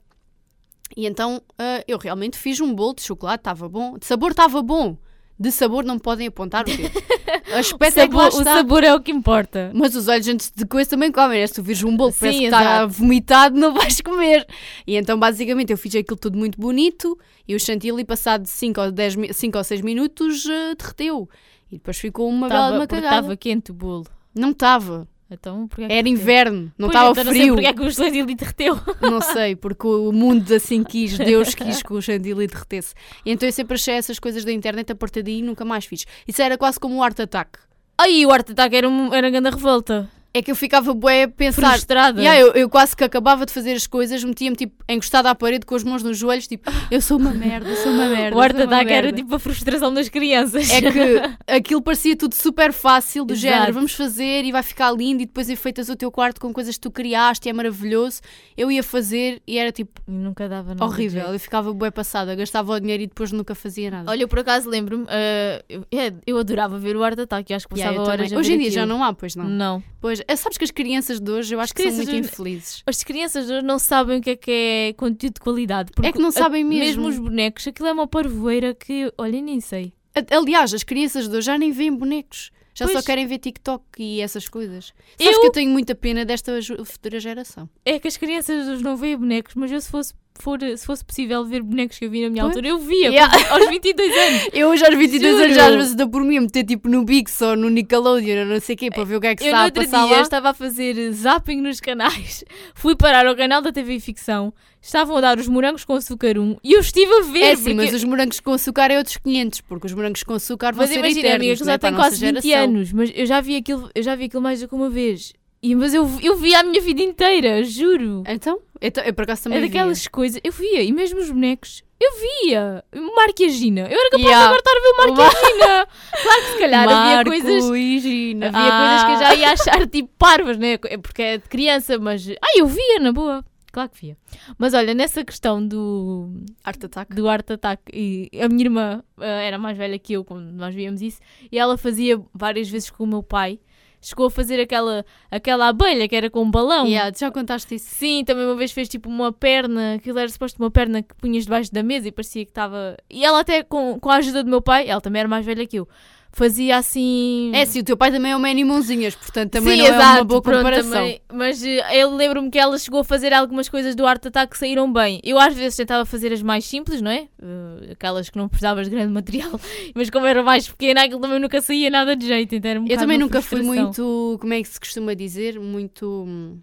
E 0.96 1.06
então 1.06 1.40
ah, 1.56 1.84
eu 1.86 1.96
realmente 1.98 2.36
fiz 2.36 2.60
um 2.60 2.74
bolo 2.74 2.96
de 2.96 3.02
chocolate, 3.02 3.42
estava 3.42 3.68
bom. 3.68 3.96
De 3.96 4.04
sabor 4.04 4.32
estava 4.32 4.60
bom. 4.60 4.98
De 5.38 5.52
sabor 5.52 5.84
não 5.84 5.98
podem 5.98 6.26
apontar 6.26 6.64
o 6.64 6.76
dedo. 6.76 6.90
O 7.48 7.54
O 7.54 7.58
aspecto 7.58 7.98
é 7.98 8.02
sabor, 8.02 8.28
o 8.28 8.44
sabor 8.44 8.84
é 8.84 8.94
o 8.94 9.00
que 9.00 9.10
importa. 9.10 9.70
Mas 9.74 9.94
os 9.94 10.06
olhos 10.06 10.28
antes 10.28 10.52
de 10.54 10.66
coisa 10.66 10.90
também 10.90 11.10
comem? 11.10 11.46
Se 11.46 11.54
tu 11.54 11.62
vires 11.62 11.82
um 11.82 11.96
bolo 11.96 12.12
Sim, 12.12 12.18
parece 12.18 12.38
que 12.38 12.44
está 12.44 12.86
vomitado, 12.86 13.58
não 13.58 13.72
vais 13.74 14.00
comer. 14.00 14.46
E 14.86 14.96
então, 14.96 15.18
basicamente, 15.18 15.70
eu 15.70 15.78
fiz 15.78 15.94
aquilo 15.94 16.18
tudo 16.18 16.38
muito 16.38 16.60
bonito 16.60 17.18
e 17.46 17.54
o 17.54 17.60
chantilly, 17.60 18.04
passado 18.04 18.46
5 18.46 18.80
ou, 18.80 18.92
10, 18.92 19.16
5 19.32 19.56
ou 19.58 19.64
6 19.64 19.80
minutos, 19.80 20.46
eh, 20.46 20.74
derreteu. 20.74 21.28
E 21.70 21.76
depois 21.76 21.98
ficou 21.98 22.28
uma 22.28 22.48
bela 22.48 22.70
de 22.70 22.76
uma 22.78 22.86
cagada. 22.86 23.16
Estava 23.16 23.36
quente 23.36 23.70
o 23.70 23.74
bolo. 23.74 24.06
Não 24.34 24.50
estava. 24.50 25.08
Então, 25.30 25.68
é 25.78 25.98
Era 25.98 26.08
inverno, 26.08 26.72
não 26.78 26.88
estava 26.88 27.10
então 27.10 27.24
Não 27.24 27.32
sei 27.32 27.40
frio. 27.42 27.54
porque 27.54 27.66
é 27.66 27.72
que 27.74 27.82
o 27.82 27.90
chantilly 27.90 28.34
derreteu. 28.34 28.80
Não 29.02 29.20
sei, 29.20 29.54
porque 29.56 29.86
o 29.86 30.10
mundo 30.10 30.54
assim 30.54 30.82
quis, 30.82 31.18
Deus 31.18 31.54
quis 31.54 31.82
que 31.82 31.92
o 31.92 32.00
chantilly 32.00 32.46
derretesse. 32.46 32.94
E 33.26 33.30
então 33.32 33.46
eu 33.46 33.52
sempre 33.52 33.74
achei 33.74 33.94
essas 33.94 34.18
coisas 34.18 34.42
da 34.44 34.52
internet, 34.52 34.90
a 34.90 34.94
partir 34.94 35.22
daí 35.22 35.42
nunca 35.42 35.66
mais 35.66 35.84
fiz. 35.84 36.06
Isso 36.26 36.40
era 36.40 36.56
quase 36.56 36.80
como 36.80 36.96
o 36.96 37.02
Art 37.02 37.18
Attack. 37.20 37.58
Aí 37.98 38.24
o 38.24 38.30
Art 38.30 38.48
Attack 38.48 38.74
era, 38.74 38.88
um, 38.88 39.12
era 39.12 39.28
grande 39.28 39.50
revolta. 39.50 40.08
É 40.34 40.42
que 40.42 40.50
eu 40.50 40.54
ficava 40.56 40.92
bué 40.92 41.22
a 41.24 41.28
pensar. 41.28 41.70
Frustrada. 41.72 42.20
Yeah, 42.20 42.38
eu, 42.38 42.52
eu 42.52 42.68
quase 42.68 42.94
que 42.94 43.02
acabava 43.02 43.46
de 43.46 43.52
fazer 43.52 43.72
as 43.72 43.86
coisas, 43.86 44.22
metia-me 44.22 44.54
tipo 44.56 44.84
encostada 44.88 45.30
à 45.30 45.34
parede 45.34 45.64
com 45.64 45.74
as 45.74 45.82
mãos 45.82 46.02
nos 46.02 46.18
joelhos, 46.18 46.46
tipo, 46.46 46.70
eu 46.90 47.00
sou 47.00 47.18
uma 47.18 47.30
merda, 47.32 47.74
sou 47.76 47.90
uma 47.92 48.08
merda. 48.08 48.36
o 48.36 48.38
uma 48.38 48.46
Attack 48.64 48.92
era 48.92 49.12
tipo 49.12 49.34
a 49.34 49.38
frustração 49.38 49.92
das 49.92 50.08
crianças. 50.08 50.70
É 50.70 50.82
que 50.82 51.20
aquilo 51.50 51.80
parecia 51.82 52.14
tudo 52.14 52.34
super 52.34 52.72
fácil, 52.72 53.24
do 53.24 53.32
Exato. 53.32 53.54
género, 53.54 53.72
vamos 53.72 53.92
fazer 53.94 54.44
e 54.44 54.52
vai 54.52 54.62
ficar 54.62 54.92
lindo, 54.92 55.22
e 55.22 55.26
depois 55.26 55.48
enfeitas 55.48 55.88
o 55.88 55.96
teu 55.96 56.10
quarto 56.10 56.40
com 56.40 56.52
coisas 56.52 56.74
que 56.74 56.80
tu 56.82 56.90
criaste, 56.90 57.48
e 57.48 57.50
é 57.50 57.52
maravilhoso. 57.52 58.20
Eu 58.56 58.70
ia 58.70 58.82
fazer 58.82 59.40
e 59.46 59.58
era 59.58 59.72
tipo 59.72 60.00
E 60.06 60.10
nunca 60.12 60.46
dava 60.48 60.68
nada. 60.70 60.84
horrível, 60.84 61.28
eu 61.32 61.40
ficava 61.40 61.72
bué 61.72 61.90
passada, 61.90 62.34
gastava 62.34 62.72
o 62.72 62.80
dinheiro 62.80 63.02
e 63.02 63.06
depois 63.06 63.32
nunca 63.32 63.54
fazia 63.54 63.90
nada. 63.90 64.10
Olha, 64.10 64.22
eu 64.22 64.28
por 64.28 64.40
acaso 64.40 64.68
lembro-me, 64.68 65.06
ah, 65.08 65.62
eu, 65.68 65.86
é, 65.90 66.12
eu 66.26 66.38
adorava 66.38 66.78
ver 66.78 66.96
o 66.96 67.02
Art 67.02 67.18
Attack, 67.18 67.50
eu 67.50 67.56
acho 67.56 67.66
que 67.66 67.78
Yeah, 67.78 67.96
passava 67.96 68.10
eu 68.10 68.12
horas 68.12 68.32
Hoje 68.32 68.52
em 68.54 68.58
dia 68.58 68.70
já 68.70 68.82
aquilo. 68.82 68.98
não 68.98 69.04
há, 69.04 69.12
pois 69.12 69.34
não. 69.34 69.44
Não. 69.44 69.82
Pois, 70.00 70.17
eh, 70.26 70.36
sabes 70.36 70.58
que 70.58 70.64
as 70.64 70.70
crianças 70.70 71.20
de 71.20 71.30
hoje 71.30 71.54
eu 71.54 71.60
acho 71.60 71.72
As 71.72 71.72
que 71.72 71.82
são 71.90 71.92
muito 71.92 72.14
infelizes. 72.14 72.82
As 72.86 73.02
crianças 73.04 73.46
de 73.46 73.52
hoje 73.52 73.64
não 73.64 73.78
sabem 73.78 74.18
o 74.18 74.20
que 74.20 74.30
é 74.30 74.36
que 74.36 74.50
é 74.50 74.92
conteúdo 74.94 75.34
de 75.34 75.40
qualidade. 75.40 75.92
porque 75.92 76.08
É 76.08 76.12
que 76.12 76.18
não 76.18 76.30
sabem 76.30 76.64
mesmo. 76.64 77.02
Mesmo 77.02 77.08
os 77.08 77.18
bonecos, 77.18 77.66
aquilo 77.66 77.88
é 77.88 77.92
uma 77.92 78.06
parvoeira 78.06 78.74
que, 78.74 79.12
olha, 79.16 79.40
nem 79.40 79.60
sei. 79.60 79.92
Aliás, 80.30 80.74
as 80.74 80.82
crianças 80.82 81.28
de 81.28 81.36
hoje 81.36 81.46
já 81.46 81.56
nem 81.56 81.70
veem 81.70 81.94
bonecos. 81.94 82.50
Já 82.78 82.86
só 82.86 82.92
Pois. 82.94 83.04
querem 83.04 83.26
ver 83.26 83.38
TikTok 83.38 83.82
e 83.98 84.20
essas 84.20 84.48
coisas. 84.48 84.92
Sabes 85.18 85.34
Eu- 85.34 85.40
que 85.40 85.46
eu 85.48 85.52
tenho 85.52 85.70
muita 85.70 85.94
pena 85.94 86.24
desta 86.24 86.52
futura 86.84 87.18
geração. 87.18 87.68
É 87.84 87.98
que 87.98 88.06
as 88.08 88.16
crianças 88.16 88.68
hoje 88.68 88.82
não 88.84 88.96
veem 88.96 89.16
bonecos, 89.16 89.54
mas 89.56 89.72
eu 89.72 89.80
se 89.80 89.90
fosse, 89.90 90.14
for, 90.38 90.60
se 90.60 90.86
fosse 90.86 91.04
possível 91.04 91.44
ver 91.44 91.62
bonecos 91.62 91.98
que 91.98 92.04
eu 92.04 92.10
vi 92.10 92.22
na 92.22 92.30
minha 92.30 92.44
altura, 92.44 92.68
eu 92.68 92.78
via, 92.78 93.08
Yeah. 93.08 93.52
aos 93.52 93.68
22 93.68 94.16
anos. 94.16 94.48
Eu 94.54 94.68
hoje 94.68 94.84
aos 94.86 94.94
22 94.96 95.32
Juro. 95.32 95.44
anos 95.44 95.56
já 95.56 95.66
às 95.68 95.74
vezes 95.74 95.94
dou 95.96 96.08
por 96.08 96.22
mim 96.22 96.36
a 96.36 96.40
meter 96.40 96.64
tipo 96.64 96.88
no 96.88 97.04
Bix 97.04 97.40
ou 97.42 97.56
no 97.56 97.68
Nickelodeon 97.68 98.40
ou 98.40 98.46
não 98.46 98.60
sei 98.60 98.74
o 98.76 98.78
quê 98.78 98.90
para 98.90 99.02
ver 99.04 99.16
o 99.16 99.20
que 99.20 99.26
é 99.26 99.34
que 99.34 99.42
Eu 99.42 99.46
está 99.48 99.64
a 99.66 99.72
passar 99.72 100.06
dia 100.06 100.16
lá. 100.16 100.22
estava 100.22 100.50
a 100.50 100.54
fazer 100.54 101.12
zapping 101.12 101.60
nos 101.60 101.80
canais, 101.80 102.44
fui 102.76 102.94
parar 102.94 103.26
ao 103.26 103.34
canal 103.34 103.60
da 103.60 103.72
TV 103.72 103.98
Ficção, 103.98 104.52
estavam 104.80 105.16
a 105.16 105.20
dar 105.20 105.38
os 105.38 105.48
morangos 105.48 105.84
com 105.84 105.94
açúcar 105.94 106.38
1 106.38 106.56
e 106.62 106.72
eu 106.72 106.80
estive 106.80 107.12
a 107.12 107.20
ver. 107.22 107.42
É 107.42 107.56
sim, 107.56 107.62
porque- 107.62 107.74
mas 107.74 107.94
os 107.94 108.04
morangos 108.04 108.40
com 108.40 108.52
açúcar 108.52 108.90
é 108.90 108.98
outros 108.98 109.16
500, 109.16 109.60
porque 109.62 109.86
os 109.86 109.92
morangos 109.94 110.22
com 110.22 110.34
açúcar 110.34 110.72
vão 110.72 110.82
Mas 110.84 110.90
ser 110.90 110.98
imagina, 111.00 111.20
amiga, 111.20 111.28
eternos, 111.36 111.58
que 111.58 111.64
não 111.64 111.70
é? 111.70 111.74
já 111.74 111.78
tem 111.78 111.94
quase 111.94 112.16
20 112.26 112.42
geração. 112.42 112.64
anos, 112.64 112.92
mas 112.92 113.12
eu 113.14 113.26
já 113.26 113.40
vi 113.40 113.56
aquilo, 113.56 113.90
eu 113.94 114.02
já 114.02 114.14
vi 114.14 114.24
aquilo 114.24 114.42
mais 114.42 114.60
do 114.60 114.68
que 114.68 114.74
uma 114.74 114.88
vez. 114.90 115.32
E, 115.60 115.74
mas 115.74 115.92
eu, 115.92 116.08
eu 116.22 116.36
vi 116.36 116.54
a 116.54 116.62
minha 116.62 116.80
vida 116.80 117.02
inteira, 117.02 117.64
juro. 117.64 118.22
Então, 118.28 118.60
então, 118.80 119.02
eu 119.02 119.12
por 119.12 119.24
acaso 119.24 119.42
também 119.44 119.58
É 119.58 119.62
daquelas 119.62 120.06
coisas, 120.06 120.40
eu 120.44 120.52
via, 120.52 120.82
e 120.84 120.92
mesmo 120.92 121.18
os 121.18 121.28
bonecos, 121.32 121.82
eu 122.00 122.12
via. 122.44 122.84
Marco 123.16 123.42
e 123.42 123.48
Gina, 123.48 123.80
eu 123.80 123.98
era 123.98 124.10
capaz 124.10 124.22
Yeah. 124.24 124.38
de 124.38 124.46
agora 124.46 124.60
estar 124.60 124.70
a 124.70 124.80
ver 124.80 124.88
o 124.88 124.96
Marco 124.96 125.20
e 125.20 125.24
a 125.24 125.50
Gina. 125.50 125.88
Claro 126.22 126.40
que 126.42 126.52
se 126.52 126.58
calhar 126.60 126.82
havia 126.88 127.16
Marco 127.16 127.30
coisas. 127.30 127.64
e 127.76 127.98
Gina. 127.98 128.46
Havia 128.46 128.60
Ah. 128.62 128.78
coisas 128.80 129.04
que 129.04 129.12
eu 129.24 129.26
já 129.28 129.34
ia 129.34 129.50
achar 129.50 129.86
tipo 129.88 130.08
parvas, 130.16 130.56
né? 130.58 130.78
É 130.84 130.96
Porque 130.96 131.22
é 131.22 131.38
de 131.38 131.48
criança, 131.48 131.98
mas. 131.98 132.28
Ah, 132.40 132.52
eu 132.56 132.66
via, 132.68 133.00
na 133.00 133.10
boa. 133.10 133.44
Claro 133.70 133.90
que 133.90 134.00
via. 134.00 134.16
Mas 134.56 134.74
olha, 134.74 134.94
nessa 134.94 135.24
questão 135.24 135.66
do, 135.66 136.30
Art 136.64 136.82
Attack. 136.82 137.14
do 137.14 137.28
Art 137.28 137.50
Attack, 137.50 137.82
e 137.92 138.30
a 138.40 138.48
minha 138.48 138.64
irmã 138.64 139.02
ah, 139.18 139.24
era 139.24 139.58
mais 139.58 139.76
velha 139.76 139.98
que 139.98 140.14
eu 140.14 140.24
quando 140.24 140.50
nós 140.52 140.74
víamos 140.74 141.02
isso, 141.02 141.20
e 141.50 141.58
ela 141.58 141.76
fazia 141.76 142.20
várias 142.32 142.68
vezes 142.68 142.90
com 142.90 143.04
o 143.04 143.06
meu 143.06 143.22
pai. 143.22 143.60
Chegou 144.00 144.26
a 144.26 144.30
fazer 144.30 144.60
aquela, 144.60 145.04
aquela 145.28 145.66
abelha 145.66 146.08
que 146.08 146.14
era 146.14 146.30
com 146.30 146.42
um 146.42 146.50
balão. 146.50 146.86
Yeah, 146.86 147.12
já 147.18 147.32
contaste 147.32 147.74
isso. 147.74 147.88
Sim, 147.90 148.24
também 148.24 148.44
uma 148.44 148.54
vez 148.54 148.70
fez 148.70 148.88
tipo 148.88 149.08
uma 149.08 149.32
perna, 149.32 149.94
aquilo 149.94 150.20
era 150.20 150.28
suposto 150.28 150.62
uma 150.62 150.70
perna 150.70 151.02
que 151.02 151.16
punhas 151.16 151.42
debaixo 151.42 151.72
da 151.72 151.82
mesa 151.82 152.06
e 152.06 152.12
parecia 152.12 152.44
que 152.44 152.50
estava. 152.52 152.96
E 153.10 153.24
ela 153.24 153.40
até 153.40 153.64
com, 153.64 153.98
com 153.98 154.08
a 154.08 154.16
ajuda 154.16 154.44
do 154.44 154.50
meu 154.50 154.62
pai, 154.62 154.88
ela 154.88 155.00
também 155.00 155.18
era 155.18 155.28
mais 155.28 155.44
velha 155.44 155.66
que 155.66 155.80
eu, 155.80 155.88
fazia 156.32 156.76
assim. 156.76 157.50
É, 157.54 157.64
sim, 157.64 157.80
o 157.80 157.84
teu 157.84 157.96
pai 157.96 158.10
também 158.10 158.32
é 158.32 158.36
uma 158.36 158.48
animãozinhas, 158.48 159.14
portanto 159.14 159.52
também 159.52 159.76
sim, 159.76 159.82
não 159.82 159.94
exato, 159.94 160.02
é 160.02 160.20
uma 160.20 160.24
boa 160.24 160.42
pronto, 160.42 160.56
comparação. 160.58 160.92
Também, 160.92 161.20
mas 161.32 161.62
uh, 161.62 161.66
eu 161.66 162.14
lembro-me 162.14 162.50
que 162.50 162.58
ela 162.58 162.78
chegou 162.78 163.00
a 163.00 163.04
fazer 163.04 163.32
algumas 163.32 163.68
coisas 163.68 163.94
do 163.94 164.06
Art 164.06 164.24
Attack 164.24 164.52
que 164.52 164.58
saíram 164.58 164.92
bem. 164.92 165.20
Eu 165.24 165.38
às 165.38 165.54
vezes 165.54 165.76
tentava 165.76 166.04
fazer 166.04 166.32
as 166.32 166.42
mais 166.42 166.64
simples, 166.64 167.00
não 167.00 167.10
é? 167.10 167.28
Uh, 167.40 167.92
aquelas 167.92 168.30
que 168.30 168.38
não 168.38 168.48
precisavas 168.48 168.88
de 168.88 168.94
grande 168.94 169.12
material, 169.12 169.60
mas 169.94 170.10
como 170.10 170.26
era 170.26 170.42
mais 170.42 170.68
pequena, 170.68 171.04
aquilo 171.04 171.20
também 171.20 171.38
nunca 171.38 171.60
saía 171.60 171.90
nada 171.90 172.14
de 172.14 172.26
jeito. 172.26 172.54
Então 172.54 172.82
um 172.82 172.86
eu 172.86 172.96
também 172.98 173.18
nunca 173.18 173.42
fui 173.42 173.62
muito, 173.62 174.36
como 174.40 174.54
é 174.54 174.62
que 174.62 174.68
se 174.68 174.78
costuma 174.78 175.14
dizer? 175.14 175.58
Muito. 175.58 176.24
Hum, 176.26 176.58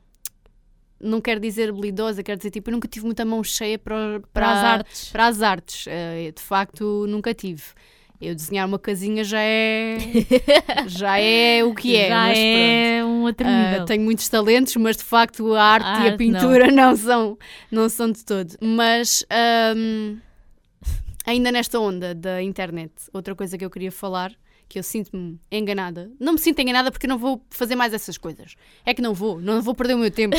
não 0.98 1.20
quero 1.22 1.40
dizer 1.40 1.70
habilidosa, 1.70 2.24
quero 2.24 2.38
dizer 2.38 2.50
tipo, 2.50 2.70
eu 2.70 2.74
nunca 2.74 2.88
tive 2.88 3.06
muita 3.06 3.26
mão 3.26 3.44
cheia 3.44 3.78
para, 3.78 4.22
para, 4.22 4.30
para 4.34 4.52
as 4.52 4.64
artes. 4.64 5.10
Para 5.12 5.28
as 5.28 5.42
artes. 5.42 5.86
Uh, 5.86 6.32
de 6.34 6.42
facto, 6.42 7.06
nunca 7.08 7.34
tive. 7.34 7.64
Eu 8.20 8.34
desenhar 8.34 8.68
uma 8.68 8.80
casinha 8.80 9.24
já 9.24 9.40
é 9.42 9.98
já 10.88 11.20
é 11.20 11.64
o 11.64 11.74
que 11.74 11.96
é. 11.96 12.08
Já 12.08 12.30
é 12.30 13.04
um 13.04 13.24
outro 13.24 13.48
nível. 13.48 13.84
Uh, 13.84 13.86
tenho 13.86 14.04
muitos 14.04 14.30
talentos, 14.30 14.76
mas 14.78 14.98
de 14.98 15.04
facto 15.04 15.54
a 15.54 15.64
arte, 15.64 15.86
a 15.86 15.90
arte 15.90 16.06
e 16.06 16.10
a 16.10 16.18
pintura 16.18 16.68
não. 16.72 16.92
não. 16.92 16.96
são 16.96 17.38
não 17.72 17.90
são 17.90 18.12
de 18.12 18.24
todo. 18.24 18.56
Mas 18.62 19.26
um, 19.76 20.18
ainda 21.26 21.52
nesta 21.52 21.80
onda 21.80 22.16
da 22.16 22.42
internet, 22.42 22.94
outra 23.14 23.36
coisa 23.36 23.58
que 23.58 23.66
eu 23.66 23.70
queria 23.70 23.92
falar 23.92 24.32
que 24.68 24.80
eu 24.80 24.84
sinto-me 24.84 25.40
enganada. 25.52 26.12
Não 26.20 26.34
me 26.34 26.40
sinto 26.40 26.60
enganada 26.60 26.92
porque 26.92 27.08
não 27.08 27.18
vou 27.18 27.42
fazer 27.50 27.76
mais 27.76 27.94
essas 27.94 28.18
coisas. 28.18 28.56
É 28.86 28.94
que 28.94 29.02
não 29.02 29.14
vou, 29.14 29.40
não 29.40 29.62
vou 29.62 29.76
perder 29.76 29.96
o 29.96 29.98
meu 29.98 30.12
tempo. 30.12 30.36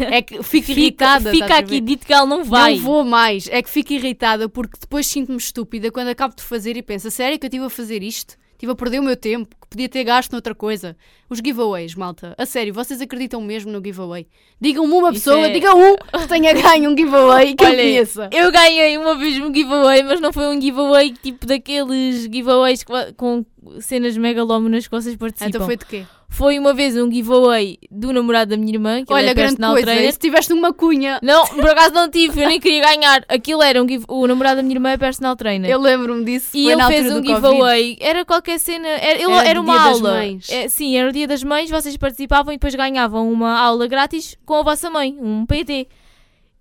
É 0.00 0.22
que 0.22 0.42
fico 0.44 0.70
irritada. 0.70 1.30
Fica 1.30 1.58
aqui 1.58 1.80
dito 1.80 2.06
que 2.06 2.12
ela 2.12 2.26
não 2.26 2.44
vai. 2.44 2.76
Não 2.76 2.82
vou 2.82 3.04
mais. 3.04 3.48
É 3.48 3.62
que 3.62 3.70
fico 3.70 3.92
irritada 3.92 4.48
porque 4.48 4.78
depois 4.80 5.06
sinto-me 5.06 5.38
estúpida 5.38 5.90
quando 5.90 6.08
acabo 6.08 6.34
de 6.34 6.42
fazer 6.42 6.76
e 6.76 6.82
penso, 6.82 7.10
sério 7.10 7.38
que 7.38 7.46
eu 7.46 7.48
estive 7.48 7.64
a 7.64 7.70
fazer 7.70 8.02
isto? 8.02 8.36
Estive 8.54 8.72
a 8.72 8.74
perder 8.74 9.00
o 9.00 9.02
meu 9.02 9.16
tempo, 9.16 9.54
que 9.60 9.68
podia 9.68 9.88
ter 9.88 10.04
gasto 10.04 10.32
noutra 10.32 10.54
coisa. 10.54 10.96
Os 11.28 11.40
giveaways, 11.44 11.94
malta. 11.96 12.34
A 12.38 12.46
sério, 12.46 12.72
vocês 12.72 13.00
acreditam 13.00 13.40
mesmo 13.42 13.70
no 13.70 13.84
giveaway? 13.84 14.26
Digam-me 14.60 14.92
uma 14.94 15.10
Isso 15.10 15.24
pessoa, 15.24 15.46
é... 15.46 15.50
digam 15.50 15.76
um 15.76 15.96
que 15.96 16.28
tenha 16.28 16.54
ganho 16.62 16.90
um 16.90 16.96
giveaway 16.96 17.54
que 17.54 17.64
Olha, 17.64 17.72
eu 17.72 17.78
conheça. 17.78 18.30
Eu 18.32 18.52
ganhei 18.52 18.96
uma 18.96 19.16
vez 19.16 19.38
um 19.40 19.52
giveaway, 19.52 20.04
mas 20.04 20.20
não 20.20 20.32
foi 20.32 20.46
um 20.46 20.60
giveaway 20.60 21.12
tipo 21.12 21.46
daqueles 21.46 22.28
giveaways 22.32 22.84
com 23.16 23.44
cenas 23.80 24.16
megalómanas 24.16 24.86
que 24.86 24.92
vocês 24.92 25.16
participam. 25.16 25.48
Então 25.48 25.66
foi 25.66 25.76
de 25.76 25.84
quê? 25.84 26.06
Foi 26.34 26.58
uma 26.58 26.74
vez 26.74 26.96
um 26.96 27.08
giveaway 27.08 27.78
do 27.88 28.12
namorado 28.12 28.50
da 28.50 28.56
minha 28.56 28.72
irmã, 28.72 29.04
que 29.04 29.12
Olha, 29.12 29.30
é 29.30 29.34
grande 29.34 29.56
coisa, 29.56 29.82
trainer. 29.82 30.12
se 30.12 30.18
tiveste 30.18 30.52
uma 30.52 30.72
cunha. 30.72 31.20
Não, 31.22 31.46
por 31.46 31.70
acaso 31.70 31.94
não 31.94 32.10
tive, 32.10 32.42
eu 32.42 32.48
nem 32.48 32.58
queria 32.58 32.80
ganhar. 32.82 33.24
Aquilo 33.28 33.62
era 33.62 33.80
um 33.80 33.88
give... 33.88 34.04
o 34.08 34.26
namorado 34.26 34.56
da 34.56 34.62
minha 34.64 34.74
irmã 34.74 34.90
é 34.90 34.96
personal 34.96 35.36
trainer. 35.36 35.70
Eu 35.70 35.78
lembro-me 35.78 36.24
disso. 36.24 36.48
E 36.52 36.68
ele 36.68 36.82
fez 36.86 37.06
um 37.12 37.24
giveaway, 37.24 37.94
COVID. 37.94 37.98
era 38.00 38.24
qualquer 38.24 38.58
cena, 38.58 38.88
era, 38.88 39.22
ele, 39.22 39.32
era, 39.32 39.48
era 39.50 39.60
uma 39.60 39.80
aula. 39.80 40.24
É, 40.48 40.66
sim, 40.66 40.96
era 40.96 41.08
o 41.08 41.12
dia 41.12 41.28
das 41.28 41.44
mães, 41.44 41.70
vocês 41.70 41.96
participavam 41.96 42.52
e 42.52 42.56
depois 42.56 42.74
ganhavam 42.74 43.30
uma 43.30 43.56
aula 43.56 43.86
grátis 43.86 44.36
com 44.44 44.54
a 44.54 44.62
vossa 44.64 44.90
mãe, 44.90 45.16
um 45.20 45.46
PT. 45.46 45.86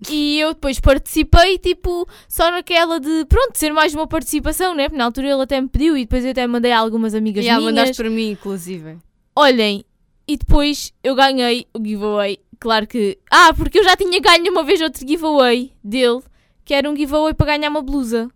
E 0.08 0.40
eu 0.40 0.54
depois 0.54 0.80
participei, 0.80 1.58
tipo, 1.58 2.08
só 2.28 2.52
naquela 2.52 3.00
de, 3.00 3.26
pronto, 3.26 3.58
ser 3.58 3.74
mais 3.74 3.96
uma 3.96 4.06
participação, 4.06 4.76
né? 4.76 4.84
Porque 4.84 5.00
na 5.00 5.06
altura 5.06 5.30
ele 5.30 5.42
até 5.42 5.60
me 5.60 5.68
pediu 5.68 5.98
e 5.98 6.02
depois 6.02 6.24
eu 6.24 6.30
até 6.30 6.46
mandei 6.46 6.72
a 6.72 6.78
algumas 6.78 7.16
amigas 7.16 7.44
e 7.44 7.48
minhas. 7.48 7.62
E 7.62 7.66
mandaste 7.66 7.96
para 7.96 8.10
mim, 8.12 8.30
inclusive. 8.30 8.98
Olhem, 9.36 9.84
e 10.28 10.38
depois 10.38 10.94
eu 11.04 11.16
ganhei 11.16 11.68
o 11.74 11.84
giveaway. 11.84 12.40
Claro 12.60 12.88
que. 12.88 13.18
Ah, 13.30 13.54
porque 13.54 13.80
eu 13.80 13.84
já 13.84 13.96
tinha 13.96 14.20
ganho 14.20 14.52
uma 14.52 14.64
vez 14.64 14.80
outro 14.82 15.06
giveaway 15.08 15.74
dele, 15.84 16.22
que 16.64 16.74
era 16.74 16.90
um 16.90 16.96
giveaway 16.96 17.34
para 17.34 17.48
ganhar 17.48 17.70
uma 17.70 17.82
blusa. 17.82 18.30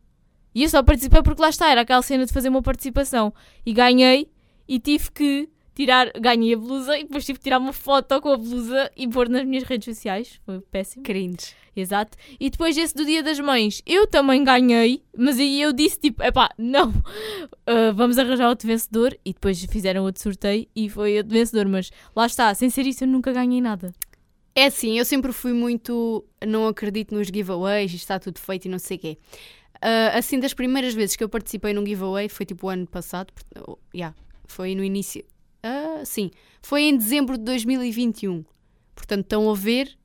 E 0.53 0.63
eu 0.63 0.69
só 0.69 0.81
participei 0.81 1.21
porque 1.21 1.41
lá 1.41 1.49
está, 1.49 1.69
era 1.69 1.81
aquela 1.81 2.01
cena 2.01 2.25
de 2.25 2.33
fazer 2.33 2.49
uma 2.49 2.61
participação. 2.61 3.33
E 3.65 3.71
ganhei 3.71 4.29
e 4.67 4.79
tive 4.79 5.11
que 5.11 5.49
tirar, 5.77 6.11
ganhei 6.19 6.55
a 6.55 6.57
blusa 6.57 6.97
e 6.97 7.03
depois 7.03 7.23
tive 7.23 7.37
que 7.37 7.43
tirar 7.43 7.59
uma 7.59 7.71
foto 7.71 8.19
com 8.19 8.29
a 8.29 8.37
blusa 8.37 8.91
e 8.97 9.07
pôr 9.07 9.29
nas 9.29 9.45
minhas 9.45 9.63
redes 9.63 9.85
sociais. 9.85 10.41
Foi 10.43 10.59
péssimo. 10.59 11.03
Cringe. 11.03 11.55
Exato. 11.75 12.17
E 12.39 12.49
depois 12.49 12.75
esse 12.75 12.95
do 12.95 13.05
Dia 13.05 13.21
das 13.21 13.39
Mães, 13.39 13.83
eu 13.85 14.07
também 14.07 14.43
ganhei, 14.43 15.03
mas 15.15 15.37
aí 15.39 15.61
eu 15.61 15.71
disse 15.71 15.99
tipo, 15.99 16.23
epá, 16.23 16.49
não, 16.57 16.89
uh, 16.89 17.93
vamos 17.93 18.17
arranjar 18.17 18.49
outro 18.49 18.67
vencedor. 18.67 19.15
E 19.23 19.33
depois 19.33 19.63
fizeram 19.65 20.03
outro 20.03 20.23
sorteio 20.23 20.67
e 20.75 20.89
foi 20.89 21.17
outro 21.17 21.33
vencedor. 21.33 21.67
Mas 21.67 21.91
lá 22.15 22.25
está, 22.25 22.51
sem 22.55 22.71
ser 22.71 22.87
isso 22.87 23.03
eu 23.03 23.07
nunca 23.07 23.31
ganhei 23.31 23.61
nada. 23.61 23.93
É 24.55 24.65
assim, 24.65 24.97
eu 24.97 25.05
sempre 25.05 25.31
fui 25.31 25.53
muito. 25.53 26.25
Não 26.43 26.67
acredito 26.67 27.13
nos 27.13 27.27
giveaways, 27.27 27.93
está 27.93 28.17
tudo 28.17 28.39
feito 28.39 28.65
e 28.65 28.69
não 28.69 28.79
sei 28.79 28.97
o 28.97 28.99
quê. 28.99 29.17
Uh, 29.75 30.17
assim, 30.17 30.39
das 30.39 30.55
primeiras 30.55 30.95
vezes 30.95 31.15
que 31.15 31.23
eu 31.23 31.29
participei 31.29 31.71
num 31.71 31.85
giveaway 31.85 32.27
foi 32.27 32.47
tipo 32.47 32.65
o 32.65 32.69
ano 32.69 32.87
passado, 32.87 33.31
oh, 33.67 33.77
yeah, 33.93 34.15
foi 34.47 34.73
no 34.73 34.83
início, 34.83 35.23
Uh, 35.65 36.05
sim, 36.05 36.31
foi 36.61 36.83
em 36.83 36.97
dezembro 36.97 37.37
de 37.37 37.43
2021. 37.43 38.43
Portanto, 38.95 39.21
estão 39.21 39.49
a 39.49 39.53
ver 39.53 39.97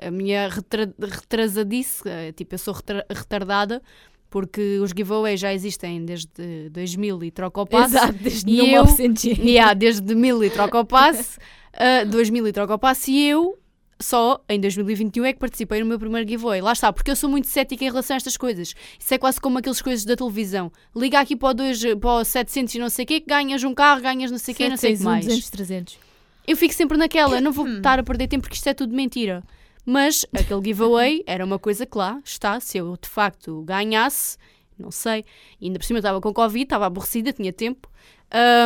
a 0.00 0.10
minha 0.10 0.48
retra 0.48 0.92
retrasadice, 1.00 2.02
uh, 2.02 2.32
tipo, 2.32 2.54
eu 2.54 2.58
sou 2.58 2.74
retardada, 3.10 3.82
porque 4.28 4.78
os 4.78 4.90
giveaways 4.96 5.40
já 5.40 5.52
existem 5.52 6.04
desde 6.04 6.70
2000 6.70 7.24
e 7.24 7.30
troca 7.30 7.60
o 7.60 7.66
passe. 7.66 7.96
Exato, 7.96 8.18
desde 8.18 8.46
1900. 8.46 9.24
Eu, 9.24 9.30
yeah, 9.44 9.74
desde 9.74 10.14
1000 10.14 10.44
e 10.44 10.50
troca 10.50 10.78
o 10.78 10.84
passe, 10.84 11.38
uh, 12.06 12.08
2000 12.08 12.46
e 12.46 12.52
troca 12.52 12.74
o 12.74 12.78
passe, 12.78 13.10
e 13.10 13.28
eu 13.28 13.58
só 14.00 14.42
em 14.48 14.60
2021 14.60 15.24
é 15.24 15.32
que 15.32 15.38
participei 15.38 15.80
no 15.80 15.86
meu 15.86 15.98
primeiro 15.98 16.28
giveaway. 16.28 16.60
Lá 16.60 16.72
está, 16.72 16.92
porque 16.92 17.10
eu 17.10 17.16
sou 17.16 17.28
muito 17.28 17.46
cética 17.48 17.84
em 17.84 17.88
relação 17.88 18.14
a 18.14 18.18
estas 18.18 18.36
coisas. 18.36 18.74
Isso 18.98 19.14
é 19.14 19.18
quase 19.18 19.40
como 19.40 19.58
aquelas 19.58 19.82
coisas 19.82 20.04
da 20.04 20.16
televisão. 20.16 20.72
Liga 20.96 21.20
aqui 21.20 21.36
para 21.36 21.50
o, 21.50 21.54
2, 21.54 21.82
para 22.00 22.10
o 22.10 22.24
700 22.24 22.74
e 22.74 22.78
não 22.78 22.88
sei 22.88 23.04
o 23.04 23.08
quê, 23.08 23.20
que 23.20 23.26
ganhas 23.26 23.62
um 23.62 23.74
carro, 23.74 24.00
ganhas 24.00 24.30
não 24.30 24.38
sei 24.38 24.54
o 24.54 24.56
quê, 24.56 24.68
não 24.68 24.76
sei 24.76 24.94
o 24.94 24.98
que 24.98 25.04
mais. 25.04 25.24
200, 25.26 25.50
300. 25.50 25.98
Eu 26.46 26.56
fico 26.56 26.74
sempre 26.74 26.96
naquela, 26.96 27.40
não 27.40 27.52
vou 27.52 27.66
hum. 27.66 27.76
estar 27.76 27.98
a 27.98 28.02
perder 28.02 28.26
tempo 28.26 28.42
porque 28.42 28.56
isto 28.56 28.68
é 28.68 28.74
tudo 28.74 28.94
mentira. 28.94 29.42
Mas 29.84 30.26
aquele 30.32 30.64
giveaway 30.64 31.22
era 31.26 31.44
uma 31.44 31.58
coisa 31.58 31.86
que 31.86 31.96
lá 31.96 32.20
está, 32.24 32.60
se 32.60 32.78
eu 32.78 32.96
de 33.00 33.08
facto 33.08 33.62
ganhasse, 33.62 34.36
não 34.78 34.90
sei, 34.90 35.24
ainda 35.60 35.78
por 35.78 35.84
cima 35.84 35.98
eu 35.98 36.00
estava 36.00 36.20
com 36.20 36.32
Covid, 36.32 36.64
estava 36.64 36.86
aborrecida, 36.86 37.32
tinha 37.32 37.52
tempo. 37.52 37.88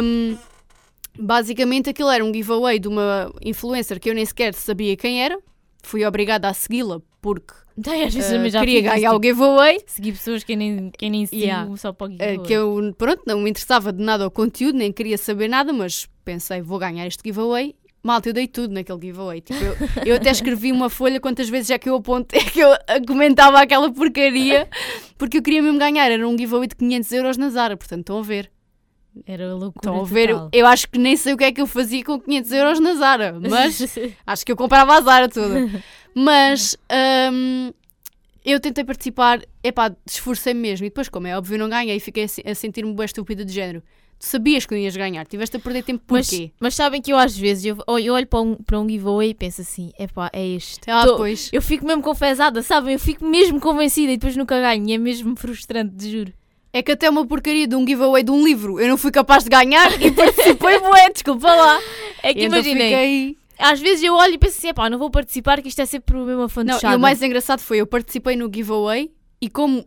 Um, 0.03 0.37
Basicamente 1.19 1.91
aquilo 1.91 2.11
era 2.11 2.25
um 2.25 2.33
giveaway 2.33 2.79
de 2.79 2.89
uma 2.89 3.33
influencer 3.43 4.01
que 4.01 4.11
eu 4.11 4.15
nem 4.15 4.25
sequer 4.25 4.55
sabia 4.55 4.97
quem 4.97 5.23
era. 5.23 5.39
Fui 5.83 6.05
obrigada 6.05 6.49
a 6.49 6.55
segui-la 6.55 7.01
porque 7.21 7.55
Ai, 7.89 8.07
uh, 8.07 8.61
queria 8.61 8.83
ganhar 8.83 9.11
tipo, 9.11 9.17
o 9.17 9.23
giveaway. 9.23 9.81
Segui 9.87 10.13
pessoas 10.13 10.45
que 10.45 10.55
nem, 10.55 10.91
que 10.91 11.11
nem 11.11 11.27
yeah. 11.33 11.77
só 11.77 11.93
para 11.93 12.07
o 12.07 12.11
giveaway. 12.13 12.37
Uh, 12.37 12.43
que 12.43 12.53
eu, 12.53 12.95
pronto, 12.97 13.23
não 13.27 13.41
me 13.41 13.51
interessava 13.51 13.93
de 13.93 14.03
nada 14.03 14.25
ao 14.25 14.31
conteúdo, 14.31 14.79
nem 14.79 14.93
queria 14.93 15.19
saber 15.19 15.49
nada, 15.49 15.73
mas 15.73 16.09
pensei, 16.25 16.63
vou 16.63 16.79
ganhar 16.79 17.07
este 17.07 17.23
giveaway. 17.25 17.75
Malta, 18.03 18.29
eu 18.29 18.33
dei 18.35 18.47
tudo 18.47 18.75
naquele 18.75 19.01
giveaway. 19.01 19.41
Tipo, 19.41 19.65
eu, 19.65 19.75
eu, 20.07 20.17
até 20.17 20.31
escrevi 20.31 20.71
uma 20.71 20.91
folha 20.91 21.19
quantas 21.19 21.49
vezes 21.49 21.71
é 21.71 21.79
que 21.79 21.89
eu 21.89 21.97
apontei, 21.97 22.45
que 22.45 22.61
eu 22.61 22.71
comentava 23.07 23.59
aquela 23.59 23.91
porcaria, 23.91 24.69
porque 25.17 25.39
eu 25.39 25.43
queria 25.43 25.63
mesmo 25.63 25.79
ganhar. 25.79 26.11
Era 26.11 26.29
um 26.29 26.39
giveaway 26.39 26.69
de 26.69 26.77
500 26.77 27.13
euros 27.13 27.37
na 27.37 27.49
Zara, 27.49 27.77
portanto 27.77 28.01
estão 28.01 28.19
a 28.19 28.23
ver. 28.23 28.53
Era 29.27 29.55
loucura. 29.55 29.73
Estão 29.77 30.01
a 30.01 30.05
ver, 30.05 30.31
eu, 30.31 30.49
eu, 30.53 30.67
acho 30.67 30.89
que 30.89 30.99
nem 30.99 31.17
sei 31.17 31.35
o 31.35 31.37
que 31.37 31.45
é 31.45 31.53
que 31.53 31.61
eu 31.61 31.67
fazia 31.67 32.05
com 32.05 32.21
500 32.21 32.53
euros 32.53 32.81
na 32.81 32.95
Zara, 32.95 33.39
mas 33.41 33.97
acho 34.27 34.45
que 34.45 34.53
eu 34.53 34.57
comprava 34.57 34.97
a 34.97 35.01
Zara 35.01 35.29
toda. 35.29 35.71
Mas 36.17 36.77
um, 37.33 37.73
eu 38.45 38.61
tentei 38.61 38.85
participar, 38.85 39.41
epá, 39.65 39.93
esforcei-me 40.07 40.61
mesmo. 40.61 40.87
E 40.87 40.89
depois, 40.89 41.09
como 41.09 41.27
é 41.27 41.37
óbvio, 41.37 41.59
não 41.59 41.69
ganhei 41.69 41.97
e 41.97 42.01
fiquei 42.01 42.25
a 42.25 42.55
sentir-me 42.55 42.95
boa 42.95 43.05
estúpida 43.05 43.45
de 43.45 43.53
género. 43.53 43.83
Tu 44.17 44.27
sabias 44.27 44.65
que 44.65 44.73
não 44.73 44.81
ias 44.81 44.97
ganhar, 44.97 45.27
tiveste 45.27 45.57
a 45.57 45.61
perder 45.61 45.83
tempo 45.83 46.05
porquê? 46.07 46.53
Mas, 46.53 46.61
mas 46.61 46.75
sabem 46.77 47.03
que 47.03 47.13
eu 47.13 47.19
às 47.19 47.37
vezes 47.37 47.65
eu, 47.65 47.79
eu 47.99 48.15
olho 48.15 48.27
para 48.29 48.41
um, 48.41 48.55
para 48.55 48.79
um 48.79 48.89
giveaway 48.89 49.31
e 49.31 49.35
penso 49.35 49.61
assim: 49.61 49.91
epá, 49.99 50.31
é 50.33 50.47
este. 50.47 50.89
Ah, 50.89 51.05
Tô, 51.05 51.17
pois. 51.17 51.51
Eu 51.53 51.61
fico 51.61 51.85
mesmo 51.85 52.01
confesada, 52.01 52.63
sabem? 52.63 52.95
Eu 52.95 53.01
fico 53.01 53.25
mesmo 53.25 53.61
convencida 53.61 54.13
e 54.13 54.17
depois 54.17 54.37
nunca 54.37 54.61
ganho. 54.61 54.89
E 54.89 54.93
é 54.93 54.99
mesmo 54.99 55.35
frustrante, 55.37 55.97
te 55.97 56.13
juro. 56.13 56.33
É 56.75 56.83
que 56.83 56.91
até 56.91 57.09
uma 57.09 57.25
porcaria 57.25 57.69
de 57.69 57.77
um 57.77 57.87
giveaway 57.87 58.25
de 58.25 58.33
um 58.33 58.45
livro 58.45 58.81
eu 58.81 58.89
não 58.89 58.99
fui 58.99 59.13
capaz 59.13 59.45
de 59.45 59.49
ganhar 59.49 59.93
e 60.03 60.11
participei, 60.11 60.81
bué, 60.83 61.09
desculpa 61.09 61.47
lá. 61.55 61.81
É 62.21 62.35
que 62.35 62.47
imaginei. 62.47 62.89
Fiquei... 62.89 63.39
Às 63.57 63.81
vezes 63.81 64.03
eu 64.03 64.13
olho 64.13 64.35
e 64.35 64.39
penso 64.39 64.59
assim, 64.59 64.75
pá, 64.75 64.91
não 64.91 64.99
vou 64.99 65.09
participar 65.09 65.63
que 65.63 65.69
isto 65.69 65.81
é 65.81 65.87
sempre 65.87 66.17
o 66.17 66.25
mesmo 66.25 66.49
fantochada. 66.49 66.89
Não, 66.89 66.93
e 66.95 66.97
o 66.97 67.01
mais 67.01 67.23
engraçado 67.23 67.61
foi, 67.61 67.77
eu 67.77 67.87
participei 67.87 68.35
no 68.35 68.51
giveaway 68.53 69.09
e 69.41 69.49
como 69.49 69.87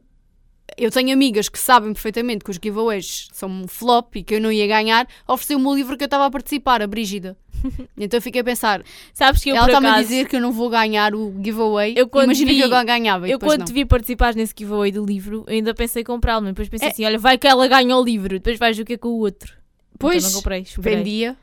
eu 0.77 0.89
tenho 0.89 1.11
amigas 1.11 1.49
que 1.49 1.59
sabem 1.59 1.91
perfeitamente 1.91 2.45
que 2.45 2.51
os 2.51 2.59
giveaways 2.61 3.27
são 3.33 3.49
um 3.49 3.67
flop 3.67 4.15
e 4.15 4.23
que 4.23 4.35
eu 4.35 4.39
não 4.39 4.49
ia 4.49 4.65
ganhar, 4.65 5.07
ofereceu-me 5.27 5.65
o 5.65 5.75
livro 5.75 5.97
que 5.97 6.05
eu 6.05 6.07
estava 6.07 6.25
a 6.25 6.31
participar, 6.31 6.81
a 6.81 6.87
Brígida. 6.87 7.37
então 7.97 8.17
eu 8.17 8.21
fiquei 8.21 8.41
a 8.41 8.43
pensar, 8.43 8.83
sabes 9.13 9.43
que 9.43 9.49
eu 9.49 9.55
ela 9.55 9.67
está-me 9.67 9.87
a 9.87 10.01
dizer 10.01 10.27
que 10.27 10.35
eu 10.35 10.41
não 10.41 10.51
vou 10.51 10.69
ganhar 10.69 11.13
o 11.15 11.33
giveaway. 11.43 11.93
Eu 11.95 12.09
imagino 12.23 12.49
vi, 12.49 12.57
que 12.57 12.63
eu 12.63 12.69
ganhava. 12.69 13.27
Eu 13.27 13.39
quando 13.39 13.59
não. 13.59 13.65
te 13.65 13.73
vi 13.73 13.85
participar 13.85 14.35
nesse 14.35 14.53
giveaway 14.57 14.91
do 14.91 15.05
livro, 15.05 15.45
ainda 15.47 15.73
pensei 15.73 16.01
em 16.01 16.05
comprá-lo, 16.05 16.41
mas 16.41 16.51
depois 16.51 16.69
pensei 16.69 16.87
é... 16.87 16.91
assim: 16.91 17.05
olha, 17.05 17.19
vai 17.19 17.37
que 17.37 17.47
ela 17.47 17.67
ganha 17.67 17.95
o 17.95 18.03
livro, 18.03 18.29
depois 18.29 18.57
vais 18.57 18.77
o 18.79 18.85
que 18.85 18.93
é 18.93 18.97
com 18.97 19.09
o 19.09 19.19
outro. 19.19 19.53
Pois, 19.99 20.23
então 20.23 20.31
não 20.31 20.39
comprei, 20.39 20.65
vendia. 20.77 21.37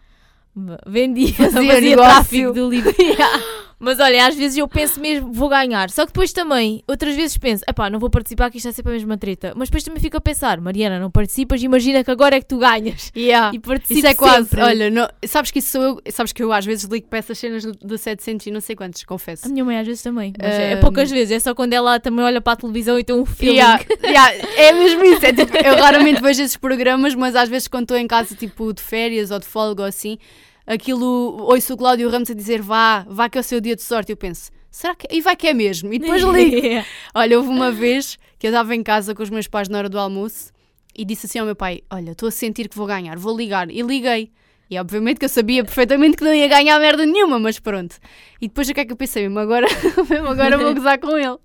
Vendia, 0.87 1.33
fazia, 1.35 1.73
fazia 1.73 1.97
tráfico 1.97 2.53
do 2.53 2.71
livro. 2.71 2.95
yeah. 3.01 3.43
Mas 3.79 3.99
olha, 4.01 4.27
às 4.27 4.35
vezes 4.35 4.57
eu 4.57 4.69
penso 4.69 5.01
mesmo, 5.01 5.33
vou 5.33 5.49
ganhar. 5.49 5.91
Só 5.91 6.03
que 6.03 6.13
depois 6.13 6.33
também, 6.33 6.83
outras 6.87 7.15
vezes 7.15 7.37
penso, 7.37 7.63
epá, 7.69 7.91
não 7.91 7.99
vou 7.99 8.11
participar, 8.11 8.51
que 8.51 8.59
isto 8.59 8.69
é 8.69 8.73
sempre 8.73 8.93
a 8.93 8.95
mesma 8.95 9.17
treta. 9.17 9.53
Mas 9.57 9.69
depois 9.69 9.83
também 9.83 10.01
fico 10.01 10.17
a 10.17 10.21
pensar, 10.21 10.61
Mariana, 10.61 10.99
não 10.99 11.11
participas, 11.11 11.63
imagina 11.63 12.03
que 12.05 12.11
agora 12.11 12.37
é 12.37 12.41
que 12.41 12.47
tu 12.47 12.59
ganhas. 12.59 13.13
Yeah. 13.17 13.55
E 13.55 13.59
participo 13.59 13.99
Isso 13.99 14.07
é 14.07 14.15
quase, 14.15 14.49
sempre. 14.49 14.63
olha, 14.63 14.91
não, 14.91 15.09
sabes 15.27 15.51
que 15.51 15.59
isso 15.59 15.71
sou 15.73 15.83
eu, 15.83 16.03
sabes 16.11 16.33
que 16.33 16.43
eu 16.43 16.53
às 16.53 16.65
vezes 16.65 16.85
ligo 16.85 17.07
para 17.09 17.19
essas 17.19 17.39
cenas 17.39 17.65
do 17.65 17.99
700 17.99 18.47
e 18.47 18.51
não 18.51 18.61
sei 18.61 18.77
quantos, 18.77 19.03
confesso. 19.05 19.47
A 19.47 19.49
minha 19.49 19.65
mãe 19.65 19.79
às 19.79 19.87
vezes 19.87 20.03
também, 20.03 20.33
é, 20.39 20.73
é, 20.73 20.77
poucas 20.77 21.11
vezes, 21.11 21.33
é 21.33 21.41
só 21.41 21.55
quando 21.55 21.73
ela 21.73 21.99
também 22.01 22.25
olha 22.25 22.41
para 22.41 22.55
a 22.55 22.57
televisão 22.57 22.99
e 22.99 23.05
tem 23.05 23.15
um 23.15 23.27
filme. 23.27 23.57
Yeah, 23.57 23.85
yeah, 24.05 24.33
é 24.57 24.73
mesmo 24.73 25.05
isso, 25.05 25.25
é 25.25 25.33
tipo, 25.33 25.57
eu 25.57 25.77
raramente 25.83 26.21
vejo 26.21 26.43
esses 26.43 26.57
programas, 26.57 27.15
mas 27.15 27.37
às 27.37 27.49
vezes 27.49 27.69
quando 27.69 27.85
estou 27.85 27.97
em 27.97 28.07
casa, 28.07 28.35
tipo, 28.35 28.73
de 28.73 28.83
férias 28.83 29.31
ou 29.31 29.39
de 29.39 29.47
folga 29.47 29.83
ou 29.83 29.89
assim, 29.89 30.19
aquilo, 30.67 31.37
ouço 31.43 31.75
o 31.75 31.77
Cláudio 31.77 32.09
Ramos 32.09 32.31
a 32.31 32.35
dizer 32.35 32.61
vá, 32.63 33.05
vá 33.09 33.29
que 33.29 33.39
é 33.39 33.41
o 33.41 33.45
seu 33.45 33.61
dia 33.61 33.77
de 33.77 33.83
sorte, 33.83 34.13
eu 34.13 34.17
penso, 34.17 34.51
será 34.71 34.95
que. 34.95 35.07
E 35.11 35.21
vai 35.21 35.37
que 35.37 35.47
é 35.47 35.55
mesmo. 35.55 35.93
E 35.93 35.99
depois 35.99 36.23
ligo. 36.35 36.85
Olha, 37.15 37.39
houve 37.39 37.49
uma 37.49 37.71
vez 37.71 38.19
que 38.39 38.47
eu 38.47 38.51
estava 38.51 38.75
em 38.75 38.83
casa 38.83 39.15
com 39.15 39.23
os 39.23 39.31
meus 39.31 39.47
pais 39.47 39.69
na 39.69 39.79
hora 39.79 39.89
do 39.89 39.99
almoço 39.99 40.53
e 40.97 41.05
disse 41.05 41.27
assim 41.27 41.39
ao 41.39 41.47
meu 41.47 41.57
pai: 41.57 41.83
Olha, 41.91 42.11
estou 42.11 42.29
a 42.29 42.33
sentir 42.33 42.69
que 42.69 42.77
vou 42.77 42.87
ganhar, 42.87 43.17
vou 43.17 43.37
ligar. 43.37 43.71
E 43.71 43.83
liguei. 43.83 44.33
E 44.71 44.79
obviamente 44.79 45.19
que 45.19 45.27
eu 45.27 45.29
sabia 45.29 45.63
perfeitamente 45.63 46.17
que 46.17 46.25
não 46.25 46.35
ia 46.35 46.49
ganhar 46.49 46.79
merda 46.81 47.05
nenhuma, 47.05 47.39
mas 47.39 47.61
pronto. 47.61 47.97
E 48.41 48.49
depois 48.49 48.69
o 48.69 48.75
que 48.75 48.81
é 48.81 48.85
que 48.85 48.93
eu 48.93 48.97
pensei? 48.97 49.23
Mesmo 49.25 49.39
agora, 49.39 49.67
mesmo 50.09 50.27
agora 50.27 50.59
vou 50.59 50.75
gozar 50.75 50.99
com 50.99 51.17
ele. 51.17 51.39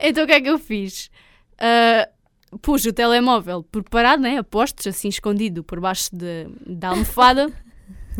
Então 0.00 0.24
o 0.24 0.26
que 0.26 0.32
é 0.32 0.40
que 0.40 0.48
eu 0.48 0.58
fiz? 0.58 1.10
Uh, 1.54 2.58
pus 2.58 2.84
o 2.86 2.92
telemóvel 2.92 3.62
preparado, 3.62 4.20
né? 4.20 4.38
Apostos, 4.38 4.86
assim 4.86 5.08
escondido 5.08 5.62
por 5.62 5.78
baixo 5.78 6.08
de, 6.12 6.48
da 6.66 6.88
almofada 6.88 7.52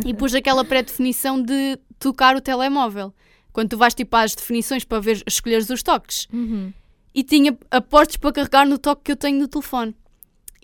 e 0.04 0.14
pus 0.14 0.34
aquela 0.34 0.64
pré-definição 0.64 1.40
de 1.40 1.78
tocar 1.98 2.36
o 2.36 2.40
telemóvel. 2.40 3.12
Quando 3.52 3.70
tu 3.70 3.76
vais 3.76 3.94
tipo 3.94 4.16
às 4.16 4.34
definições 4.34 4.84
para 4.84 5.00
ver, 5.00 5.22
escolheres 5.26 5.68
os 5.68 5.82
toques. 5.82 6.26
Uhum. 6.32 6.72
E 7.14 7.22
tinha 7.22 7.56
apostos 7.70 8.16
para 8.16 8.32
carregar 8.32 8.66
no 8.66 8.78
toque 8.78 9.02
que 9.04 9.12
eu 9.12 9.16
tenho 9.16 9.38
no 9.38 9.48
telefone. 9.48 9.94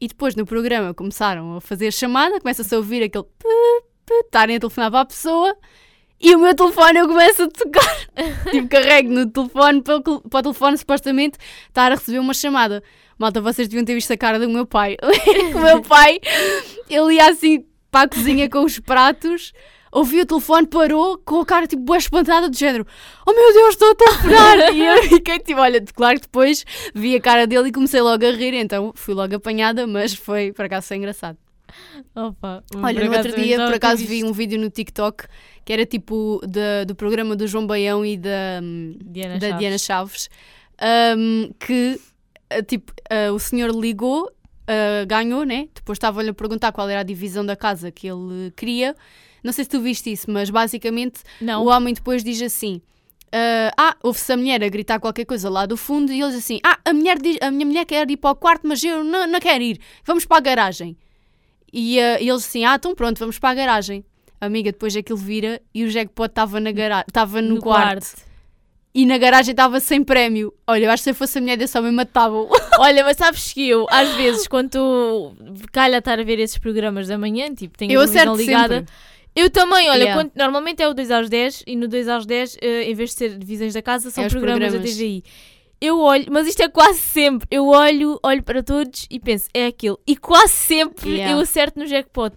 E 0.01 0.09
depois 0.09 0.35
no 0.35 0.47
programa 0.47 0.95
começaram 0.95 1.57
a 1.57 1.61
fazer 1.61 1.93
chamada, 1.93 2.41
começa-se 2.41 2.75
a 2.75 2.79
ouvir 2.79 3.03
aquele 3.03 3.27
estarem 4.25 4.57
a 4.57 4.61
telefonar 4.61 4.91
para 4.91 5.01
a 5.01 5.05
pessoa 5.05 5.57
e 6.21 6.35
o 6.35 6.39
meu 6.39 6.55
telefone 6.55 6.99
eu 6.99 7.07
começo 7.07 7.43
a 7.43 7.49
tocar. 7.49 8.09
tipo, 8.51 8.69
carrego 8.69 9.11
no 9.11 9.31
telefone 9.31 9.83
para 9.83 9.97
o, 9.97 10.03
para 10.03 10.39
o 10.39 10.43
telefone 10.43 10.79
supostamente 10.79 11.39
estar 11.69 11.93
a 11.93 11.95
receber 11.95 12.19
uma 12.19 12.35
chamada. 12.35 12.83
Malta, 13.19 13.41
vocês 13.41 13.69
deviam 13.69 13.85
ter 13.85 13.95
visto 13.95 14.13
a 14.13 14.17
cara 14.17 14.39
do 14.39 14.49
meu 14.49 14.67
pai. 14.67 14.97
o 15.55 15.59
meu 15.59 15.83
pai, 15.83 16.21
ele 16.89 17.15
ia 17.15 17.31
assim 17.31 17.65
para 17.91 18.07
a 18.07 18.09
cozinha 18.09 18.49
com 18.49 18.65
os 18.65 18.79
pratos 18.79 19.53
ouvi 19.93 20.21
o 20.21 20.27
telefone, 20.27 20.67
parou 20.67 21.19
com 21.19 21.41
a 21.41 21.47
cara 21.47 21.67
tipo 21.67 21.83
boa 21.83 21.99
espantada, 21.99 22.49
de 22.49 22.59
género: 22.59 22.87
Oh 23.27 23.33
meu 23.33 23.53
Deus, 23.53 23.71
estou 23.71 23.91
a 23.91 23.95
telefonar! 23.95 24.59
e 24.75 24.85
eu 24.85 25.03
fiquei 25.05 25.39
tipo: 25.39 25.61
Olha, 25.61 25.83
claro 25.95 26.17
que 26.17 26.27
depois 26.27 26.65
vi 26.95 27.17
a 27.17 27.21
cara 27.21 27.47
dele 27.47 27.69
e 27.69 27.73
comecei 27.73 28.01
logo 28.01 28.25
a 28.25 28.31
rir, 28.31 28.55
então 28.55 28.93
fui 28.95 29.15
logo 29.15 29.35
apanhada, 29.35 29.87
mas 29.87 30.15
foi 30.15 30.53
por 30.53 30.65
acaso 30.65 30.89
foi 30.89 30.97
engraçado. 30.97 31.39
Opa, 32.15 32.65
Olha, 32.77 33.05
no 33.05 33.15
outro 33.15 33.37
dia 33.37 33.57
por 33.57 33.75
acaso 33.75 34.05
vi 34.05 34.25
um 34.25 34.33
vídeo 34.33 34.59
no 34.59 34.71
TikTok 34.71 35.25
que 35.65 35.73
era 35.73 35.85
tipo 35.85 36.41
de, 36.47 36.87
do 36.87 36.95
programa 36.95 37.37
do 37.37 37.47
João 37.47 37.67
Baião 37.67 38.05
e 38.05 38.17
da 38.17 38.61
Diana 39.05 39.39
da 39.39 39.49
Chaves, 39.49 39.59
Diana 39.59 39.79
Chaves 39.79 40.31
um, 41.17 41.51
que 41.61 42.01
eh, 42.49 42.63
tipo 42.63 42.91
uh, 43.13 43.35
o 43.35 43.39
senhor 43.39 43.71
ligou, 43.71 44.31
uh, 44.69 45.07
ganhou, 45.07 45.45
né? 45.45 45.69
Depois 45.75 45.97
estava-lhe 45.97 46.31
a 46.31 46.35
perguntar 46.35 46.73
qual 46.73 46.89
era 46.89 47.01
a 47.01 47.05
divisão 47.05 47.45
da 47.45 47.57
casa 47.57 47.91
que 47.91 48.07
ele 48.07 48.53
queria 48.57 48.95
não 49.43 49.53
sei 49.53 49.65
se 49.65 49.71
tu 49.71 49.81
viste 49.81 50.11
isso, 50.11 50.31
mas 50.31 50.51
basicamente 50.51 51.21
não. 51.41 51.65
o 51.65 51.69
homem 51.69 51.95
depois 51.95 52.25
diz 52.25 52.41
assim: 52.43 52.83
Uh, 53.29 53.71
ah, 53.77 53.97
ouve-se 54.03 54.33
a 54.33 54.37
mulher 54.37 54.63
a 54.65 54.69
gritar 54.69 54.99
qualquer 54.99 55.27
coisa 55.27 55.51
lá 55.51 55.67
do 55.67 55.77
fundo 55.77 56.13
e 56.13 56.21
eles 56.21 56.35
assim: 56.35 56.61
Ah, 56.65 56.79
a, 56.85 56.93
mulher 56.93 57.19
diz, 57.19 57.39
a 57.41 57.51
minha 57.51 57.67
mulher 57.67 57.85
quer 57.85 58.11
ir 58.11 58.17
para 58.17 58.31
o 58.31 58.35
quarto, 58.35 58.67
mas 58.67 58.83
eu 58.83 59.05
não, 59.05 59.27
não 59.27 59.41
quero 59.41 59.63
ir, 59.63 59.81
vamos 60.05 60.25
para 60.25 60.39
a 60.39 60.41
garagem. 60.41 60.97
E, 61.73 61.99
uh, 61.99 62.21
e 62.21 62.29
eles 62.29 62.45
assim: 62.45 62.65
Ah, 62.65 62.75
então 62.75 62.95
pronto, 62.95 63.19
vamos 63.19 63.39
para 63.39 63.51
a 63.51 63.55
garagem. 63.55 64.05
Amiga, 64.41 64.71
depois 64.71 64.97
aquilo 64.97 65.19
vira 65.19 65.61
e 65.75 65.85
o 65.85 65.91
jackpot 65.91 66.29
estava 66.29 66.61
na 66.61 66.71
gara 66.71 67.05
estava 67.07 67.43
no, 67.43 67.57
no 67.57 67.61
quarto. 67.61 68.07
quarto. 68.07 68.28
E 68.99 69.07
na 69.07 69.17
garagem 69.17 69.53
estava 69.53 69.79
sem 69.79 70.03
prémio. 70.03 70.53
Olha, 70.67 70.87
eu 70.87 70.91
acho 70.91 71.03
que 71.03 71.05
se 71.05 71.11
eu 71.11 71.15
fosse 71.15 71.39
a 71.39 71.41
mulher 71.41 71.57
desse 71.57 71.79
homem 71.79 71.93
matavam. 71.93 72.49
Olha, 72.81 73.05
mas 73.05 73.17
sabes 73.17 73.53
que 73.53 73.69
eu, 73.69 73.87
às 73.91 74.09
vezes, 74.17 74.49
quando 74.49 74.71
tu 74.71 75.37
calha 75.71 75.99
estar 75.99 76.19
a 76.19 76.25
ver 76.25 76.41
esses 76.41 76.59
programas 76.59 77.07
da 77.07 77.17
manhã, 77.17 77.55
tipo, 77.55 77.79
tenho 77.79 77.93
eu 77.93 78.01
a 78.01 78.09
televisão 78.09 78.35
ligada. 78.35 78.75
Sempre 78.79 78.93
eu 79.37 79.49
também, 79.51 79.89
olha, 79.89 80.03
yeah. 80.03 80.21
quando, 80.21 80.33
normalmente 80.35 80.83
é 80.83 80.89
o 80.89 80.93
2 80.93 81.13
às 81.13 81.29
10 81.29 81.63
e 81.65 81.77
no 81.77 81.87
2 81.87 82.09
às 82.09 82.27
10, 82.27 82.55
uh, 82.55 82.59
em 82.61 82.95
vez 82.95 83.11
de 83.11 83.17
ser 83.17 83.39
divisões 83.39 83.73
da 83.73 83.81
casa, 83.81 84.11
são 84.11 84.25
é 84.25 84.29
programas, 84.29 84.73
programas 84.73 84.91
da 84.91 84.97
TVI. 84.97 85.23
Eu 85.81 86.01
olho, 86.01 86.27
mas 86.29 86.49
isto 86.49 86.61
é 86.61 86.69
quase 86.69 86.99
sempre. 86.99 87.47
Eu 87.49 87.69
olho, 87.69 88.19
olho 88.21 88.43
para 88.43 88.65
todos 88.65 89.07
e 89.09 89.21
penso, 89.21 89.49
é 89.55 89.67
aquilo. 89.67 90.01
E 90.05 90.17
quase 90.17 90.55
sempre 90.55 91.11
yeah. 91.11 91.33
eu 91.33 91.39
acerto 91.39 91.79
no 91.79 91.87
jackpot. 91.87 92.35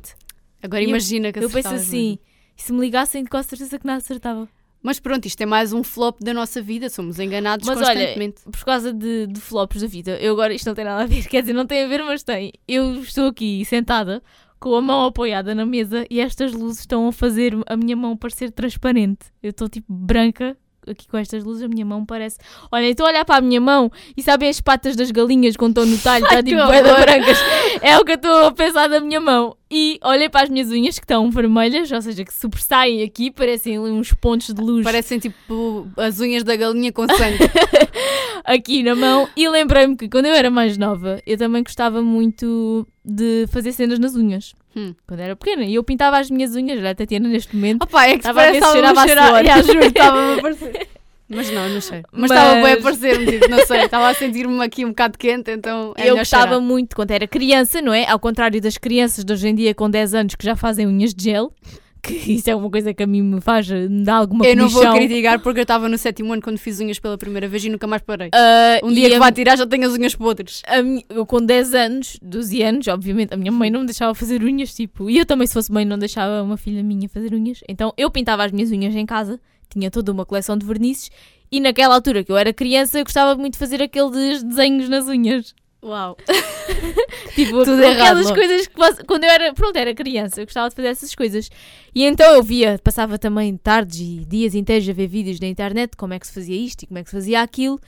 Agora 0.62 0.84
e 0.84 0.88
imagina 0.88 1.30
eu, 1.30 1.34
que 1.34 1.39
Eu 1.39 1.49
penso 1.49 1.74
assim, 1.74 2.20
e 2.55 2.62
se 2.62 2.72
me 2.72 2.82
ligassem, 2.82 3.26
com 3.26 3.41
certeza 3.41 3.80
que 3.80 3.88
não 3.88 3.95
acertava. 3.95 4.47
Mas 4.84 4.99
pronto, 4.99 5.25
isto 5.25 5.41
é 5.41 5.45
mais 5.45 5.73
um 5.73 5.84
flop 5.84 6.19
da 6.21 6.34
nossa 6.34 6.61
vida, 6.61 6.89
somos 6.89 7.19
enganados 7.19 7.67
mas 7.67 7.77
constantemente. 7.77 8.41
Olha, 8.45 8.51
por 8.51 8.65
causa 8.65 8.91
de, 8.93 9.27
de 9.27 9.39
flops 9.39 9.82
da 9.82 9.88
vida, 9.88 10.17
eu 10.19 10.34
agora 10.34 10.53
isto 10.53 10.65
não 10.65 10.73
tem 10.73 10.86
nada 10.86 11.03
a 11.03 11.05
ver, 11.05 11.25
quer 11.29 11.41
dizer, 11.41 11.53
não 11.53 11.67
tem 11.67 11.84
a 11.84 11.88
ver, 11.88 12.03
mas 12.03 12.23
tem. 12.23 12.53
Eu 12.67 13.01
estou 13.01 13.27
aqui 13.27 13.63
sentada 13.65 14.21
com 14.59 14.75
a 14.75 14.82
mão 14.82 15.05
apoiada 15.05 15.55
na 15.55 15.65
mesa 15.65 16.05
e 16.09 16.19
estas 16.19 16.53
luzes 16.53 16.82
estão 16.82 17.07
a 17.07 17.11
fazer 17.11 17.53
a 17.67 17.75
minha 17.75 17.95
mão 17.95 18.15
parecer 18.15 18.51
transparente. 18.51 19.25
Eu 19.41 19.49
estou 19.49 19.67
tipo 19.67 19.91
branca 19.91 20.55
aqui 20.88 21.07
com 21.07 21.17
estas 21.17 21.43
luzes, 21.43 21.63
a 21.63 21.67
minha 21.67 21.86
mão 21.86 22.05
parece. 22.05 22.38
Olha, 22.71 22.86
estou 22.86 23.05
a 23.05 23.09
olhar 23.09 23.25
para 23.25 23.38
a 23.38 23.41
minha 23.41 23.61
mão 23.61 23.91
e 24.15 24.23
sabem 24.23 24.49
as 24.49 24.59
patas 24.59 24.95
das 24.95 25.11
galinhas 25.11 25.55
quando 25.55 25.71
estão 25.71 25.86
no 25.86 25.97
talho, 25.97 26.25
está 26.25 26.41
tipo 26.41 26.57
boeda 26.65 26.99
brancas. 26.99 27.38
É 27.82 27.97
o 27.97 28.05
que 28.05 28.11
eu 28.11 28.15
estou 28.15 28.45
a 28.45 28.51
pensar 28.51 28.88
da 28.88 28.99
minha 28.99 29.19
mão. 29.19 29.55
E 29.73 29.99
olhei 30.03 30.27
para 30.27 30.43
as 30.43 30.49
minhas 30.49 30.69
unhas 30.69 30.99
que 30.99 31.05
estão 31.05 31.32
vermelhas, 31.32 31.89
ou 31.91 32.01
seja, 32.01 32.25
que 32.25 32.34
sobressaem 32.34 33.03
aqui, 33.03 33.32
parecem 33.32 33.79
uns 33.79 34.13
pontos 34.13 34.53
de 34.53 34.61
luz. 34.61 34.84
Parecem 34.84 35.17
tipo 35.17 35.88
as 35.95 36.19
unhas 36.19 36.43
da 36.43 36.55
galinha 36.57 36.91
com 36.91 37.07
sangue. 37.07 37.39
aqui 38.43 38.83
na 38.83 38.95
mão. 38.95 39.27
E 39.35 39.47
lembrei-me 39.49 39.95
que 39.95 40.09
quando 40.09 40.25
eu 40.25 40.33
era 40.33 40.49
mais 40.49 40.77
nova, 40.77 41.21
eu 41.25 41.37
também 41.37 41.63
gostava 41.63 42.01
muito 42.01 42.87
de 43.03 43.47
fazer 43.51 43.71
cenas 43.71 43.99
nas 43.99 44.15
unhas. 44.15 44.53
Hum. 44.75 44.93
Quando 45.07 45.19
era 45.19 45.35
pequena. 45.35 45.63
E 45.65 45.75
eu 45.75 45.83
pintava 45.83 46.17
as 46.17 46.29
minhas 46.29 46.55
unhas, 46.55 46.79
era 46.79 46.91
a 46.91 46.95
Tatiana 46.95 47.27
neste 47.27 47.55
momento. 47.55 47.83
Opa, 47.83 48.05
é 48.05 48.11
que 48.11 48.17
estava 48.17 48.41
a 48.41 48.51
ver 48.51 48.63
se 48.63 48.71
cheirava 48.71 49.01
a 49.01 49.07
suor. 49.07 49.41
Yeah, 49.43 49.61
juro, 49.61 49.85
estava 49.85 50.17
a 50.17 50.35
aparecer. 50.37 50.87
Mas 51.33 51.49
não, 51.49 51.69
não 51.69 51.79
sei. 51.79 52.03
Mas 52.11 52.29
estava 52.29 52.61
bem 52.61 52.73
a 52.73 52.81
parecer-me, 52.81 53.25
tipo, 53.25 53.47
não 53.47 53.65
sei, 53.65 53.85
estava 53.85 54.09
a 54.09 54.13
sentir-me 54.13 54.61
aqui 54.61 54.83
um 54.83 54.89
bocado 54.89 55.17
quente, 55.17 55.49
então 55.49 55.93
é 55.95 56.09
Eu 56.09 56.17
gostava 56.17 56.43
cheirar. 56.47 56.61
muito 56.61 56.93
quando 56.93 57.11
era 57.11 57.25
criança, 57.25 57.81
não 57.81 57.93
é? 57.93 58.05
Ao 58.05 58.19
contrário 58.19 58.59
das 58.59 58.77
crianças 58.77 59.23
de 59.23 59.31
hoje 59.31 59.47
em 59.47 59.55
dia 59.55 59.73
com 59.73 59.89
10 59.89 60.13
anos 60.13 60.35
que 60.35 60.43
já 60.43 60.57
fazem 60.57 60.85
unhas 60.85 61.13
de 61.13 61.23
gel, 61.23 61.53
que 62.02 62.14
isso 62.34 62.49
é 62.49 62.56
uma 62.56 62.70
coisa 62.70 62.93
que 62.93 63.04
a 63.04 63.08
mim 63.08 63.22
me 63.22 63.41
faz, 63.41 63.70
me 63.70 64.04
dá 64.04 64.16
alguma 64.16 64.45
Eu 64.45 64.56
não 64.56 64.70
vou 64.70 64.91
criticar 64.93 65.39
porque 65.39 65.60
eu 65.60 65.64
estava 65.64 65.88
no 65.88 65.97
sétimo 65.97 66.34
ano 66.34 66.41
quando 66.41 66.58
fiz 66.58 66.80
unhas 66.80 66.99
pela 66.99 67.18
primeira 67.18 67.47
vez 67.47 67.64
e 67.64 67.70
nunca 67.70 67.88
mais 67.88 68.02
parei. 68.02 68.30
Uh, 68.30 68.88
um 68.88 68.93
dia 68.93 69.10
que 69.10 69.16
a... 69.16 69.20
vá 69.20 69.32
tirar 69.32 69.58
já 69.58 69.68
tenho 69.68 69.88
as 69.88 69.93
unhas 69.93 70.16
podres. 70.16 70.62
eu 71.10 71.26
com 71.26 71.41
10 71.41 71.74
anos, 71.74 72.18
12 72.22 72.62
anos, 72.64 72.88
obviamente, 72.88 73.34
a 73.34 73.38
minha 73.38 73.52
mãe 73.52 73.70
não 73.70 73.82
me 73.82 73.86
deixava 73.86 74.14
fazer 74.16 74.41
unhas, 74.43 74.74
tipo, 74.74 75.10
e 75.10 75.18
eu 75.18 75.26
também 75.26 75.45
se 75.47 75.54
fosse 75.54 75.72
mãe 75.72 75.86
não 75.86 75.97
deixava 75.97 76.41
uma 76.41 76.58
filha 76.58 76.82
minha 76.84 77.08
fazer 77.08 77.34
unhas. 77.34 77.62
Então 77.68 77.93
eu 77.97 78.10
pintava 78.10 78.43
as 78.43 78.52
minhas 78.52 78.72
unhas 78.72 78.95
em 78.95 79.06
casa, 79.06 79.39
tinha 79.70 79.91
toda 79.91 80.12
uma 80.12 80.26
coleção 80.26 80.58
de 80.58 80.66
vernizes 80.66 81.10
e 81.52 81.60
naquela 81.60 81.95
altura 81.95 82.24
que 82.24 82.32
eu 82.32 82.38
era 82.38 82.54
criança 82.54 82.97
eu 82.97 83.04
gostava 83.04 83.36
muito 83.36 83.54
de 83.54 83.60
fazer 83.60 83.82
aqueles 83.82 84.41
desenhos 84.41 84.88
nas 84.88 85.08
unhas. 85.08 85.54
Uau! 85.84 86.15
tipo, 87.34 87.63
Tudo 87.63 87.84
aquelas 87.84 88.27
errado, 88.27 88.36
coisas 88.36 88.67
que 88.67 89.05
quando 89.05 89.23
eu 89.23 89.29
era, 89.29 89.53
pronto, 89.53 89.75
era 89.75 89.95
criança, 89.95 90.41
eu 90.41 90.45
gostava 90.45 90.69
de 90.69 90.75
fazer 90.75 90.88
essas 90.89 91.15
coisas. 91.15 91.49
E 91.93 92.03
então 92.03 92.36
eu 92.36 92.43
via, 92.43 92.79
passava 92.84 93.17
também 93.17 93.57
tardes 93.57 93.99
e 93.99 94.25
dias 94.25 94.53
inteiros 94.53 94.88
a 94.88 94.93
ver 94.93 95.07
vídeos 95.07 95.39
na 95.39 95.47
internet, 95.47 95.97
como 95.97 96.13
é 96.13 96.19
que 96.19 96.27
se 96.27 96.34
fazia 96.34 96.55
isto 96.55 96.84
e 96.84 96.88
como 96.88 96.99
é 96.99 97.03
que 97.03 97.09
se 97.09 97.15
fazia 97.15 97.41
aquilo. 97.41 97.79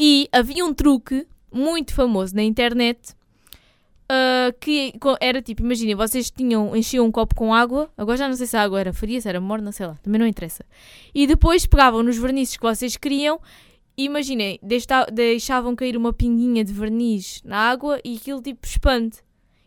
E 0.00 0.28
havia 0.32 0.64
um 0.64 0.72
truque 0.72 1.26
muito 1.52 1.92
famoso 1.92 2.34
na 2.34 2.42
internet 2.42 3.14
uh, 4.12 4.52
que 4.58 4.94
era 5.20 5.42
tipo, 5.42 5.62
imaginem, 5.62 5.94
vocês 5.94 6.30
tinham, 6.30 6.74
enchiam 6.74 7.06
um 7.06 7.12
copo 7.12 7.34
com 7.34 7.52
água, 7.52 7.90
agora 7.96 8.16
já 8.16 8.28
não 8.28 8.34
sei 8.34 8.46
se 8.46 8.56
a 8.56 8.62
água 8.62 8.80
era 8.80 8.92
fria, 8.92 9.20
se 9.20 9.28
era 9.28 9.40
morna, 9.40 9.72
sei 9.72 9.86
lá, 9.86 9.98
também 10.02 10.18
não 10.18 10.26
interessa. 10.26 10.64
E 11.14 11.26
depois 11.26 11.66
pegavam 11.66 12.02
nos 12.02 12.16
vernizes 12.16 12.56
que 12.56 12.62
vocês 12.62 12.96
queriam 12.96 13.40
imaginem, 13.96 14.58
deixavam 15.12 15.76
cair 15.76 15.96
uma 15.96 16.12
pinguinha 16.12 16.64
de 16.64 16.72
verniz 16.72 17.42
na 17.44 17.56
água 17.56 18.00
e 18.04 18.16
aquilo 18.16 18.40
tipo 18.42 18.66
expande. 18.66 19.18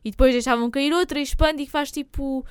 E 0.04 0.12
depois 0.12 0.34
deixavam 0.34 0.70
cair 0.70 0.94
outra 0.94 1.20
e 1.20 1.24
expande 1.24 1.64
e 1.64 1.68
faz 1.68 1.92
tipo. 1.92 2.46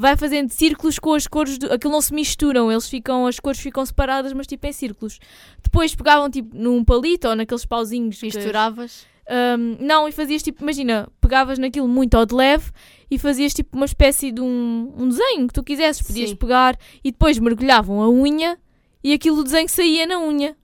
Vai 0.00 0.16
fazendo 0.16 0.50
círculos 0.50 0.98
com 0.98 1.14
as 1.14 1.26
cores. 1.26 1.58
Do, 1.58 1.72
aquilo 1.72 1.92
não 1.92 2.00
se 2.00 2.14
misturam, 2.14 2.70
eles 2.70 2.88
ficam, 2.88 3.26
as 3.26 3.40
cores 3.40 3.58
ficam 3.58 3.84
separadas, 3.84 4.32
mas 4.32 4.46
tipo 4.46 4.64
em 4.66 4.72
círculos. 4.72 5.18
Depois 5.60 5.94
pegavam 5.94 6.30
tipo 6.30 6.56
num 6.56 6.84
palito 6.84 7.26
ou 7.26 7.34
naqueles 7.34 7.66
pauzinhos. 7.66 8.22
Misturavas? 8.22 9.06
Que, 9.26 9.34
um, 9.58 9.76
não, 9.84 10.08
e 10.08 10.12
fazias 10.12 10.42
tipo, 10.42 10.62
imagina, 10.62 11.08
pegavas 11.20 11.58
naquilo 11.58 11.88
muito 11.88 12.14
ao 12.14 12.24
de 12.24 12.34
leve 12.34 12.70
e 13.10 13.18
fazias 13.18 13.52
tipo 13.52 13.76
uma 13.76 13.86
espécie 13.86 14.30
de 14.30 14.40
um, 14.40 14.94
um 14.96 15.08
desenho 15.08 15.48
que 15.48 15.54
tu 15.54 15.64
quisesses. 15.64 16.06
Podias 16.06 16.30
Sim. 16.30 16.36
pegar 16.36 16.78
e 17.02 17.10
depois 17.10 17.38
mergulhavam 17.38 18.00
a 18.00 18.08
unha 18.08 18.56
e 19.02 19.12
aquilo 19.12 19.40
o 19.40 19.44
desenho 19.44 19.68
saía 19.68 20.06
na 20.06 20.18
unha. 20.20 20.56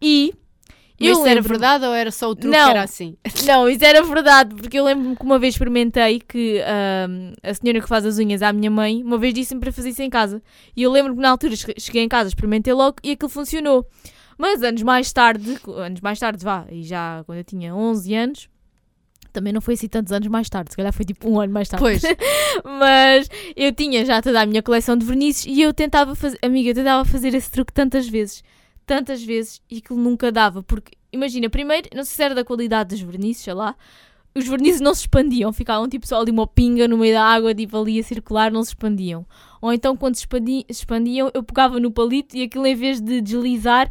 E 0.00 0.34
mas 0.98 1.10
isso 1.10 1.26
era 1.26 1.42
verdade 1.42 1.84
ou 1.84 1.92
era 1.92 2.10
só 2.10 2.30
o 2.30 2.34
truque 2.34 2.56
não, 2.56 2.70
era 2.70 2.82
assim? 2.82 3.16
Não, 3.46 3.68
isso 3.68 3.84
era 3.84 4.02
verdade, 4.02 4.54
porque 4.54 4.78
eu 4.78 4.84
lembro-me 4.84 5.14
que 5.14 5.22
uma 5.22 5.38
vez 5.38 5.54
experimentei 5.54 6.20
que 6.20 6.60
uh, 6.60 7.34
a 7.42 7.52
senhora 7.52 7.80
que 7.80 7.88
faz 7.88 8.06
as 8.06 8.18
unhas 8.18 8.40
à 8.42 8.52
minha 8.52 8.70
mãe, 8.70 9.02
uma 9.02 9.18
vez 9.18 9.34
disse-me 9.34 9.60
para 9.60 9.70
fazer 9.70 9.90
isso 9.90 10.02
em 10.02 10.08
casa. 10.08 10.42
E 10.74 10.82
eu 10.82 10.90
lembro-me 10.90 11.16
que 11.16 11.22
na 11.22 11.30
altura 11.30 11.54
cheguei 11.78 12.02
em 12.02 12.08
casa, 12.08 12.28
experimentei 12.28 12.72
logo 12.72 12.96
e 13.04 13.10
aquilo 13.10 13.28
funcionou. 13.28 13.86
Mas 14.38 14.62
anos 14.62 14.82
mais 14.82 15.12
tarde, 15.12 15.58
anos 15.66 16.00
mais 16.00 16.18
tarde, 16.18 16.42
vá, 16.42 16.66
e 16.70 16.82
já 16.82 17.22
quando 17.26 17.38
eu 17.38 17.44
tinha 17.44 17.74
11 17.74 18.14
anos, 18.14 18.48
também 19.32 19.52
não 19.52 19.60
foi 19.60 19.74
assim 19.74 19.88
tantos 19.88 20.12
anos 20.12 20.28
mais 20.28 20.48
tarde, 20.48 20.70
se 20.70 20.76
calhar 20.76 20.92
foi 20.92 21.04
tipo 21.04 21.28
um 21.28 21.38
ano 21.38 21.52
mais 21.52 21.68
tarde. 21.68 21.84
Pois. 21.84 22.02
Mas 22.64 23.28
eu 23.54 23.70
tinha 23.72 24.02
já 24.04 24.22
toda 24.22 24.40
a 24.40 24.46
minha 24.46 24.62
coleção 24.62 24.96
de 24.96 25.04
vernizes 25.04 25.44
e 25.44 25.60
eu 25.60 25.74
tentava 25.74 26.14
fazer, 26.14 26.38
amiga, 26.40 26.70
eu 26.70 26.74
tentava 26.74 27.04
fazer 27.04 27.34
esse 27.34 27.50
truque 27.50 27.72
tantas 27.72 28.08
vezes 28.08 28.42
tantas 28.86 29.22
vezes 29.22 29.60
e 29.70 29.78
aquilo 29.78 29.98
nunca 29.98 30.30
dava. 30.30 30.62
Porque, 30.62 30.96
imagina, 31.12 31.50
primeiro, 31.50 31.88
não 31.94 32.04
sei 32.04 32.14
se 32.16 32.22
era 32.22 32.34
da 32.34 32.44
qualidade 32.44 32.90
dos 32.90 33.00
vernizes, 33.00 33.42
sei 33.42 33.52
lá, 33.52 33.76
os 34.34 34.46
vernizes 34.46 34.80
não 34.80 34.94
se 34.94 35.00
expandiam, 35.00 35.52
ficavam 35.52 35.88
tipo 35.88 36.06
só 36.06 36.20
ali 36.20 36.30
uma 36.30 36.46
pinga 36.46 36.86
no 36.86 36.98
meio 36.98 37.14
da 37.14 37.24
água, 37.24 37.54
tipo 37.54 37.76
ali 37.76 37.98
a 37.98 38.02
circular, 38.02 38.52
não 38.52 38.62
se 38.62 38.70
expandiam. 38.70 39.26
Ou 39.62 39.72
então 39.72 39.96
quando 39.96 40.14
se 40.14 40.26
expandiam, 40.68 41.30
eu 41.32 41.42
pegava 41.42 41.80
no 41.80 41.90
palito 41.90 42.36
e 42.36 42.42
aquilo 42.42 42.66
em 42.66 42.74
vez 42.74 43.00
de 43.00 43.22
deslizar, 43.22 43.90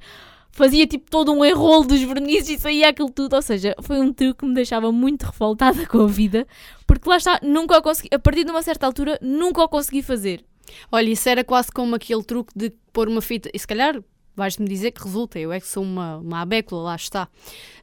fazia 0.51 0.85
tipo 0.85 1.09
todo 1.09 1.33
um 1.33 1.43
enrolo 1.43 1.85
dos 1.85 2.01
vernizes 2.01 2.57
e 2.57 2.61
saía 2.61 2.89
aquilo 2.89 3.09
tudo. 3.09 3.35
Ou 3.35 3.41
seja, 3.41 3.75
foi 3.81 3.99
um 3.99 4.13
truque 4.13 4.41
que 4.41 4.45
me 4.45 4.53
deixava 4.53 4.91
muito 4.91 5.23
revoltada 5.23 5.85
com 5.89 6.01
a 6.01 6.07
vida, 6.07 6.47
porque 6.85 7.09
lá 7.09 7.17
está, 7.17 7.39
nunca 7.41 7.79
o 7.79 7.81
consegui, 7.81 8.09
a 8.13 8.19
partir 8.19 8.43
de 8.43 8.51
uma 8.51 8.61
certa 8.61 8.85
altura, 8.85 9.17
nunca 9.23 9.63
o 9.63 9.67
consegui 9.67 10.03
fazer. 10.03 10.45
Olha, 10.91 11.09
isso 11.09 11.27
era 11.27 11.43
quase 11.43 11.71
como 11.71 11.95
aquele 11.95 12.23
truque 12.23 12.51
de 12.55 12.71
pôr 12.93 13.07
uma 13.07 13.21
fita, 13.21 13.49
e 13.51 13.57
se 13.57 13.67
calhar 13.67 13.99
vais-me 14.35 14.67
dizer 14.67 14.91
que 14.91 15.03
resulta, 15.03 15.39
eu 15.39 15.51
é 15.51 15.59
que 15.59 15.67
sou 15.67 15.83
uma, 15.83 16.17
uma 16.17 16.41
abécula, 16.41 16.81
lá 16.81 16.95
está, 16.95 17.27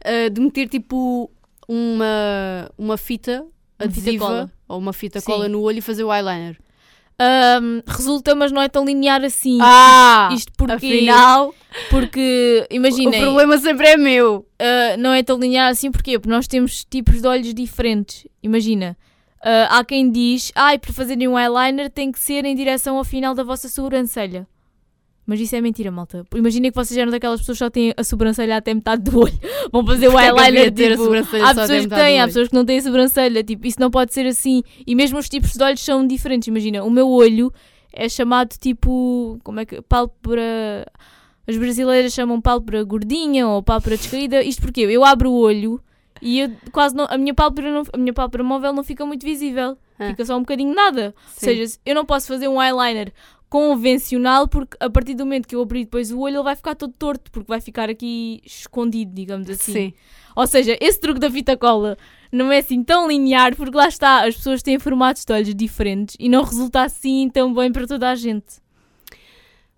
uh, 0.04 0.30
de 0.30 0.40
meter 0.40 0.68
tipo 0.68 1.30
uma, 1.68 2.70
uma 2.76 2.96
fita 2.96 3.46
adesiva 3.78 4.26
fita 4.26 4.52
ou 4.68 4.78
uma 4.78 4.92
fita 4.92 5.20
Sim. 5.20 5.26
cola 5.26 5.48
no 5.48 5.60
olho 5.60 5.78
e 5.78 5.82
fazer 5.82 6.04
o 6.04 6.12
eyeliner. 6.12 6.58
Um, 7.20 7.82
resulta, 7.86 8.34
mas 8.34 8.50
não 8.50 8.60
é 8.60 8.68
tão 8.68 8.84
linear 8.84 9.22
assim. 9.22 9.58
Ah! 9.60 10.30
Isto 10.32 10.50
porque. 10.56 10.74
Afinal. 10.74 11.54
Porque, 11.88 12.66
imagina. 12.70 13.16
O 13.16 13.20
problema 13.20 13.58
sempre 13.58 13.88
é 13.88 13.96
meu. 13.96 14.46
Uh, 14.60 14.98
não 14.98 15.12
é 15.12 15.22
tão 15.22 15.38
linear 15.38 15.70
assim 15.70 15.90
porquê? 15.90 16.18
porque 16.18 16.34
nós 16.34 16.48
temos 16.48 16.84
tipos 16.84 17.20
de 17.20 17.26
olhos 17.26 17.54
diferentes. 17.54 18.26
Imagina. 18.42 18.96
Uh, 19.40 19.66
há 19.70 19.84
quem 19.84 20.10
diz, 20.10 20.52
ai, 20.54 20.76
ah, 20.76 20.78
para 20.78 20.92
fazerem 20.92 21.26
um 21.26 21.38
eyeliner 21.38 21.90
tem 21.90 22.12
que 22.12 22.18
ser 22.18 22.44
em 22.44 22.54
direção 22.54 22.96
ao 22.96 23.04
final 23.04 23.34
da 23.34 23.42
vossa 23.42 23.68
sobrancelha. 23.68 24.46
Mas 25.24 25.40
isso 25.40 25.54
é 25.54 25.60
mentira, 25.60 25.90
malta. 25.90 26.26
Imaginem 26.34 26.70
que 26.70 26.74
vocês 26.74 26.98
eram 26.98 27.10
daquelas 27.10 27.40
pessoas 27.40 27.58
que 27.58 27.64
só 27.64 27.70
têm 27.70 27.94
a 27.96 28.02
sobrancelha 28.02 28.56
até 28.56 28.74
metade 28.74 29.02
do 29.02 29.20
olho. 29.20 29.38
Vão 29.70 29.86
fazer 29.86 30.08
o 30.08 30.18
eyeliner. 30.18 30.72
Ter 30.72 30.96
tipo, 30.96 31.12
a 31.12 31.50
há 31.50 31.54
pessoas 31.54 31.86
que 31.86 31.94
têm, 31.94 32.20
há 32.20 32.26
pessoas 32.26 32.48
que 32.48 32.54
não 32.54 32.64
têm 32.64 32.78
a 32.78 32.82
sobrancelha. 32.82 33.44
Tipo, 33.44 33.66
isso 33.66 33.80
não 33.80 33.90
pode 33.90 34.12
ser 34.12 34.26
assim. 34.26 34.62
E 34.84 34.94
mesmo 34.96 35.18
os 35.18 35.28
tipos 35.28 35.52
de 35.52 35.62
olhos 35.62 35.80
são 35.80 36.04
diferentes. 36.04 36.48
Imagina, 36.48 36.82
o 36.82 36.90
meu 36.90 37.08
olho 37.08 37.52
é 37.92 38.08
chamado 38.08 38.56
tipo. 38.58 39.38
Como 39.44 39.60
é 39.60 39.64
que. 39.64 39.80
Pálpebra. 39.82 40.86
As 41.46 41.56
brasileiras 41.56 42.12
chamam 42.12 42.40
pálpebra 42.40 42.82
gordinha 42.84 43.46
ou 43.46 43.62
pálpebra 43.62 43.96
descaída. 43.96 44.42
Isto 44.42 44.62
porque 44.62 44.80
eu 44.80 45.04
abro 45.04 45.30
o 45.30 45.38
olho 45.38 45.80
e 46.20 46.38
eu 46.38 46.52
quase 46.70 46.94
não, 46.94 47.04
a 47.10 47.18
minha 47.18 47.34
pálpebra 47.34 47.70
não, 47.70 47.82
a 47.92 47.98
minha 47.98 48.12
pálpebra 48.12 48.44
móvel 48.44 48.72
não 48.72 48.84
fica 48.84 49.04
muito 49.04 49.24
visível. 49.24 49.76
Ah. 49.98 50.08
Fica 50.08 50.24
só 50.24 50.36
um 50.36 50.40
bocadinho 50.40 50.72
nada. 50.72 51.12
Sim. 51.34 51.46
Ou 51.46 51.54
seja, 51.54 51.78
eu 51.84 51.94
não 51.96 52.06
posso 52.06 52.28
fazer 52.28 52.46
um 52.48 52.62
eyeliner 52.62 53.12
convencional, 53.52 54.48
porque 54.48 54.78
a 54.80 54.88
partir 54.88 55.12
do 55.12 55.26
momento 55.26 55.46
que 55.46 55.54
eu 55.54 55.60
abrir 55.60 55.84
depois 55.84 56.10
o 56.10 56.18
olho, 56.20 56.36
ele 56.36 56.42
vai 56.42 56.56
ficar 56.56 56.74
todo 56.74 56.90
torto, 56.98 57.30
porque 57.30 57.46
vai 57.46 57.60
ficar 57.60 57.90
aqui 57.90 58.40
escondido, 58.46 59.12
digamos 59.12 59.50
assim. 59.50 59.72
Sim. 59.72 59.94
Ou 60.34 60.46
seja, 60.46 60.74
esse 60.80 60.98
truque 60.98 61.20
da 61.20 61.30
fita 61.30 61.54
cola 61.54 61.98
não 62.32 62.50
é 62.50 62.60
assim 62.60 62.82
tão 62.82 63.06
linear, 63.06 63.54
porque 63.54 63.76
lá 63.76 63.86
está, 63.86 64.26
as 64.26 64.36
pessoas 64.36 64.62
têm 64.62 64.78
formatos 64.78 65.26
de 65.26 65.34
olhos 65.34 65.54
diferentes 65.54 66.16
e 66.18 66.30
não 66.30 66.44
resulta 66.44 66.80
assim 66.80 67.28
tão 67.28 67.52
bem 67.52 67.70
para 67.70 67.86
toda 67.86 68.08
a 68.08 68.14
gente. 68.14 68.54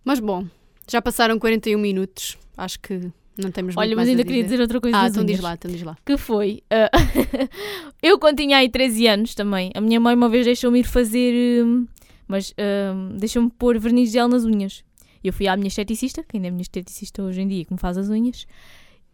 Mas 0.04 0.20
bom, 0.20 0.46
já 0.88 1.02
passaram 1.02 1.36
41 1.36 1.76
minutos, 1.76 2.38
acho 2.56 2.78
que 2.78 3.10
não 3.36 3.50
temos 3.50 3.76
Olha, 3.76 3.96
mas 3.96 4.08
ainda 4.08 4.22
queria 4.22 4.44
dizer 4.44 4.60
outra 4.60 4.80
coisa. 4.80 4.96
Ah, 4.96 5.08
então 5.08 5.24
diz 5.24 5.40
lá, 5.40 5.54
então 5.54 5.68
diz 5.68 5.82
lá. 5.82 5.96
Que 6.06 6.16
foi, 6.16 6.62
uh, 6.72 7.48
eu 8.00 8.20
quando 8.20 8.36
tinha 8.36 8.58
aí 8.58 8.68
13 8.68 9.08
anos 9.08 9.34
também, 9.34 9.72
a 9.74 9.80
minha 9.80 9.98
mãe 9.98 10.14
uma 10.14 10.28
vez 10.28 10.46
deixou-me 10.46 10.78
ir 10.78 10.84
fazer... 10.84 11.64
Uh, 11.64 11.88
mas 12.34 12.50
uh, 12.50 13.16
deixa-me 13.16 13.48
pôr 13.48 13.78
verniz 13.78 14.08
de 14.08 14.14
gel 14.14 14.26
nas 14.26 14.44
unhas. 14.44 14.82
Eu 15.22 15.32
fui 15.32 15.46
à 15.46 15.56
minha 15.56 15.68
esteticista, 15.68 16.24
que 16.24 16.36
ainda 16.36 16.48
é 16.48 16.50
minha 16.50 16.62
esteticista 16.62 17.22
hoje 17.22 17.40
em 17.40 17.46
dia, 17.46 17.64
que 17.64 17.72
me 17.72 17.78
faz 17.78 17.96
as 17.96 18.08
unhas. 18.08 18.44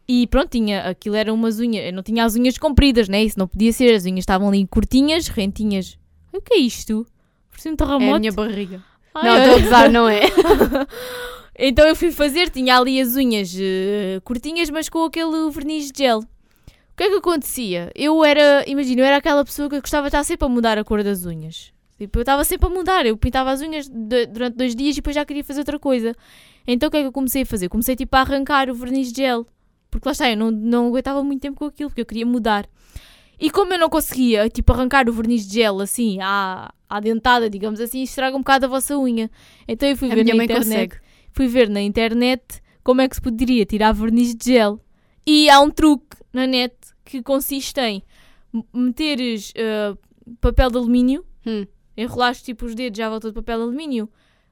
E 0.09 0.27
pronto, 0.27 0.49
tinha, 0.49 0.89
aquilo 0.89 1.17
eram 1.17 1.35
umas 1.35 1.61
unhas, 1.61 1.85
eu 1.85 1.93
não 1.93 2.03
tinha 2.03 2.25
as 2.25 2.35
unhas 2.35 2.57
compridas, 2.57 3.11
né? 3.11 3.23
Isso 3.23 3.39
não 3.39 3.47
podia 3.47 3.75
ser, 3.75 3.95
as 3.95 4.07
unhas 4.07 4.21
estavam 4.21 4.49
ali 4.49 4.67
curtinhas, 4.67 5.29
rentinhas. 5.29 5.99
O 6.33 6.41
que 6.41 6.55
é 6.55 6.59
isto? 6.59 7.07
Por 7.51 7.61
cima 7.61 7.75
um 7.75 7.77
terremoto? 7.77 8.05
É 8.05 8.17
a 8.17 8.19
minha 8.19 8.33
barriga. 8.33 8.83
Ai, 9.15 9.25
não, 9.25 9.39
estou 9.39 9.55
a 9.55 9.61
gozar, 9.61 9.91
não 9.93 10.09
é? 10.09 10.21
então 11.59 11.87
eu 11.87 11.95
fui 11.95 12.11
fazer, 12.11 12.49
tinha 12.49 12.79
ali 12.79 13.01
as 13.01 13.17
unhas 13.17 13.55
uh, 13.55 14.21
curtinhas, 14.25 14.71
mas 14.71 14.89
com 14.89 15.05
aquele 15.05 15.51
verniz 15.51 15.93
de 15.93 16.05
gel. 16.05 16.21
O 16.21 16.97
que 16.97 17.05
é 17.05 17.11
que 17.11 17.17
acontecia? 17.17 17.93
Eu 17.95 18.25
era, 18.25 18.65
imagina, 18.67 19.03
eu 19.03 19.05
era 19.05 19.19
aquela 19.19 19.45
pessoa 19.45 19.69
que 19.69 19.79
gostava 19.79 20.05
de 20.05 20.09
estar 20.09 20.25
sempre 20.25 20.47
a 20.47 20.49
mudar 20.49 20.79
a 20.79 20.85
cor 20.85 21.05
das 21.05 21.27
unhas. 21.27 21.73
Tipo, 22.01 22.19
eu 22.19 22.23
estava 22.23 22.43
sempre 22.45 22.67
a 22.67 22.71
mudar. 22.71 23.05
Eu 23.05 23.15
pintava 23.15 23.51
as 23.51 23.61
unhas 23.61 23.87
de, 23.87 24.25
durante 24.25 24.57
dois 24.57 24.75
dias 24.75 24.95
e 24.95 25.01
depois 25.01 25.15
já 25.15 25.23
queria 25.23 25.45
fazer 25.45 25.61
outra 25.61 25.79
coisa. 25.79 26.17
Então 26.67 26.87
o 26.89 26.91
que 26.91 26.97
é 26.97 27.03
que 27.03 27.07
eu 27.09 27.13
comecei 27.13 27.43
a 27.43 27.47
fazer? 27.47 27.69
Comecei 27.69 27.95
tipo 27.95 28.17
a 28.17 28.21
arrancar 28.21 28.71
o 28.71 28.75
verniz 28.75 29.13
de 29.13 29.21
gel. 29.21 29.47
Porque 29.91 30.09
lá 30.09 30.13
está, 30.13 30.31
eu 30.31 30.37
não, 30.37 30.51
não 30.51 30.87
aguentava 30.87 31.23
muito 31.23 31.43
tempo 31.43 31.59
com 31.59 31.67
aquilo, 31.67 31.91
porque 31.91 32.01
eu 32.01 32.07
queria 32.07 32.25
mudar. 32.25 32.67
E 33.39 33.51
como 33.51 33.75
eu 33.75 33.79
não 33.79 33.91
conseguia, 33.91 34.49
tipo, 34.49 34.73
arrancar 34.73 35.11
o 35.11 35.13
verniz 35.13 35.47
de 35.47 35.57
gel 35.57 35.79
assim, 35.81 36.19
à, 36.23 36.73
à 36.89 37.01
dentada, 37.01 37.51
digamos 37.51 37.81
assim, 37.81 38.03
estraga 38.03 38.35
um 38.35 38.41
bocado 38.41 38.65
a 38.65 38.69
vossa 38.71 38.97
unha. 38.97 39.31
Então 39.69 39.87
eu 39.87 39.97
fui 39.97 40.11
a 40.11 40.15
ver 40.15 40.25
na 40.25 40.45
internet. 40.45 40.57
Consegue. 40.57 40.97
Fui 41.33 41.49
ver 41.49 41.69
na 41.69 41.83
internet 41.83 42.63
como 42.83 43.03
é 43.03 43.09
que 43.11 43.17
se 43.17 43.21
poderia 43.21 43.67
tirar 43.67 43.93
verniz 43.93 44.35
de 44.35 44.55
gel. 44.55 44.81
E 45.27 45.51
há 45.51 45.61
um 45.61 45.71
truque 45.71 46.17
na 46.33 46.47
net 46.47 46.75
que 47.05 47.23
consiste 47.23 47.79
em 47.79 48.03
meteres 48.73 49.53
uh, 49.53 49.99
papel 50.41 50.71
de 50.71 50.79
alumínio. 50.79 51.27
Hum 51.47 51.67
enrolaste 52.03 52.45
tipo 52.45 52.65
os 52.67 52.75
dedos 52.75 52.99
à 53.01 53.09
volta 53.09 53.29
de 53.29 53.35
papel 53.35 53.63
alumínio. 53.63 54.09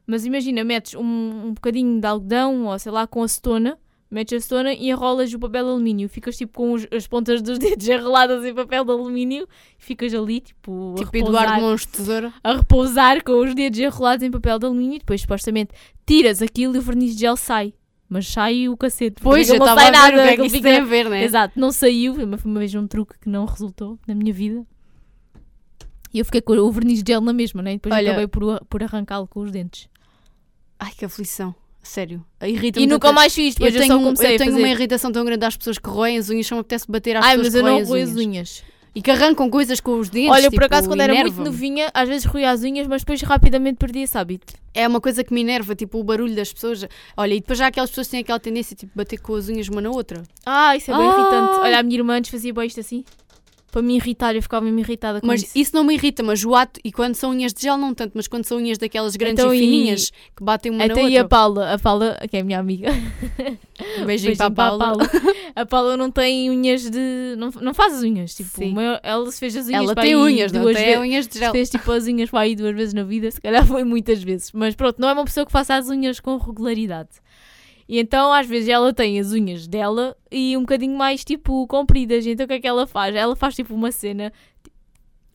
Mas 0.07 0.25
imagina, 0.25 0.65
metes 0.65 0.95
um, 0.95 1.03
um 1.03 1.53
bocadinho 1.53 2.01
de 2.01 2.07
algodão 2.07 2.67
ou 2.67 2.79
sei 2.79 2.91
lá 2.91 3.07
com 3.07 3.23
acetona, 3.23 3.79
metes 4.11 4.33
a 4.33 4.37
acetona 4.39 4.73
e 4.73 4.89
enrolas 4.89 5.33
o 5.35 5.39
papel 5.39 5.69
alumínio. 5.69 6.09
Ficas 6.09 6.37
tipo 6.37 6.55
com 6.55 6.73
os, 6.73 6.87
as 6.91 7.07
pontas 7.07 7.43
dos 7.43 7.59
dedos 7.61 7.87
enroladas 7.87 8.45
em 8.45 8.55
papel 8.55 8.85
de 8.85 8.91
alumínio 8.91 9.47
e 9.79 9.83
ficas 9.83 10.15
ali 10.15 10.41
tipo. 10.41 10.95
Tipo 10.97 11.11
a 11.11 11.13
repousar, 11.13 11.43
Eduardo 11.43 11.63
Mons 11.63 11.87
Tesoura. 11.87 12.33
A 12.43 12.55
repousar 12.55 13.23
com 13.23 13.33
os 13.41 13.55
dedos 13.55 13.79
enrolados 13.79 14.23
em 14.23 14.31
papel 14.31 14.59
de 14.59 14.67
alumínio 14.67 14.97
e 14.97 14.99
depois 15.01 15.21
supostamente 15.21 15.73
tiras 16.07 16.41
aquilo 16.41 16.77
e 16.77 16.79
o 16.79 16.83
verniz 16.83 17.15
de 17.15 17.21
gel 17.21 17.37
sai. 17.37 17.75
Mas 18.09 18.27
sai 18.27 18.69
o 18.69 18.77
cacete. 18.77 19.21
Pois, 19.21 19.51
eu 19.51 19.59
não 19.59 19.67
sai 19.67 19.91
nada. 19.91 20.17
O 20.17 20.23
que 20.23 20.29
é 20.29 20.37
que 20.37 20.49
fica... 20.49 20.71
tem 20.71 20.79
a 20.79 20.85
ver, 20.85 21.11
né? 21.11 21.23
Exato, 21.23 21.61
não 21.61 21.71
saiu. 21.71 22.15
Foi 22.15 22.25
uma 22.25 22.59
vez 22.59 22.75
um 22.75 22.87
truque 22.87 23.19
que 23.19 23.29
não 23.29 23.45
resultou 23.45 23.99
na 24.07 24.15
minha 24.15 24.33
vida. 24.33 24.67
E 26.13 26.19
eu 26.19 26.25
fiquei 26.25 26.41
com 26.41 26.55
o 26.55 26.73
verniz 26.73 27.03
gel 27.07 27.21
na 27.21 27.33
mesma, 27.33 27.63
né? 27.63 27.73
E 27.73 27.77
depois 27.77 27.95
Olha, 27.95 28.11
acabei 28.11 28.27
por, 28.27 28.65
por 28.67 28.83
arrancá-lo 28.83 29.27
com 29.27 29.41
os 29.41 29.51
dentes. 29.51 29.89
Ai, 30.79 30.93
que 30.97 31.05
aflição. 31.05 31.55
Sério. 31.83 32.25
irrita 32.43 32.81
E 32.81 32.87
nunca 32.87 33.13
mais 33.13 33.35
fiz, 33.35 33.55
depois 33.55 33.75
eu, 33.75 33.81
eu 33.81 33.89
tenho, 33.89 34.09
eu 34.09 34.39
tenho 34.39 34.59
uma 34.59 34.69
irritação 34.69 35.11
tão 35.11 35.25
grande 35.25 35.45
às 35.45 35.57
pessoas 35.57 35.79
que 35.79 35.89
roem 35.89 36.19
as 36.19 36.29
unhas, 36.29 36.47
só 36.47 36.55
me 36.55 36.61
apetece 36.61 36.85
bater 36.89 37.17
às 37.17 37.25
Ai, 37.25 37.37
pessoas 37.37 37.55
que 37.55 37.61
roem 37.61 37.81
as 37.81 37.89
unhas. 37.89 37.91
Ai, 37.91 38.05
mas 38.05 38.05
eu 38.05 38.05
não 38.05 38.15
roio 38.15 38.23
as 38.23 38.27
unhas. 38.27 38.65
E 38.95 39.03
que 39.03 39.11
arrancam 39.11 39.49
coisas 39.49 39.81
com 39.81 39.99
os 39.99 40.09
dentes. 40.11 40.31
Olha, 40.31 40.45
tipo, 40.45 40.57
por 40.57 40.65
acaso, 40.65 40.89
quando 40.89 41.01
era 41.01 41.15
muito 41.15 41.41
novinha, 41.41 41.91
às 41.95 42.09
vezes 42.09 42.25
roía 42.25 42.51
as 42.51 42.63
unhas, 42.63 42.87
mas 42.87 43.03
depois 43.03 43.23
rapidamente 43.23 43.77
perdi 43.77 44.01
esse 44.01 44.19
hábito. 44.19 44.55
É 44.75 44.89
uma 44.89 45.01
coisa 45.01 45.23
que 45.23 45.33
me 45.33 45.41
enerva, 45.41 45.75
tipo 45.75 45.99
o 45.99 46.05
barulho 46.05 46.35
das 46.35 46.53
pessoas. 46.53 46.85
Olha, 47.17 47.35
e 47.35 47.41
depois 47.41 47.59
já 47.59 47.69
aquelas 47.69 47.91
pessoas 47.91 48.09
têm 48.09 48.21
aquela 48.21 48.41
tendência, 48.41 48.75
tipo, 48.75 48.93
bater 48.95 49.19
com 49.19 49.35
as 49.35 49.49
unhas 49.49 49.69
uma 49.69 49.81
na 49.81 49.91
outra. 49.91 50.23
Ah, 50.45 50.77
isso 50.77 50.91
é 50.91 50.97
bem 50.97 51.07
ah. 51.07 51.13
irritante. 51.13 51.61
Olha, 51.61 51.79
a 51.79 51.83
minha 51.83 51.99
irmã 51.99 52.17
antes 52.17 52.31
fazia 52.31 52.53
bem 52.53 52.67
isto 52.67 52.81
assim 52.81 53.05
para 53.79 53.87
me 53.87 53.97
irritar, 53.97 54.35
eu 54.35 54.43
ficava 54.43 54.65
mesmo 54.65 54.81
irritada 54.81 55.21
com 55.21 55.27
mas 55.27 55.43
isso. 55.43 55.53
isso 55.55 55.75
não 55.75 55.85
me 55.85 55.95
irrita, 55.95 56.23
mas 56.23 56.45
o 56.45 56.55
ato, 56.55 56.81
e 56.85 56.91
quando 56.91 57.15
são 57.15 57.31
unhas 57.31 57.53
de 57.53 57.63
gel 57.63 57.77
não 57.77 57.95
tanto, 57.95 58.13
mas 58.15 58.27
quando 58.27 58.45
são 58.45 58.59
unhas 58.59 58.77
daquelas 58.77 59.15
grandes 59.15 59.43
então, 59.43 59.55
e 59.55 59.59
fininhas 59.61 60.09
e... 60.09 60.37
que 60.37 60.43
batem 60.43 60.73
uma 60.73 60.85
Até 60.85 60.95
na 60.95 61.01
outra. 61.01 61.15
e 61.15 61.19
a 61.19 61.25
Paula, 61.25 61.75
a 61.75 61.79
Paula, 61.79 62.19
que 62.29 62.37
é 62.37 62.41
a 62.41 62.45
minha 62.45 62.59
amiga. 62.59 62.91
Um 62.91 64.05
beijinho, 64.05 64.35
beijinho 64.35 64.37
para 64.37 64.47
a 64.47 64.51
Paula. 64.51 64.79
Para 64.79 65.07
a 65.07 65.21
Paula. 65.21 65.37
a 65.55 65.67
Paula 65.67 65.97
não 65.97 66.11
tem 66.11 66.51
unhas 66.51 66.91
de. 66.91 67.37
Não, 67.39 67.51
não 67.61 67.73
faz 67.73 67.95
as 67.95 68.03
unhas. 68.03 68.35
Tipo, 68.35 68.61
ela 69.03 69.31
se 69.31 69.39
fez 69.39 69.57
as 69.57 69.69
unhas 69.69 69.83
Ela 69.85 69.95
para 69.95 70.03
tem 70.03 70.17
unhas, 70.17 70.51
duas 70.51 70.65
não 70.65 70.75
tem 70.75 70.99
unhas 70.99 71.29
de 71.29 71.39
gel. 71.39 71.53
Fez 71.53 71.71
tipo 71.71 71.91
as 71.93 72.07
unhas 72.07 72.31
para 72.31 72.41
aí 72.41 72.57
duas 72.57 72.75
vezes 72.75 72.95
na 72.95 73.05
vida, 73.05 73.31
se 73.31 73.41
calhar 73.41 73.65
foi 73.65 73.85
muitas 73.85 74.23
vezes. 74.23 74.51
Mas 74.53 74.75
pronto, 74.75 75.01
não 75.01 75.09
é 75.09 75.13
uma 75.13 75.25
pessoa 75.25 75.47
que 75.47 75.53
faça 75.53 75.77
as 75.77 75.89
unhas 75.89 76.19
com 76.19 76.37
regularidade. 76.37 77.11
E 77.89 77.99
então, 77.99 78.33
às 78.33 78.47
vezes, 78.47 78.69
ela 78.69 78.93
tem 78.93 79.19
as 79.19 79.33
unhas 79.33 79.67
dela 79.67 80.15
e 80.31 80.57
um 80.57 80.61
bocadinho 80.61 80.97
mais, 80.97 81.25
tipo, 81.25 81.67
compridas. 81.67 82.27
Então, 82.27 82.45
o 82.45 82.49
que 82.49 82.55
é 82.55 82.61
que 82.61 82.67
ela 82.67 82.87
faz? 82.87 83.15
Ela 83.15 83.35
faz, 83.35 83.55
tipo, 83.55 83.75
uma 83.75 83.91
cena. 83.91 84.31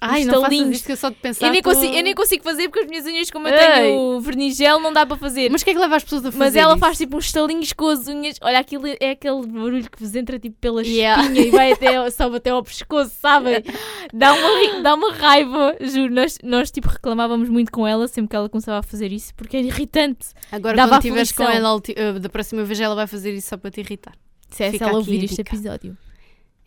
Ai, 0.05 0.25
não 0.25 0.41
faças 0.41 0.69
isto 0.69 0.85
que 0.85 0.91
eu 0.91 0.97
só 0.97 1.09
de 1.09 1.15
pensar. 1.15 1.45
Eu 1.47 1.51
nem, 1.51 1.61
consigo, 1.61 1.93
eu 1.93 2.03
nem 2.03 2.13
consigo 2.13 2.43
fazer 2.43 2.69
porque 2.69 2.81
as 2.83 2.87
minhas 2.89 3.05
unhas, 3.05 3.31
como 3.31 3.47
eu 3.47 3.53
Ei. 3.53 3.59
tenho 3.59 4.19
verniz 4.19 4.55
gel, 4.57 4.79
não 4.79 4.91
dá 4.91 5.05
para 5.05 5.17
fazer. 5.17 5.49
Mas 5.49 5.61
o 5.61 5.65
que 5.65 5.71
é 5.71 5.73
que 5.73 5.79
leva 5.79 5.95
as 5.95 6.03
pessoas 6.03 6.25
a 6.25 6.31
fazer 6.31 6.39
Mas 6.43 6.55
ela 6.55 6.73
isso? 6.73 6.79
faz 6.79 6.97
tipo 6.97 7.17
uns 7.17 7.25
estalinhos 7.25 7.73
com 7.73 7.87
as 7.89 8.07
unhas. 8.07 8.37
Olha, 8.41 8.59
aquilo 8.59 8.83
é 8.99 9.11
aquele 9.11 9.45
barulho 9.47 9.89
que 9.89 9.99
vos 9.99 10.15
entra 10.15 10.37
tipo 10.39 10.57
pela 10.59 10.83
Yeah. 10.83 11.23
espinha 11.23 11.41
e 11.47 11.49
vai 11.51 11.71
até, 11.71 12.09
sobe 12.11 12.37
até 12.37 12.49
ao 12.49 12.63
pescoço, 12.63 13.11
sabem? 13.19 13.63
Dá 14.13 14.33
uma, 14.33 14.81
dá 14.81 14.93
uma 14.93 15.11
raiva, 15.13 15.75
juro. 15.81 16.13
Nós, 16.13 16.37
nós 16.43 16.69
tipo 16.69 16.87
reclamávamos 16.87 17.49
muito 17.49 17.71
com 17.71 17.87
ela 17.87 18.07
sempre 18.07 18.29
que 18.29 18.35
ela 18.35 18.47
começava 18.47 18.79
a 18.79 18.83
fazer 18.83 19.11
isso 19.11 19.33
porque 19.35 19.57
era 19.57 19.65
irritante. 19.65 20.27
Agora, 20.51 20.75
Dava 20.75 20.89
quando 20.91 20.99
estiveres 20.99 21.31
com 21.31 21.43
ela, 21.43 21.75
uh, 21.75 22.19
da 22.19 22.29
próxima 22.29 22.63
vez 22.63 22.79
ela 22.79 22.93
vai 22.95 23.07
fazer 23.07 23.33
isso 23.33 23.49
só 23.49 23.57
para 23.57 23.71
te 23.71 23.79
irritar. 23.79 24.13
Se 24.49 24.63
é 24.63 24.71
se 24.71 24.83
ela 24.83 24.93
ouvir 24.93 25.23
este 25.23 25.41
episódio. 25.41 25.97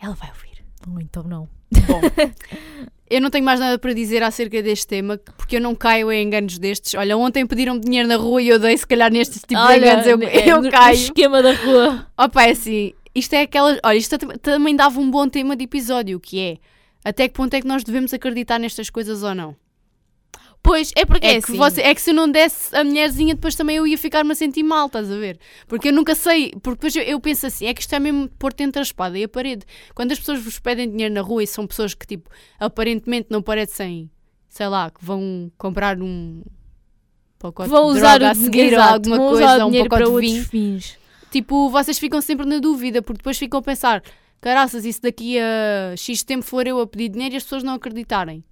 Ela 0.01 0.15
vai 0.15 0.29
ouvir. 0.31 0.65
Ou 0.93 1.01
então 1.01 1.23
não. 1.23 1.49
Bom, 1.87 2.01
eu 3.09 3.21
não 3.21 3.31
tenho 3.31 3.45
mais 3.45 3.61
nada 3.61 3.79
para 3.79 3.93
dizer 3.93 4.23
acerca 4.23 4.63
deste 4.63 4.87
tema, 4.87 5.19
porque 5.37 5.57
eu 5.57 5.61
não 5.61 5.75
caio 5.75 6.11
em 6.13 6.27
enganos 6.27 6.59
destes. 6.59 6.95
Olha, 6.95 7.17
ontem 7.17 7.47
pediram 7.47 7.79
dinheiro 7.79 8.09
na 8.09 8.17
rua 8.17 8.43
e 8.43 8.49
eu 8.49 8.59
dei, 8.59 8.77
se 8.77 8.87
calhar, 8.87 9.11
nestes 9.13 9.43
tipos 9.43 9.65
de 9.69 9.77
enganos, 9.79 10.07
eu, 10.07 10.19
é, 10.23 10.49
eu 10.51 10.71
caio. 10.71 10.97
No 10.97 11.03
esquema 11.05 11.43
da 11.43 11.53
rua. 11.53 12.07
Opa, 12.19 12.45
é 12.45 12.51
assim, 12.51 12.93
isto 13.15 13.33
é 13.35 13.43
aquela. 13.43 13.79
Olha, 13.85 13.97
isto 13.97 14.19
tam- 14.19 14.37
também 14.39 14.75
dava 14.75 14.99
um 15.01 15.11
bom 15.11 15.29
tema 15.29 15.55
de 15.57 15.65
episódio, 15.65 16.19
que 16.21 16.41
é 16.41 16.57
até 17.05 17.29
que 17.29 17.35
ponto 17.35 17.55
é 17.55 17.61
que 17.61 17.67
nós 17.69 17.85
devemos 17.85 18.13
acreditar 18.13 18.59
nestas 18.59 18.91
coisas 18.91 19.23
ou 19.23 19.35
não? 19.35 19.55
Pois, 20.67 20.91
é 20.97 21.05
porque 21.05 21.25
É, 21.27 21.31
é, 21.31 21.41
que, 21.41 21.53
assim. 21.53 21.57
você, 21.57 21.81
é 21.81 21.95
que 21.95 22.01
se 22.01 22.11
eu 22.11 22.15
não 22.15 22.29
desse 22.29 22.75
a 22.75 22.83
mulherzinha, 22.83 23.35
depois 23.37 23.55
também 23.55 23.77
eu 23.77 23.87
ia 23.87 23.97
ficar-me 23.97 24.33
a 24.33 24.35
sentir 24.35 24.65
mal, 24.65 24.87
estás 24.87 25.11
a 25.11 25.17
ver? 25.17 25.39
Porque 25.69 25.89
eu 25.89 25.93
nunca 25.93 26.15
sei, 26.17 26.51
porque 26.61 26.79
depois 26.79 26.97
eu, 26.97 27.03
eu 27.05 27.21
penso 27.21 27.47
assim, 27.47 27.67
é 27.67 27.73
que 27.75 27.81
isto 27.81 27.95
é 27.95 28.01
mesmo 28.01 28.29
pôr-te 28.37 28.65
entre 28.65 28.81
a 28.81 28.83
espada 28.83 29.17
e 29.17 29.23
a 29.23 29.29
parede. 29.29 29.65
Quando 29.95 30.11
as 30.11 30.19
pessoas 30.19 30.43
vos 30.43 30.59
pedem 30.59 30.91
dinheiro 30.91 31.15
na 31.15 31.21
rua 31.21 31.45
e 31.45 31.47
são 31.47 31.69
pessoas 31.69 31.95
que, 31.95 32.05
tipo, 32.05 32.29
aparentemente 32.59 33.29
não 33.31 33.41
parecem, 33.41 34.11
sei 34.49 34.67
lá, 34.67 34.91
que 34.91 35.05
vão 35.05 35.53
comprar 35.57 36.03
um 36.03 36.43
pacote 37.39 37.71
vão 37.71 37.93
de 37.93 37.99
usar 37.99 38.19
droga 38.19 38.27
o 38.27 38.31
a 38.33 38.35
seguir 38.35 38.59
ou 38.61 38.73
exato, 38.73 38.95
alguma 38.95 39.17
vão 39.19 39.29
coisa, 39.29 39.45
usar 39.45 39.65
o 39.65 39.69
um 39.69 39.73
pacote 39.73 39.89
para 39.89 40.05
de 40.05 40.21
vinho. 40.21 40.45
fins. 40.45 40.99
Tipo, 41.31 41.71
vocês 41.71 41.99
ficam 41.99 42.21
sempre 42.21 42.45
na 42.45 42.59
dúvida, 42.59 43.03
porque 43.03 43.19
depois 43.19 43.39
ficam 43.39 43.61
a 43.61 43.63
pensar, 43.63 44.03
caraças, 44.41 44.83
se 44.83 45.01
daqui 45.01 45.39
a 45.39 45.95
X 45.97 46.25
tempo 46.25 46.45
for 46.45 46.67
eu 46.67 46.81
a 46.81 46.87
pedir 46.87 47.11
dinheiro 47.11 47.35
e 47.35 47.37
as 47.37 47.45
pessoas 47.45 47.63
não 47.63 47.75
acreditarem? 47.75 48.43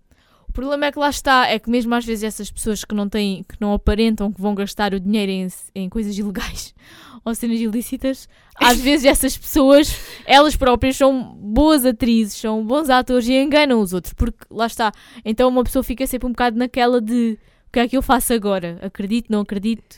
O 0.54 0.62
problema 0.62 0.86
é 0.86 0.92
que 0.92 0.98
lá 1.00 1.10
está, 1.10 1.48
é 1.48 1.58
que 1.58 1.68
mesmo 1.68 1.92
às 1.96 2.04
vezes 2.04 2.22
essas 2.22 2.48
pessoas 2.48 2.84
que 2.84 2.94
não 2.94 3.08
têm, 3.08 3.42
que 3.42 3.56
não 3.60 3.72
aparentam 3.72 4.32
que 4.32 4.40
vão 4.40 4.54
gastar 4.54 4.94
o 4.94 5.00
dinheiro 5.00 5.32
em, 5.32 5.48
em 5.74 5.88
coisas 5.88 6.16
ilegais 6.16 6.72
ou 7.24 7.34
cenas 7.34 7.58
ilícitas, 7.58 8.28
às 8.54 8.78
vezes 8.80 9.04
essas 9.04 9.36
pessoas, 9.36 9.92
elas 10.24 10.54
próprias 10.54 10.96
são 10.96 11.34
boas 11.34 11.84
atrizes, 11.84 12.36
são 12.36 12.64
bons 12.64 12.88
atores 12.88 13.26
e 13.26 13.34
enganam 13.34 13.80
os 13.80 13.92
outros, 13.92 14.14
porque 14.14 14.46
lá 14.48 14.66
está. 14.66 14.92
Então 15.24 15.48
uma 15.48 15.64
pessoa 15.64 15.82
fica 15.82 16.06
sempre 16.06 16.28
um 16.28 16.30
bocado 16.30 16.56
naquela 16.56 17.00
de 17.00 17.36
o 17.66 17.72
que 17.72 17.80
é 17.80 17.88
que 17.88 17.96
eu 17.96 18.02
faço 18.02 18.32
agora? 18.32 18.78
Acredito, 18.80 19.32
não 19.32 19.40
acredito? 19.40 19.96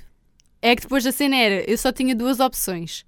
É 0.63 0.75
que 0.75 0.81
depois 0.81 1.05
da 1.05 1.13
cena 1.13 1.37
era, 1.37 1.71
eu 1.71 1.77
só 1.77 1.93
tinha 1.93 2.17
duas 2.17 2.41
opções. 2.41 3.05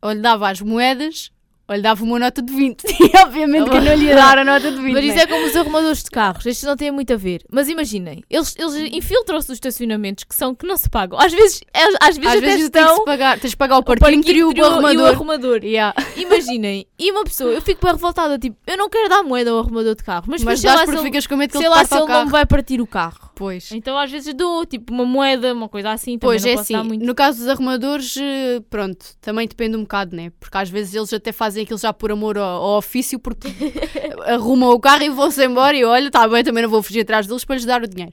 Ou 0.00 0.12
lhe 0.12 0.22
dava 0.22 0.48
as 0.48 0.62
moedas, 0.62 1.30
ou 1.70 1.76
lhe 1.76 1.82
dava 1.82 2.02
uma 2.02 2.18
nota 2.18 2.42
de 2.42 2.52
20. 2.52 2.82
E 3.00 3.16
obviamente 3.16 3.70
que 3.70 3.76
eu 3.76 3.82
não 3.82 3.94
lhe 3.94 4.06
ia 4.06 4.14
dar 4.14 4.38
a 4.38 4.44
nota 4.44 4.70
de 4.70 4.76
20. 4.76 4.92
Mas 4.92 5.04
isso 5.04 5.14
né? 5.14 5.22
é 5.22 5.26
como 5.26 5.46
os 5.46 5.56
arrumadores 5.56 6.02
de 6.02 6.10
carros, 6.10 6.46
estes 6.46 6.64
não 6.64 6.76
têm 6.76 6.90
muito 6.90 7.12
a 7.12 7.16
ver. 7.16 7.42
Mas 7.50 7.68
imaginem, 7.68 8.22
eles, 8.28 8.54
eles 8.58 8.74
infiltram-se 8.92 9.46
dos 9.46 9.56
estacionamentos 9.56 10.24
que 10.24 10.34
são 10.34 10.54
que 10.54 10.66
não 10.66 10.76
se 10.76 10.88
pagam. 10.88 11.18
Às 11.18 11.32
vezes, 11.32 11.60
às, 11.72 12.08
às 12.08 12.16
vezes 12.16 12.34
Às 12.34 12.40
vezes 12.40 12.70
tens, 12.70 12.82
estão 12.82 12.98
de 12.98 13.04
pagar, 13.04 13.38
tens 13.38 13.50
de 13.50 13.56
pagar 13.56 13.78
o 13.78 13.82
parquímetro 13.82 14.32
e 14.32 14.42
o 14.42 14.64
arrumador. 14.64 14.92
E 14.92 14.96
o 14.96 15.06
arrumador. 15.06 15.64
Yeah. 15.64 15.94
Imaginem, 16.16 16.86
e 16.98 17.10
uma 17.10 17.24
pessoa, 17.24 17.52
eu 17.52 17.62
fico 17.62 17.80
bem 17.84 17.92
revoltada, 17.92 18.38
tipo, 18.38 18.56
eu 18.66 18.76
não 18.76 18.88
quero 18.88 19.08
dar 19.08 19.22
moeda 19.22 19.50
ao 19.50 19.58
arrumador 19.58 19.94
de 19.94 20.02
carro, 20.02 20.24
mas, 20.26 20.42
Mas 20.42 20.60
depois 20.60 20.60
sei 20.60 20.70
lá 20.70 21.00
se 21.00 21.08
ele, 21.08 21.50
sei 21.50 21.68
lá 21.68 21.84
se 21.84 21.94
ele 21.94 22.06
não 22.06 22.24
me 22.26 22.30
vai 22.30 22.46
partir 22.46 22.80
o 22.80 22.86
carro. 22.86 23.29
Pois. 23.40 23.72
Então 23.72 23.96
às 23.96 24.10
vezes 24.10 24.34
dou, 24.34 24.66
tipo, 24.66 24.92
uma 24.92 25.06
moeda, 25.06 25.54
uma 25.54 25.66
coisa 25.66 25.90
assim, 25.92 26.18
Pois 26.18 26.42
não 26.44 26.50
é 26.50 26.54
assim, 26.54 26.74
no 26.98 27.14
caso 27.14 27.38
dos 27.38 27.48
arrumadores, 27.48 28.14
eh, 28.18 28.60
pronto, 28.68 29.02
também 29.18 29.48
depende 29.48 29.78
um 29.78 29.80
bocado, 29.80 30.14
né? 30.14 30.30
Porque 30.38 30.58
às 30.58 30.68
vezes 30.68 30.94
eles 30.94 31.10
até 31.10 31.32
fazem 31.32 31.62
aquilo 31.64 31.78
já 31.78 31.90
por 31.90 32.12
amor 32.12 32.36
ao, 32.36 32.62
ao 32.62 32.76
ofício, 32.76 33.18
porque 33.18 33.48
arrumam 34.26 34.70
o 34.72 34.78
carro 34.78 35.04
e 35.04 35.08
vão-se 35.08 35.42
embora 35.42 35.74
e 35.74 35.82
olha, 35.86 36.10
tá 36.10 36.28
bem, 36.28 36.44
também 36.44 36.62
não 36.62 36.68
vou 36.68 36.82
fugir 36.82 37.00
atrás 37.00 37.26
deles 37.26 37.42
para 37.42 37.56
lhes 37.56 37.64
dar 37.64 37.82
o 37.82 37.88
dinheiro. 37.88 38.12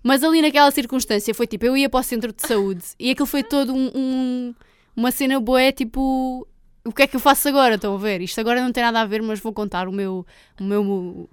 Mas 0.00 0.22
ali 0.22 0.40
naquela 0.40 0.70
circunstância 0.70 1.34
foi 1.34 1.48
tipo, 1.48 1.66
eu 1.66 1.76
ia 1.76 1.88
para 1.90 1.98
o 1.98 2.02
centro 2.04 2.32
de 2.32 2.46
saúde 2.46 2.84
e 3.00 3.10
aquilo 3.10 3.26
foi 3.26 3.42
todo 3.42 3.74
um, 3.74 3.90
um- 3.92 4.54
uma 4.94 5.10
cena 5.10 5.40
boa, 5.40 5.60
é 5.60 5.72
tipo, 5.72 6.46
o 6.84 6.92
que 6.92 7.02
é 7.02 7.06
que 7.08 7.16
eu 7.16 7.20
faço 7.20 7.48
agora? 7.48 7.74
Estão 7.74 7.96
a 7.96 7.98
ver? 7.98 8.20
Isto 8.20 8.40
agora 8.40 8.62
não 8.62 8.70
tem 8.70 8.84
nada 8.84 9.00
a 9.00 9.04
ver, 9.06 9.22
mas 9.22 9.40
vou 9.40 9.52
contar 9.52 9.88
o 9.88 9.92
meu, 9.92 10.24
o 10.60 10.62
meu, 10.62 11.28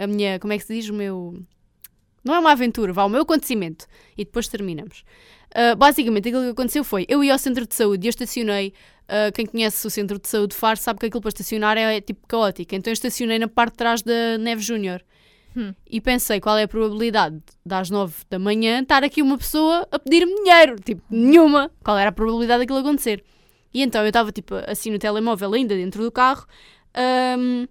a 0.00 0.06
minha, 0.06 0.38
como 0.38 0.52
é 0.52 0.58
que 0.58 0.64
se 0.64 0.74
diz? 0.74 0.88
O 0.88 0.94
meu, 0.94 1.40
não 2.24 2.34
é 2.34 2.38
uma 2.38 2.52
aventura, 2.52 2.92
vá, 2.92 3.04
o 3.04 3.08
meu 3.08 3.22
acontecimento. 3.22 3.86
E 4.16 4.24
depois 4.24 4.48
terminamos. 4.48 5.04
Uh, 5.50 5.76
basicamente, 5.76 6.28
aquilo 6.28 6.44
que 6.44 6.50
aconteceu 6.50 6.84
foi: 6.84 7.06
eu 7.08 7.22
ia 7.24 7.32
ao 7.32 7.38
centro 7.38 7.66
de 7.66 7.74
saúde 7.74 8.06
e 8.06 8.08
eu 8.08 8.10
estacionei. 8.10 8.74
uh, 9.04 9.32
quem 9.32 9.46
conhece 9.46 9.86
o 9.86 9.90
centro 9.90 10.18
de 10.18 10.28
saúde 10.28 10.54
de 10.54 10.56
Faro 10.56 10.78
sabe 10.78 11.00
que 11.00 11.06
aquilo 11.06 11.20
para 11.20 11.30
estacionar 11.30 11.78
é, 11.78 12.00
tipo 12.00 12.26
caótico. 12.26 12.74
Então 12.74 12.90
eu 12.90 12.94
estacionei 12.94 13.38
na 13.38 13.48
parte 13.48 13.72
de 13.72 13.78
trás 13.78 14.02
da 14.02 14.36
Neve 14.38 14.62
Júnior. 14.62 15.02
Hum. 15.56 15.74
E 15.90 16.00
pensei 16.00 16.40
qual 16.40 16.58
é 16.58 16.64
a 16.64 16.68
probabilidade 16.68 17.42
das 17.64 17.90
9 17.90 18.14
da 18.28 18.38
manhã 18.38 18.82
estar 18.82 19.02
aqui 19.02 19.22
uma 19.22 19.38
pessoa 19.38 19.88
a 19.90 19.98
pedir-me 19.98 20.34
dinheiro. 20.34 20.76
Tipo, 20.78 21.02
nenhuma. 21.10 21.70
Qual 21.82 21.96
era 21.96 22.10
a 22.10 22.12
probabilidade 22.12 22.60
daquilo 22.60 22.78
acontecer? 22.78 23.24
E 23.72 23.82
então 23.82 24.02
eu 24.02 24.08
estava 24.08 24.30
tipo 24.32 24.54
assim 24.66 24.90
no 24.90 24.98
telemóvel, 24.98 25.52
ainda 25.52 25.74
dentro 25.74 26.02
do 26.02 26.10
carro, 26.10 26.46
um, 27.38 27.66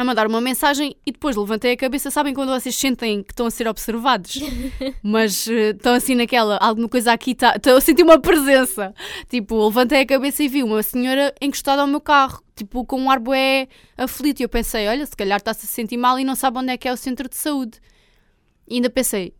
a 0.00 0.04
mandar 0.04 0.26
uma 0.26 0.40
mensagem 0.40 0.96
e 1.06 1.12
depois 1.12 1.36
levantei 1.36 1.72
a 1.72 1.76
cabeça. 1.76 2.10
Sabem 2.10 2.32
quando 2.34 2.50
vocês 2.50 2.74
sentem 2.74 3.22
que 3.22 3.32
estão 3.32 3.46
a 3.46 3.50
ser 3.50 3.68
observados? 3.68 4.38
Mas 5.02 5.46
eh, 5.48 5.70
estão 5.70 5.94
assim 5.94 6.14
naquela, 6.14 6.56
alguma 6.58 6.88
coisa 6.88 7.12
aqui 7.12 7.32
está. 7.32 7.54
Estou 7.56 7.76
a 7.76 7.80
sentir 7.80 8.02
uma 8.02 8.18
presença. 8.20 8.94
Tipo, 9.28 9.66
levantei 9.66 10.00
a 10.02 10.06
cabeça 10.06 10.42
e 10.42 10.48
vi 10.48 10.62
uma 10.62 10.82
senhora 10.82 11.34
encostada 11.40 11.82
ao 11.82 11.88
meu 11.88 12.00
carro, 12.00 12.42
tipo, 12.56 12.84
com 12.84 13.00
um 13.00 13.10
ar 13.10 13.18
bué 13.18 13.68
aflito. 13.96 14.40
E 14.40 14.42
eu 14.44 14.48
pensei, 14.48 14.88
olha, 14.88 15.04
se 15.06 15.16
calhar 15.16 15.38
está-se 15.38 15.66
a 15.66 15.68
sentir 15.68 15.96
mal 15.96 16.18
e 16.18 16.24
não 16.24 16.34
sabe 16.34 16.58
onde 16.58 16.72
é 16.72 16.76
que 16.76 16.88
é 16.88 16.92
o 16.92 16.96
centro 16.96 17.28
de 17.28 17.36
saúde. 17.36 17.78
E 18.68 18.74
ainda 18.76 18.88
pensei, 18.88 19.26
"Se- 19.28 19.34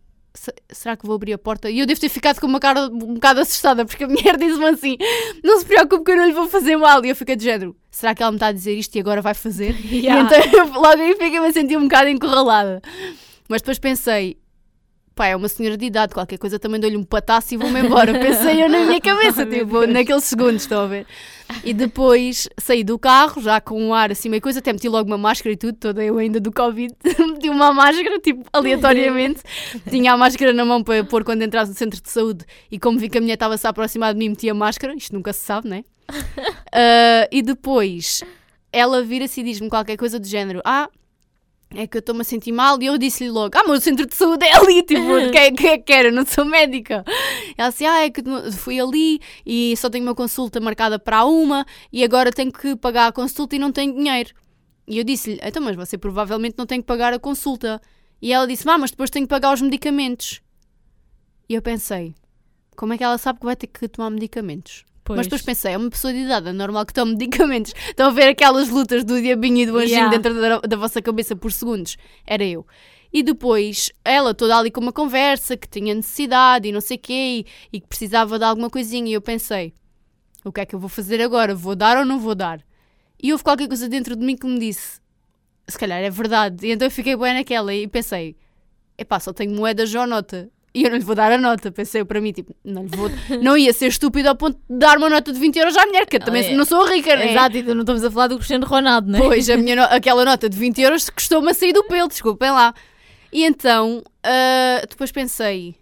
será 0.69 0.95
que 0.95 1.05
vou 1.05 1.15
abrir 1.15 1.33
a 1.33 1.37
porta? 1.37 1.69
E 1.69 1.79
eu 1.79 1.85
devo 1.85 1.99
ter 1.99 2.09
ficado 2.09 2.39
com 2.39 2.47
uma 2.47 2.59
cara 2.59 2.85
um 2.85 3.15
bocado 3.15 3.41
assustada, 3.41 3.85
porque 3.85 4.03
a 4.03 4.07
mulher 4.07 4.37
disse-me 4.39 4.65
assim: 4.65 4.97
não 5.43 5.59
se 5.59 5.65
preocupe 5.65 6.05
que 6.05 6.11
eu 6.11 6.17
não 6.17 6.25
lhe 6.25 6.33
vou 6.33 6.47
fazer 6.47 6.77
mal. 6.77 7.03
E 7.05 7.09
eu 7.09 7.15
fiquei 7.15 7.35
de 7.35 7.43
género: 7.43 7.75
será 7.89 8.15
que 8.15 8.23
ela 8.23 8.31
me 8.31 8.37
está 8.37 8.47
a 8.47 8.51
dizer 8.51 8.73
isto 8.73 8.95
e 8.95 8.99
agora 8.99 9.21
vai 9.21 9.33
fazer? 9.33 9.75
Yeah. 9.91 10.21
E 10.21 10.25
então 10.25 10.39
eu 10.59 10.73
logo 10.73 11.01
aí 11.01 11.13
fiquei-me 11.13 11.47
a 11.47 11.53
sentir 11.53 11.77
um 11.77 11.83
bocado 11.83 12.09
encurralada. 12.09 12.81
Mas 13.49 13.61
depois 13.61 13.77
pensei: 13.77 14.37
pá, 15.15 15.27
é 15.27 15.35
uma 15.35 15.47
senhora 15.47 15.77
de 15.77 15.85
idade, 15.85 16.13
qualquer 16.13 16.37
coisa 16.37 16.57
também 16.57 16.79
dou-lhe 16.79 16.97
um 16.97 17.03
patasso 17.03 17.53
e 17.53 17.57
vou-me 17.57 17.79
embora. 17.79 18.17
Pensei 18.19 18.63
eu 18.63 18.69
na 18.69 18.79
minha 18.79 18.99
cabeça, 19.01 19.45
tipo, 19.45 19.85
naqueles 19.85 20.23
segundos, 20.23 20.63
estão 20.63 20.83
a 20.83 20.87
ver? 20.87 21.05
E 21.63 21.73
depois 21.73 22.47
saí 22.57 22.83
do 22.83 22.97
carro, 22.97 23.41
já 23.41 23.59
com 23.59 23.81
um 23.81 23.93
ar 23.93 24.11
assim, 24.11 24.29
meio 24.29 24.41
coisa, 24.41 24.59
até 24.59 24.71
meti 24.71 24.87
logo 24.87 25.07
uma 25.07 25.17
máscara 25.17 25.53
e 25.53 25.57
tudo, 25.57 25.77
toda 25.77 26.03
eu 26.03 26.17
ainda 26.17 26.39
do 26.39 26.51
Covid, 26.51 26.93
meti 27.33 27.49
uma 27.49 27.73
máscara, 27.73 28.19
tipo, 28.19 28.43
aleatoriamente. 28.53 29.41
Tinha 29.89 30.13
a 30.13 30.17
máscara 30.17 30.53
na 30.53 30.63
mão 30.65 30.83
para 30.83 31.03
pôr 31.03 31.23
quando 31.23 31.41
entrasse 31.41 31.71
no 31.71 31.77
centro 31.77 32.01
de 32.01 32.09
saúde 32.09 32.45
e 32.71 32.79
como 32.79 32.97
vi 32.97 33.09
que 33.09 33.17
a 33.17 33.21
mulher 33.21 33.33
estava-se 33.33 33.67
a 33.67 33.69
aproximar 33.69 34.13
de 34.13 34.19
mim, 34.19 34.29
meti 34.29 34.49
a 34.49 34.53
máscara, 34.53 34.93
isto 34.95 35.13
nunca 35.13 35.33
se 35.33 35.41
sabe, 35.41 35.67
né? 35.67 35.83
Ah, 36.73 37.27
e 37.29 37.41
depois 37.41 38.23
ela 38.71 39.03
vira-se 39.03 39.41
e 39.41 39.43
diz-me 39.43 39.69
qualquer 39.69 39.97
coisa 39.97 40.17
do 40.17 40.25
género: 40.25 40.61
Ah, 40.63 40.89
é 41.75 41.87
que 41.87 41.97
eu 41.97 41.99
estou-me 41.99 42.21
a 42.21 42.23
sentir 42.23 42.51
mal. 42.51 42.81
E 42.81 42.85
eu 42.85 42.97
disse-lhe 42.97 43.29
logo: 43.29 43.57
Ah, 43.57 43.63
mas 43.67 43.79
o 43.79 43.81
centro 43.81 44.05
de 44.05 44.15
saúde 44.15 44.45
é 44.45 44.55
ali, 44.55 44.83
tipo, 44.83 45.01
quem 45.31 45.41
é 45.41 45.51
que 45.51 45.67
é 45.67 45.77
que 45.77 45.93
era? 45.93 46.09
Eu 46.09 46.13
não 46.13 46.25
sou 46.25 46.45
médica. 46.45 47.03
Ela 47.57 47.69
disse: 47.69 47.85
Ah, 47.85 48.03
é 48.03 48.09
que 48.09 48.21
fui 48.53 48.79
ali 48.79 49.19
e 49.45 49.75
só 49.77 49.89
tenho 49.89 50.03
uma 50.03 50.15
consulta 50.15 50.59
marcada 50.59 50.99
para 50.99 51.25
uma 51.25 51.65
e 51.91 52.03
agora 52.03 52.31
tenho 52.31 52.51
que 52.51 52.75
pagar 52.75 53.07
a 53.07 53.11
consulta 53.11 53.55
e 53.55 53.59
não 53.59 53.71
tenho 53.71 53.93
dinheiro. 53.93 54.31
E 54.87 54.97
eu 54.97 55.03
disse-lhe: 55.03 55.39
Então, 55.43 55.63
mas 55.63 55.75
você 55.75 55.97
provavelmente 55.97 56.55
não 56.57 56.65
tem 56.65 56.81
que 56.81 56.87
pagar 56.87 57.13
a 57.13 57.19
consulta. 57.19 57.81
E 58.21 58.33
ela 58.33 58.45
disse: 58.45 58.69
Ah, 58.69 58.77
mas 58.77 58.91
depois 58.91 59.09
tenho 59.09 59.25
que 59.25 59.29
pagar 59.29 59.53
os 59.53 59.61
medicamentos. 59.61 60.41
E 61.47 61.53
eu 61.53 61.61
pensei: 61.61 62.13
Como 62.75 62.93
é 62.93 62.97
que 62.97 63.03
ela 63.03 63.17
sabe 63.17 63.39
que 63.39 63.45
vai 63.45 63.55
ter 63.55 63.67
que 63.67 63.87
tomar 63.87 64.09
medicamentos? 64.09 64.83
Pois. 65.03 65.17
Mas 65.17 65.27
depois 65.27 65.41
pensei, 65.41 65.73
é 65.73 65.77
uma 65.77 65.89
pessoa 65.89 66.13
de 66.13 66.19
idade, 66.19 66.49
é 66.49 66.53
normal 66.53 66.85
que 66.85 66.93
tome 66.93 67.13
medicamentos. 67.17 67.73
Estão 67.89 68.07
a 68.07 68.11
ver 68.11 68.29
aquelas 68.29 68.69
lutas 68.69 69.03
do 69.03 69.21
diabinho 69.21 69.57
e 69.57 69.65
do 69.65 69.77
anjinho 69.77 69.91
Yeah. 69.91 70.17
dentro 70.17 70.39
da, 70.39 70.59
da 70.59 70.77
vossa 70.77 71.01
cabeça 71.01 71.35
por 71.35 71.51
segundos? 71.51 71.97
Era 72.25 72.43
eu. 72.43 72.65
E 73.13 73.23
depois, 73.23 73.91
ela 74.05 74.33
toda 74.33 74.57
ali 74.57 74.71
com 74.71 74.79
uma 74.79 74.93
conversa, 74.93 75.57
que 75.57 75.67
tinha 75.67 75.93
necessidade 75.93 76.67
e 76.67 76.71
não 76.71 76.79
sei 76.79 76.95
o 76.97 76.99
quê, 76.99 77.45
e, 77.71 77.77
e 77.77 77.81
que 77.81 77.87
precisava 77.87 78.39
de 78.39 78.45
alguma 78.45 78.69
coisinha. 78.69 79.09
E 79.09 79.13
eu 79.13 79.21
pensei, 79.21 79.73
o 80.45 80.51
que 80.51 80.61
é 80.61 80.65
que 80.65 80.73
eu 80.73 80.79
vou 80.79 80.87
fazer 80.87 81.21
agora? 81.21 81.53
Vou 81.53 81.75
dar 81.75 81.97
ou 81.97 82.05
não 82.05 82.19
vou 82.19 82.33
dar? 82.33 82.61
E 83.21 83.31
houve 83.31 83.43
qualquer 83.43 83.67
coisa 83.67 83.89
dentro 83.89 84.15
de 84.15 84.25
mim 84.25 84.37
que 84.37 84.47
me 84.47 84.57
disse, 84.59 85.01
se 85.67 85.77
calhar 85.77 85.99
é 86.01 86.09
verdade. 86.09 86.65
E 86.65 86.71
então 86.71 86.87
eu 86.87 86.91
fiquei 86.91 87.15
bem 87.17 87.33
naquela 87.33 87.73
e 87.73 87.87
pensei, 87.87 88.35
epá, 88.97 89.19
só 89.19 89.33
tenho 89.33 89.53
moedas 89.53 89.93
ou 89.93 90.07
nota. 90.07 90.49
E 90.73 90.83
eu 90.83 90.89
não 90.89 90.97
lhe 90.97 91.03
vou 91.03 91.15
dar 91.15 91.31
a 91.31 91.37
nota. 91.37 91.71
Pensei 91.71 92.03
para 92.05 92.21
mim, 92.21 92.31
tipo, 92.31 92.55
não 92.63 92.83
lhe 92.83 92.95
vou. 92.95 93.09
Não 93.41 93.57
ia 93.57 93.73
ser 93.73 93.87
estúpido 93.87 94.29
ao 94.29 94.35
ponto 94.35 94.57
de 94.69 94.77
dar 94.77 94.97
uma 94.97 95.09
nota 95.09 95.33
de 95.33 95.39
20 95.39 95.57
euros 95.57 95.77
à 95.77 95.85
mulher, 95.85 96.05
que 96.05 96.15
eu 96.15 96.19
também 96.19 96.45
é. 96.45 96.55
não 96.55 96.63
sou 96.63 96.85
rica, 96.85 97.15
né? 97.15 97.31
Exato, 97.31 97.57
então 97.57 97.75
não 97.75 97.81
estamos 97.81 98.03
a 98.03 98.11
falar 98.11 98.27
do 98.27 98.35
Cristiano 98.35 98.65
Ronaldo, 98.65 99.11
né? 99.11 99.19
Pois, 99.19 99.49
a 99.49 99.57
minha 99.57 99.75
no... 99.75 99.83
aquela 99.93 100.23
nota 100.23 100.49
de 100.49 100.57
20 100.57 100.81
euros 100.81 101.09
custou-me 101.09 101.51
a 101.51 101.53
sair 101.53 101.73
do 101.73 101.83
pelo, 101.83 102.07
desculpem 102.07 102.51
lá. 102.51 102.73
E 103.33 103.43
então, 103.43 103.97
uh, 103.99 104.87
depois 104.87 105.11
pensei. 105.11 105.75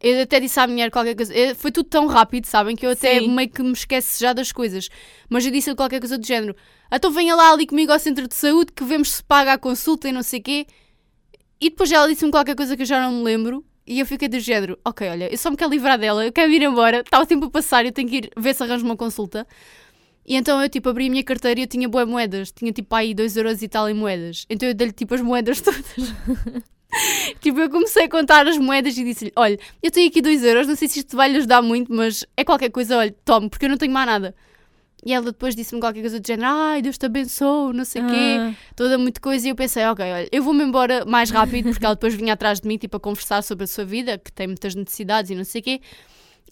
Eu 0.00 0.22
até 0.22 0.38
disse 0.38 0.60
à 0.60 0.66
mulher 0.66 0.90
qualquer 0.90 1.16
coisa. 1.16 1.32
Foi 1.56 1.72
tudo 1.72 1.88
tão 1.88 2.06
rápido, 2.06 2.46
sabem? 2.46 2.76
Que 2.76 2.84
eu 2.84 2.90
até 2.90 3.20
Sim. 3.20 3.30
meio 3.30 3.48
que 3.48 3.62
me 3.62 3.72
esqueço 3.72 4.20
já 4.20 4.32
das 4.32 4.52
coisas. 4.52 4.90
Mas 5.30 5.46
eu 5.46 5.50
disse 5.50 5.74
qualquer 5.74 5.98
coisa 5.98 6.18
do 6.18 6.26
género. 6.26 6.54
Então 6.92 7.10
venha 7.10 7.34
lá 7.34 7.52
ali 7.52 7.66
comigo 7.66 7.90
ao 7.90 7.98
centro 7.98 8.28
de 8.28 8.34
saúde 8.34 8.70
que 8.72 8.84
vemos 8.84 9.12
se 9.12 9.24
paga 9.24 9.54
a 9.54 9.58
consulta 9.58 10.08
e 10.08 10.12
não 10.12 10.22
sei 10.22 10.40
o 10.40 10.42
quê. 10.42 10.66
E 11.60 11.70
depois 11.70 11.90
ela 11.90 12.06
disse-me 12.06 12.30
qualquer 12.30 12.54
coisa 12.54 12.76
que 12.76 12.82
eu 12.82 12.86
já 12.86 13.00
não 13.00 13.12
me 13.18 13.22
lembro. 13.22 13.64
E 13.86 14.00
eu 14.00 14.06
fiquei 14.06 14.28
do 14.28 14.40
género, 14.40 14.78
ok, 14.84 15.08
olha, 15.08 15.30
eu 15.30 15.36
só 15.36 15.50
me 15.50 15.56
quero 15.56 15.70
livrar 15.70 15.98
dela, 15.98 16.24
eu 16.24 16.32
quero 16.32 16.50
ir 16.50 16.62
embora, 16.62 17.00
está 17.00 17.20
o 17.20 17.26
tempo 17.26 17.46
a 17.46 17.50
passar, 17.50 17.84
eu 17.84 17.92
tenho 17.92 18.08
que 18.08 18.16
ir 18.16 18.30
ver 18.36 18.54
se 18.54 18.62
arranjo 18.62 18.84
uma 18.84 18.96
consulta. 18.96 19.46
E 20.26 20.36
então 20.36 20.62
eu 20.62 20.68
tipo 20.70 20.88
abri 20.88 21.06
a 21.06 21.10
minha 21.10 21.22
carteira 21.22 21.60
e 21.60 21.64
eu 21.64 21.66
tinha 21.66 21.86
boas 21.86 22.08
moedas, 22.08 22.50
tinha 22.50 22.72
tipo 22.72 22.94
aí 22.94 23.12
2 23.12 23.36
euros 23.36 23.62
e 23.62 23.68
tal 23.68 23.88
em 23.90 23.94
moedas. 23.94 24.46
Então 24.48 24.66
eu 24.66 24.74
dei-lhe 24.74 24.92
tipo 24.92 25.14
as 25.14 25.20
moedas 25.20 25.60
todas. 25.62 25.84
tipo, 27.40 27.60
eu 27.60 27.68
comecei 27.68 28.04
a 28.04 28.08
contar 28.08 28.46
as 28.48 28.56
moedas 28.56 28.96
e 28.96 29.04
disse-lhe: 29.04 29.32
Olha, 29.36 29.58
eu 29.82 29.90
tenho 29.90 30.08
aqui 30.08 30.22
2 30.22 30.42
euros, 30.44 30.66
não 30.66 30.76
sei 30.76 30.88
se 30.88 31.00
isto 31.00 31.14
vai 31.14 31.28
lhe 31.30 31.36
ajudar 31.36 31.60
muito, 31.60 31.92
mas 31.92 32.24
é 32.38 32.42
qualquer 32.42 32.70
coisa, 32.70 32.96
olha, 32.96 33.14
tome, 33.22 33.50
porque 33.50 33.66
eu 33.66 33.68
não 33.68 33.76
tenho 33.76 33.92
mais 33.92 34.06
nada. 34.06 34.34
E 35.04 35.12
ela 35.12 35.26
depois 35.26 35.54
disse-me 35.54 35.80
qualquer 35.80 36.00
coisa 36.00 36.18
do 36.18 36.26
género, 36.26 36.48
ai, 36.50 36.80
Deus 36.80 36.96
te 36.96 37.04
abençoe, 37.04 37.74
não 37.74 37.84
sei 37.84 38.00
o 38.00 38.06
ah. 38.06 38.08
quê, 38.08 38.56
toda 38.74 38.96
muita 38.96 39.20
coisa. 39.20 39.46
E 39.46 39.50
eu 39.50 39.54
pensei, 39.54 39.84
ok, 39.84 40.04
olha, 40.04 40.28
eu 40.32 40.42
vou-me 40.42 40.64
embora 40.64 41.04
mais 41.04 41.30
rápido, 41.30 41.70
porque 41.70 41.84
ela 41.84 41.94
depois 41.94 42.14
vinha 42.14 42.32
atrás 42.32 42.60
de 42.60 42.66
mim, 42.66 42.78
tipo, 42.78 42.96
a 42.96 43.00
conversar 43.00 43.42
sobre 43.42 43.64
a 43.64 43.66
sua 43.66 43.84
vida, 43.84 44.16
que 44.16 44.32
tem 44.32 44.46
muitas 44.46 44.74
necessidades 44.74 45.30
e 45.30 45.34
não 45.34 45.44
sei 45.44 45.60
o 45.60 45.64
quê. 45.64 45.80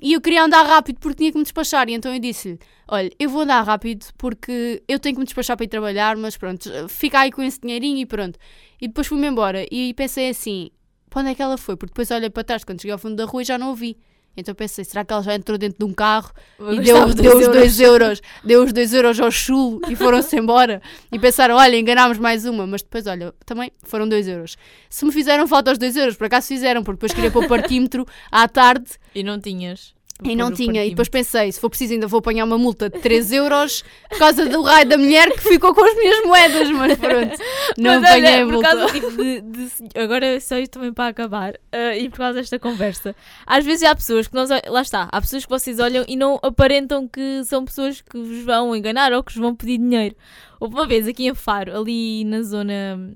E 0.02 0.14
eu 0.14 0.20
queria 0.20 0.42
andar 0.42 0.64
rápido 0.64 0.98
porque 0.98 1.18
tinha 1.18 1.30
que 1.30 1.38
me 1.38 1.44
despachar. 1.44 1.88
E 1.88 1.94
então 1.94 2.12
eu 2.12 2.18
disse-lhe: 2.18 2.58
Olha, 2.88 3.10
eu 3.18 3.30
vou 3.30 3.42
andar 3.42 3.62
rápido 3.62 4.06
porque 4.18 4.82
eu 4.88 4.98
tenho 4.98 5.14
que 5.14 5.20
me 5.20 5.24
despachar 5.24 5.56
para 5.56 5.64
ir 5.64 5.68
trabalhar, 5.68 6.16
mas 6.16 6.36
pronto, 6.36 6.68
fica 6.88 7.20
aí 7.20 7.30
com 7.30 7.40
esse 7.40 7.60
dinheirinho 7.60 7.98
e 7.98 8.06
pronto. 8.06 8.38
E 8.80 8.88
depois 8.88 9.06
fui-me 9.06 9.28
embora. 9.28 9.64
E 9.70 9.94
pensei 9.94 10.28
assim: 10.28 10.70
para 11.08 11.20
onde 11.20 11.30
é 11.30 11.34
que 11.34 11.42
ela 11.42 11.56
foi? 11.56 11.76
Porque 11.76 11.92
depois 11.92 12.10
olhei 12.10 12.30
para 12.30 12.42
trás 12.42 12.64
quando 12.64 12.80
cheguei 12.80 12.92
ao 12.92 12.98
fundo 12.98 13.14
da 13.14 13.24
rua 13.24 13.42
e 13.42 13.44
já 13.44 13.56
não 13.56 13.68
ouvi. 13.68 13.96
Então 14.36 14.54
pensei, 14.54 14.84
será 14.84 15.04
que 15.04 15.12
ela 15.12 15.22
já 15.22 15.34
entrou 15.34 15.58
dentro 15.58 15.78
de 15.78 15.84
um 15.84 15.92
carro 15.92 16.32
e 16.70 16.80
deu, 16.80 17.12
deu 17.14 17.38
os 17.38 17.48
2 17.48 17.80
euros, 17.80 18.22
deu 18.42 18.64
os 18.64 18.72
2 18.72 18.94
euros 18.94 19.20
ao 19.20 19.30
chulo 19.30 19.80
e 19.88 19.94
foram-se 19.94 20.36
embora? 20.38 20.80
E 21.10 21.18
pensaram, 21.18 21.56
olha, 21.56 21.76
enganámos 21.76 22.18
mais 22.18 22.46
uma, 22.46 22.66
mas 22.66 22.82
depois, 22.82 23.06
olha, 23.06 23.34
também 23.44 23.70
foram 23.82 24.08
2 24.08 24.28
euros. 24.28 24.56
Se 24.88 25.04
me 25.04 25.12
fizeram 25.12 25.46
falta 25.46 25.72
os 25.72 25.78
2 25.78 25.96
euros, 25.96 26.16
por 26.16 26.26
acaso 26.26 26.48
fizeram, 26.48 26.82
porque 26.82 26.96
depois 26.96 27.12
queria 27.12 27.30
pôr 27.30 27.44
o 27.44 27.48
parquímetro 27.48 28.06
à 28.30 28.48
tarde. 28.48 28.92
E 29.14 29.22
não 29.22 29.38
tinhas. 29.38 29.94
E 30.24 30.36
não 30.36 30.52
tinha, 30.52 30.84
e 30.84 30.90
depois 30.90 31.08
pensei, 31.08 31.50
se 31.50 31.58
for 31.58 31.68
preciso 31.68 31.94
ainda 31.94 32.06
vou 32.06 32.18
apanhar 32.18 32.44
uma 32.44 32.56
multa 32.56 32.88
de 32.88 32.98
3 33.00 33.32
euros 33.32 33.82
por 34.08 34.18
causa 34.18 34.46
do 34.46 34.62
raio 34.62 34.88
da 34.88 34.96
mulher 34.96 35.32
que 35.32 35.40
ficou 35.40 35.74
com 35.74 35.84
as 35.84 35.96
minhas 35.96 36.24
moedas, 36.24 36.70
mas 36.70 36.98
pronto, 36.98 37.38
não 37.76 38.00
mas, 38.00 38.04
apanhei 38.04 38.34
olha, 38.34 38.42
a 38.42 38.46
multa. 38.46 38.68
Causa, 38.68 38.92
tipo, 38.92 39.10
de, 39.10 39.40
de, 39.40 39.68
agora 39.98 40.40
só 40.40 40.58
isto 40.58 40.72
também 40.74 40.92
para 40.92 41.08
acabar, 41.08 41.54
uh, 41.54 41.96
e 41.98 42.08
por 42.08 42.18
causa 42.18 42.34
desta 42.38 42.58
conversa, 42.58 43.16
às 43.44 43.64
vezes 43.64 43.82
há 43.82 43.94
pessoas 43.96 44.28
que 44.28 44.34
nós, 44.34 44.48
lá 44.48 44.82
está, 44.82 45.08
há 45.10 45.20
pessoas 45.20 45.44
que 45.44 45.50
vocês 45.50 45.80
olham 45.80 46.04
e 46.06 46.14
não 46.14 46.38
aparentam 46.42 47.08
que 47.08 47.42
são 47.44 47.64
pessoas 47.64 48.00
que 48.00 48.16
vos 48.16 48.44
vão 48.44 48.76
enganar 48.76 49.12
ou 49.12 49.24
que 49.24 49.32
vos 49.32 49.40
vão 49.40 49.56
pedir 49.56 49.78
dinheiro. 49.78 50.14
Houve 50.60 50.74
uma 50.74 50.86
vez 50.86 51.08
aqui 51.08 51.26
em 51.26 51.34
Faro, 51.34 51.76
ali 51.76 52.24
na 52.24 52.42
zona, 52.42 53.12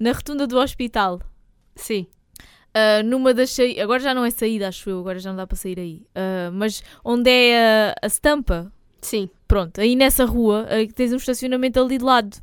na 0.00 0.10
rotunda 0.10 0.48
do 0.48 0.58
hospital. 0.58 1.20
Sim. 1.76 2.08
Uh, 2.70 3.02
numa 3.04 3.34
das 3.34 3.50
saídas, 3.50 3.82
agora 3.82 3.98
já 3.98 4.14
não 4.14 4.24
é 4.24 4.30
saída, 4.30 4.68
acho 4.68 4.88
eu, 4.88 5.00
agora 5.00 5.18
já 5.18 5.30
não 5.30 5.36
dá 5.36 5.46
para 5.46 5.56
sair 5.56 5.78
aí, 5.80 6.02
uh, 6.14 6.52
mas 6.52 6.84
onde 7.04 7.28
é 7.28 7.58
a, 7.58 7.94
a 8.00 8.06
estampa? 8.06 8.72
Sim. 9.00 9.28
Pronto, 9.48 9.80
aí 9.80 9.96
nessa 9.96 10.24
rua 10.24 10.66
uh, 10.66 10.92
tens 10.94 11.12
um 11.12 11.16
estacionamento 11.16 11.80
ali 11.80 11.98
de 11.98 12.04
lado. 12.04 12.36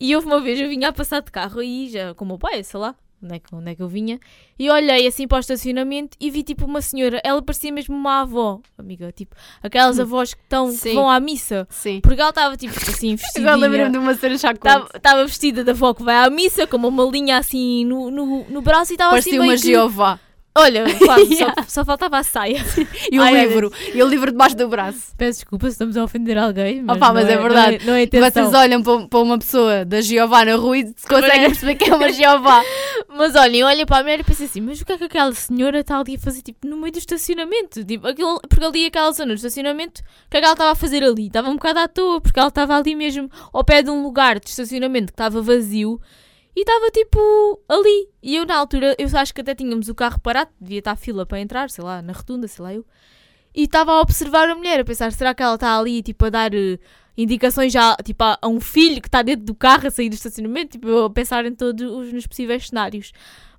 E 0.00 0.14
houve 0.16 0.26
uma 0.26 0.40
vez 0.40 0.60
eu 0.60 0.68
vinha 0.68 0.88
a 0.88 0.92
passar 0.92 1.22
de 1.22 1.30
carro 1.30 1.60
aí, 1.60 1.88
já 1.88 2.12
com 2.14 2.24
o 2.24 2.28
meu 2.28 2.38
pai, 2.38 2.64
sei 2.64 2.80
lá, 2.80 2.96
onde 3.22 3.34
é, 3.34 3.38
que, 3.38 3.54
onde 3.54 3.70
é 3.70 3.74
que 3.74 3.82
eu 3.82 3.88
vinha, 3.88 4.18
e 4.58 4.70
olhei 4.70 5.06
assim 5.06 5.26
para 5.26 5.36
o 5.36 5.40
estacionamento 5.40 6.16
e 6.20 6.30
vi 6.30 6.42
tipo 6.42 6.64
uma 6.64 6.80
senhora, 6.80 7.20
ela 7.24 7.40
parecia 7.42 7.72
mesmo 7.72 7.94
uma 7.94 8.20
avó, 8.20 8.60
amiga, 8.76 9.10
tipo, 9.12 9.34
aquelas 9.62 9.98
hum. 9.98 10.02
avós 10.02 10.34
que, 10.34 10.42
estão, 10.42 10.74
que 10.74 10.94
vão 10.94 11.08
à 11.08 11.18
missa. 11.18 11.66
Sim. 11.70 12.00
Porque 12.02 12.20
ela 12.20 12.30
estava 12.30 12.56
tipo 12.56 12.74
assim 12.76 13.16
vestida. 13.16 13.52
Agora 13.52 13.56
lembrei-me 13.56 13.90
de 13.90 13.98
uma 13.98 14.14
cena 14.14 14.34
Estava 14.34 15.26
vestida 15.26 15.64
da 15.64 15.72
avó 15.72 15.94
que 15.94 16.02
vai 16.02 16.16
à 16.16 16.30
missa, 16.30 16.66
com 16.66 16.76
uma 16.76 17.04
linha 17.04 17.38
assim 17.38 17.84
no, 17.84 18.10
no, 18.10 18.44
no 18.44 18.62
braço 18.62 18.92
e 18.92 18.94
estava 18.94 19.16
assim 19.16 19.30
meio 19.32 19.42
uma 19.44 19.54
que... 19.54 19.58
Jeová. 19.58 20.20
Olha, 20.56 20.84
quase, 21.04 21.34
yeah. 21.34 21.62
só, 21.62 21.80
só, 21.80 21.84
faltava 21.84 22.18
a 22.18 22.22
saia. 22.22 22.64
E 23.10 23.18
o 23.18 23.22
Ai, 23.22 23.46
livro. 23.46 23.72
E 23.92 24.02
o 24.02 24.06
livro 24.06 24.30
debaixo 24.30 24.56
do 24.56 24.68
braço. 24.68 25.14
Peço 25.16 25.40
desculpa 25.40 25.66
se 25.66 25.72
estamos 25.72 25.96
a 25.96 26.04
ofender 26.04 26.38
alguém. 26.38 26.80
Mas, 26.82 26.96
Opa, 26.96 27.12
mas 27.12 27.28
é, 27.28 27.32
é, 27.32 27.36
verdade. 27.36 27.84
Não 27.84 27.94
é, 27.94 28.08
não 28.10 28.26
é 28.26 28.30
Vocês 28.30 28.54
olham 28.54 28.82
para, 28.82 29.18
uma 29.18 29.38
pessoa 29.38 29.84
da 29.84 30.00
Jeová 30.00 30.44
na 30.44 30.54
rua 30.54 30.78
e 30.78 30.94
conseguem 31.08 31.48
perceber 31.48 31.74
que 31.74 31.90
é 31.90 31.94
uma 31.94 32.12
Jeová. 32.12 32.62
mas 33.16 33.34
olhem, 33.34 33.62
olha 33.64 33.84
para 33.84 33.98
a 33.98 34.02
mulher 34.02 34.20
e 34.20 34.24
pensam 34.24 34.46
assim: 34.46 34.60
mas 34.60 34.80
o 34.80 34.86
que 34.86 34.92
é 34.92 34.98
que 34.98 35.04
aquela 35.04 35.32
senhora 35.32 35.80
está 35.80 35.98
ali 35.98 36.14
a 36.14 36.18
fazer 36.18 36.42
tipo, 36.42 36.66
no 36.66 36.76
meio 36.76 36.92
do 36.92 36.98
estacionamento? 36.98 37.84
Tipo, 37.84 38.06
aquilo, 38.06 38.40
porque 38.48 38.64
ali 38.64 38.86
aquela 38.86 39.10
zona 39.12 39.34
do 39.34 39.36
estacionamento, 39.36 40.00
o 40.00 40.30
que 40.30 40.36
é 40.36 40.40
que 40.40 40.44
ela 40.44 40.54
estava 40.54 40.70
a 40.70 40.76
fazer 40.76 41.02
ali? 41.02 41.26
Estava 41.26 41.48
um 41.48 41.54
bocado 41.54 41.80
à 41.80 41.88
toa, 41.88 42.20
porque 42.20 42.38
ela 42.38 42.48
estava 42.48 42.76
ali 42.76 42.94
mesmo 42.94 43.28
ao 43.52 43.64
pé 43.64 43.82
de 43.82 43.90
um 43.90 44.02
lugar 44.02 44.38
de 44.38 44.48
estacionamento 44.48 45.06
que 45.06 45.14
estava 45.14 45.42
vazio 45.42 46.00
e 46.56 46.60
estava 46.60 46.90
tipo 46.90 47.60
ali. 47.68 48.08
E 48.22 48.36
eu 48.36 48.46
na 48.46 48.56
altura, 48.56 48.94
eu 48.98 49.08
acho 49.18 49.34
que 49.34 49.40
até 49.40 49.54
tínhamos 49.54 49.88
o 49.88 49.94
carro 49.94 50.20
parado, 50.20 50.50
devia 50.60 50.78
estar 50.78 50.96
fila 50.96 51.26
para 51.26 51.40
entrar, 51.40 51.70
sei 51.70 51.84
lá, 51.84 52.00
na 52.00 52.12
rotunda, 52.12 52.46
sei 52.46 52.62
lá 52.62 52.74
eu. 52.74 52.84
E 53.54 53.64
estava 53.64 53.92
a 53.92 54.00
observar 54.00 54.48
a 54.48 54.54
mulher, 54.54 54.80
a 54.80 54.84
pensar, 54.84 55.12
será 55.12 55.34
que 55.34 55.42
ela 55.42 55.54
está 55.54 55.78
ali 55.78 56.02
tipo 56.02 56.24
a 56.24 56.30
dar 56.30 56.52
uh, 56.52 56.78
indicações 57.16 57.72
já 57.72 57.96
tipo, 58.04 58.22
a, 58.24 58.38
a, 58.40 58.48
um 58.48 58.60
filho 58.60 59.00
que 59.00 59.08
está 59.08 59.22
dentro 59.22 59.44
do 59.44 59.54
carro 59.54 59.86
a 59.86 59.90
sair 59.90 60.08
do 60.08 60.14
estacionamento, 60.14 60.72
tipo, 60.72 61.04
a 61.04 61.10
pensar 61.10 61.44
em 61.44 61.54
todos 61.54 61.88
os 61.90 62.12
nos 62.12 62.26
possíveis 62.26 62.68
cenários. 62.68 63.12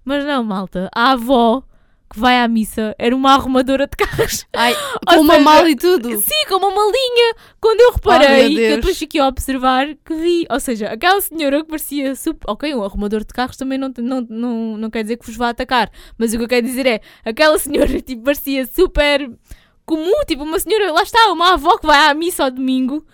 Mas 0.04 0.24
não, 0.26 0.44
malta, 0.44 0.90
a 0.94 1.12
avó 1.12 1.64
que 2.10 2.20
vai 2.20 2.40
à 2.40 2.48
missa 2.48 2.96
era 2.98 3.16
uma 3.16 3.34
arrumadora 3.34 3.88
de 3.88 3.98
carros. 3.98 4.46
Ai, 4.54 4.76
com 5.08 5.20
uma 5.22 5.40
mala 5.40 5.70
e 5.70 5.76
tudo. 5.76 6.10
Sim, 6.20 6.48
com 6.48 6.56
uma 6.56 6.70
malinha. 6.70 7.36
Quando 7.60 7.82
eu 7.82 7.92
reparei, 7.92 8.46
oh, 8.46 8.50
que 8.50 8.62
eu 8.62 8.76
depois 8.78 8.98
fiquei 8.98 9.22
a 9.22 9.28
observar, 9.28 9.88
que 10.06 10.14
vi. 10.16 10.46
Ou 10.50 10.60
seja, 10.60 10.88
aquela 10.88 11.20
senhora 11.22 11.64
que 11.64 11.70
parecia 11.70 12.16
super. 12.16 12.50
Ok, 12.50 12.74
um 12.76 12.84
arrumador 12.84 13.22
de 13.22 13.34
carros 13.34 13.58
também 13.58 13.78
não, 13.78 13.92
não, 13.98 14.22
não, 14.22 14.78
não 14.78 14.90
quer 14.90 15.04
dizer 15.04 15.18
que 15.18 15.26
vos 15.26 15.36
vá 15.36 15.50
atacar. 15.50 15.90
Mas 16.18 16.34
o 16.34 16.38
que 16.38 16.44
eu 16.44 16.48
quero 16.48 16.66
dizer 16.66 16.86
é, 16.86 17.02
aquela 17.24 17.58
senhora 17.58 18.00
tipo, 18.02 18.24
parecia 18.24 18.66
super 18.66 19.30
comum, 19.86 20.24
tipo 20.28 20.44
uma 20.44 20.60
senhora, 20.60 20.92
lá 20.92 21.04
está, 21.04 21.32
uma 21.32 21.54
avó 21.54 21.78
que 21.78 21.86
vai 21.86 22.10
à 22.10 22.14
missa 22.14 22.44
ao 22.44 22.52
domingo 22.52 23.06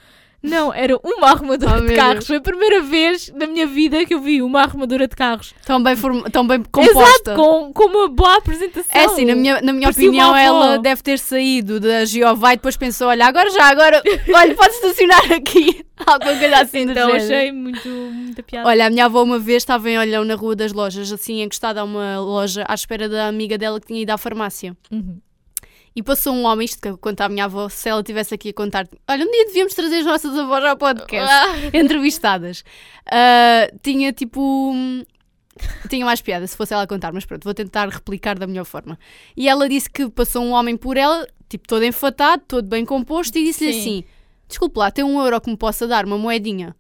não, 0.44 0.74
era 0.74 0.98
uma 1.04 1.30
arrumadora 1.30 1.84
oh, 1.84 1.86
de 1.86 1.96
carros. 1.96 2.26
Foi 2.26 2.38
a 2.38 2.42
primeira 2.42 2.82
vez 2.82 3.32
na 3.36 3.46
minha 3.46 3.68
vida 3.68 4.04
que 4.06 4.14
eu 4.14 4.20
vi 4.20 4.42
uma 4.42 4.62
arrumadora 4.62 5.08
de 5.08 5.16
carros. 5.16 5.54
Tão 5.64 5.82
bem, 5.82 5.96
form... 5.96 6.24
tão 6.32 6.48
bem 6.48 6.64
composta. 6.64 7.32
Exato, 7.32 7.36
com, 7.36 7.72
com 7.72 7.86
uma 7.86 8.08
boa 8.08 8.38
apresentação. 8.38 9.00
É 9.00 9.06
assim, 9.06 9.24
na 9.24 9.36
minha, 9.36 9.62
na 9.62 9.72
minha 9.72 9.90
opinião, 9.90 10.36
ela 10.36 10.78
deve 10.78 11.04
ter 11.04 11.20
saído 11.20 11.80
da 11.80 12.06
Giovai 12.06 12.54
e 12.54 12.58
depois 12.58 12.76
pensou: 12.76 13.08
olha, 13.08 13.28
agora 13.28 13.52
já, 13.52 13.66
agora, 13.66 14.02
olha, 14.34 14.56
pode 14.56 14.74
estacionar 14.74 15.32
aqui. 15.32 15.86
Alguma 16.04 16.36
coisa 16.36 16.62
assim 16.62 16.80
Então 16.80 17.14
achei 17.14 17.52
muito, 17.52 17.88
muita 17.88 18.42
piada. 18.42 18.68
Olha, 18.68 18.88
a 18.88 18.90
minha 18.90 19.06
avó 19.06 19.22
uma 19.22 19.38
vez 19.38 19.58
estava 19.62 19.88
em 19.88 20.00
Olhão 20.00 20.26
na 20.26 20.34
Rua 20.34 20.56
das 20.56 20.74
Lojas, 20.74 21.12
assim, 21.12 21.44
encostada 21.44 21.82
a 21.82 21.84
uma 21.84 22.20
loja, 22.20 22.66
à 22.68 22.74
espera 22.74 23.08
da 23.08 23.28
amiga 23.28 23.56
dela 23.60 23.80
que 23.80 23.86
tinha 23.86 24.02
ido 24.02 24.10
à 24.10 24.18
farmácia. 24.18 24.76
Uhum. 24.92 25.20
E 25.96 26.02
passou 26.02 26.34
um 26.34 26.46
homem, 26.46 26.66
isto 26.66 26.82
que 26.82 26.88
eu 26.88 26.98
conto 26.98 27.20
à 27.22 27.28
minha 27.28 27.46
avó, 27.46 27.68
se 27.68 27.90
ela 27.90 28.00
estivesse 28.00 28.34
aqui 28.34 28.50
a 28.50 28.54
contar, 28.54 28.88
olha, 29.10 29.26
um 29.26 29.32
dia 29.32 29.46
devíamos 29.48 29.74
trazer 29.74 29.98
as 29.98 30.06
nossas 30.06 30.38
avós 30.38 30.64
ao 30.64 30.78
podcast, 30.78 31.32
ah. 31.32 31.56
entrevistadas. 31.78 32.64
Uh, 33.08 33.78
tinha 33.84 34.14
tipo. 34.14 34.74
Tinha 35.90 36.06
mais 36.06 36.22
piada 36.22 36.48
se 36.48 36.56
fosse 36.56 36.74
ela 36.74 36.84
a 36.84 36.88
contar, 36.88 37.12
mas 37.12 37.26
pronto, 37.26 37.44
vou 37.44 37.54
tentar 37.54 37.90
replicar 37.90 38.40
da 38.40 38.48
melhor 38.48 38.64
forma. 38.64 38.98
E 39.36 39.50
ela 39.50 39.68
disse 39.68 39.90
que 39.90 40.10
passou 40.10 40.44
um 40.44 40.52
homem 40.52 40.78
por 40.78 40.96
ela, 40.96 41.28
tipo 41.50 41.68
todo 41.68 41.84
enfatado, 41.84 42.42
todo 42.48 42.68
bem 42.68 42.86
composto, 42.86 43.38
e 43.38 43.44
disse-lhe 43.44 43.72
assim: 43.72 44.04
Desculpe 44.48 44.80
lá, 44.80 44.90
tem 44.90 45.04
um 45.04 45.22
euro 45.22 45.40
que 45.42 45.50
me 45.50 45.58
possa 45.58 45.86
dar, 45.86 46.06
uma 46.06 46.18
moedinha. 46.18 46.74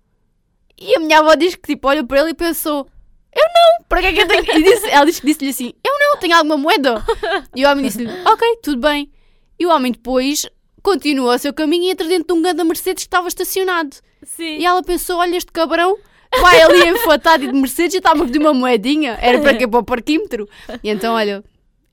E 0.79 0.95
a 0.95 0.99
minha 0.99 1.19
avó 1.19 1.35
diz 1.35 1.55
que 1.55 1.73
tipo 1.73 1.87
olha 1.87 2.03
para 2.03 2.21
ele 2.21 2.29
e 2.29 2.33
pensou: 2.33 2.87
Eu 3.35 3.43
não, 3.43 3.85
para 3.87 4.01
que 4.01 4.07
é 4.07 4.13
que 4.13 4.21
eu 4.21 4.27
tenho. 4.27 4.57
E 4.57 4.63
disse, 4.63 4.89
ela 4.89 5.05
disse, 5.05 5.21
disse-lhe 5.25 5.49
assim: 5.49 5.73
Eu 5.85 5.99
não, 6.11 6.17
tenho 6.19 6.35
alguma 6.35 6.57
moeda? 6.57 7.03
E 7.55 7.65
o 7.65 7.69
homem 7.69 7.85
disse-lhe, 7.85 8.09
ok, 8.25 8.57
tudo 8.63 8.81
bem. 8.81 9.11
E 9.59 9.65
o 9.65 9.69
homem 9.69 9.91
depois 9.91 10.47
continuou 10.81 11.33
o 11.33 11.37
seu 11.37 11.53
caminho 11.53 11.85
e 11.85 11.89
entra 11.91 12.07
dentro 12.07 12.27
de 12.27 12.33
um 12.33 12.41
ganda 12.41 12.63
Mercedes 12.63 13.03
que 13.03 13.07
estava 13.07 13.27
estacionado. 13.27 13.95
Sim. 14.23 14.57
E 14.57 14.65
ela 14.65 14.81
pensou, 14.81 15.17
olha 15.17 15.35
este 15.35 15.51
cabrão, 15.51 15.97
vai 16.39 16.61
ali 16.61 16.87
enfatado 16.89 17.45
de 17.45 17.53
Mercedes 17.53 17.95
e 17.95 17.97
está-me 17.97 18.21
a 18.21 18.25
pedir 18.25 18.39
uma 18.39 18.53
moedinha. 18.53 19.17
Era 19.21 19.39
para 19.39 19.55
quê? 19.55 19.67
Para 19.67 19.79
o 19.79 19.83
parquímetro. 19.83 20.47
E 20.83 20.89
então, 20.89 21.15
olha, 21.15 21.43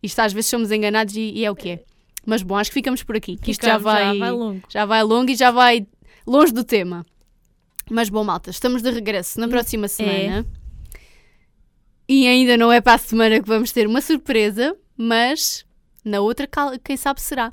isto 0.02 0.18
às 0.20 0.32
vezes 0.32 0.50
somos 0.50 0.70
enganados 0.70 1.14
e, 1.16 1.32
e 1.34 1.44
é 1.44 1.50
o 1.50 1.56
que 1.56 1.70
é. 1.70 1.82
Mas 2.24 2.42
bom, 2.42 2.56
acho 2.56 2.70
que 2.70 2.74
ficamos 2.74 3.02
por 3.02 3.16
aqui. 3.16 3.36
Que 3.36 3.50
isto 3.50 3.64
já 3.64 3.78
vai, 3.78 4.04
já 4.04 4.18
vai 4.18 4.30
longo. 4.30 4.62
Já 4.68 4.84
vai 4.84 5.02
longo 5.02 5.30
e 5.30 5.34
já 5.34 5.50
vai 5.50 5.86
longe 6.26 6.52
do 6.52 6.62
tema. 6.62 7.04
Mas 7.90 8.08
bom, 8.08 8.22
malta, 8.22 8.50
estamos 8.50 8.82
de 8.82 8.90
regresso 8.90 9.40
na 9.40 9.48
próxima 9.48 9.86
é. 9.86 9.88
semana. 9.88 10.46
É. 10.54 10.57
E 12.08 12.26
ainda 12.26 12.56
não 12.56 12.72
é 12.72 12.80
para 12.80 12.94
a 12.94 12.98
semana 12.98 13.40
que 13.40 13.46
vamos 13.46 13.70
ter 13.70 13.86
uma 13.86 14.00
surpresa, 14.00 14.74
mas 14.96 15.64
na 16.04 16.20
outra, 16.20 16.48
quem 16.82 16.96
sabe 16.96 17.20
será. 17.20 17.52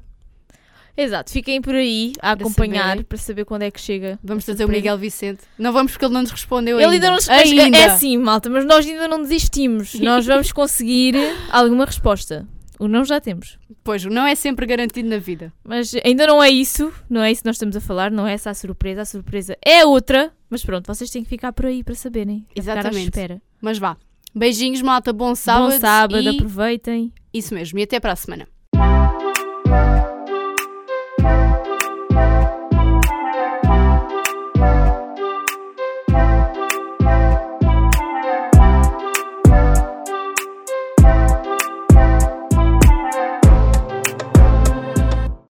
Exato, 0.97 1.30
fiquem 1.30 1.62
por 1.62 1.76
aí 1.76 2.14
a 2.20 2.36
para 2.36 2.45
acompanhar 2.45 2.89
saber. 2.91 3.03
para 3.03 3.18
saber 3.18 3.45
quando 3.45 3.64
é 3.64 3.72
que 3.72 3.82
chega. 3.82 4.18
Vamos 4.24 4.45
trazer 4.45 4.64
o 4.64 4.70
Miguel 4.70 4.97
Vicente. 4.97 5.41
Não 5.60 5.74
vamos 5.74 5.91
porque 5.91 6.06
ele 6.06 6.14
não 6.14 6.22
nos 6.22 6.32
respondeu 6.32 6.80
ele 6.80 6.86
ainda. 6.86 6.95
Ele 6.95 7.06
ainda 7.06 7.08
não 7.08 7.16
nos 7.16 7.30
ainda. 7.30 7.78
É 7.78 7.86
assim, 7.86 8.18
malta, 8.18 8.49
mas 8.49 8.66
nós 8.66 8.86
ainda 8.86 9.08
não 9.08 9.22
desistimos. 9.22 9.93
nós 9.95 10.26
vamos 10.26 10.53
conseguir 10.53 11.16
alguma 11.51 11.86
resposta. 11.86 12.47
O 12.80 12.88
não 12.88 13.06
já 13.06 13.20
temos. 13.22 13.58
Pois, 13.84 14.06
o 14.06 14.10
não 14.10 14.26
é 14.26 14.36
sempre 14.36 14.66
garantido 14.66 15.08
na 15.08 15.18
vida. 15.18 15.51
Mas 15.64 15.93
ainda 16.03 16.28
não 16.28 16.43
é 16.43 16.49
isso, 16.49 16.91
não 17.10 17.22
é 17.22 17.32
isso 17.32 17.41
que 17.41 17.47
nós 17.47 17.56
estamos 17.56 17.76
a 17.76 17.82
falar, 17.82 18.12
não 18.12 18.28
é 18.28 18.34
essa 18.34 18.49
a 18.49 18.53
surpresa. 18.53 19.01
A 19.01 19.06
surpresa 19.06 19.58
é 19.66 19.86
outra, 19.86 20.32
mas 20.49 20.64
pronto, 20.64 20.88
vocês 20.88 21.10
têm 21.10 21.24
que 21.24 21.30
ficar 21.30 21.53
por 21.53 21.66
aí 21.66 21.84
para 21.84 21.95
saberem. 21.95 22.45
Exatamente. 22.56 23.06
Espera. 23.06 23.41
Mas 23.62 23.78
vá. 23.78 23.97
Beijinhos, 24.36 24.82
malta, 24.82 25.14
bom 25.14 25.34
sábado. 25.34 25.72
Bom 25.72 25.80
sábado, 25.80 26.22
e... 26.22 26.28
aproveitem. 26.28 27.14
Isso 27.34 27.54
mesmo, 27.54 27.80
e 27.80 27.84
até 27.84 28.02
para 28.02 28.12
a 28.12 28.16
semana. 28.18 28.46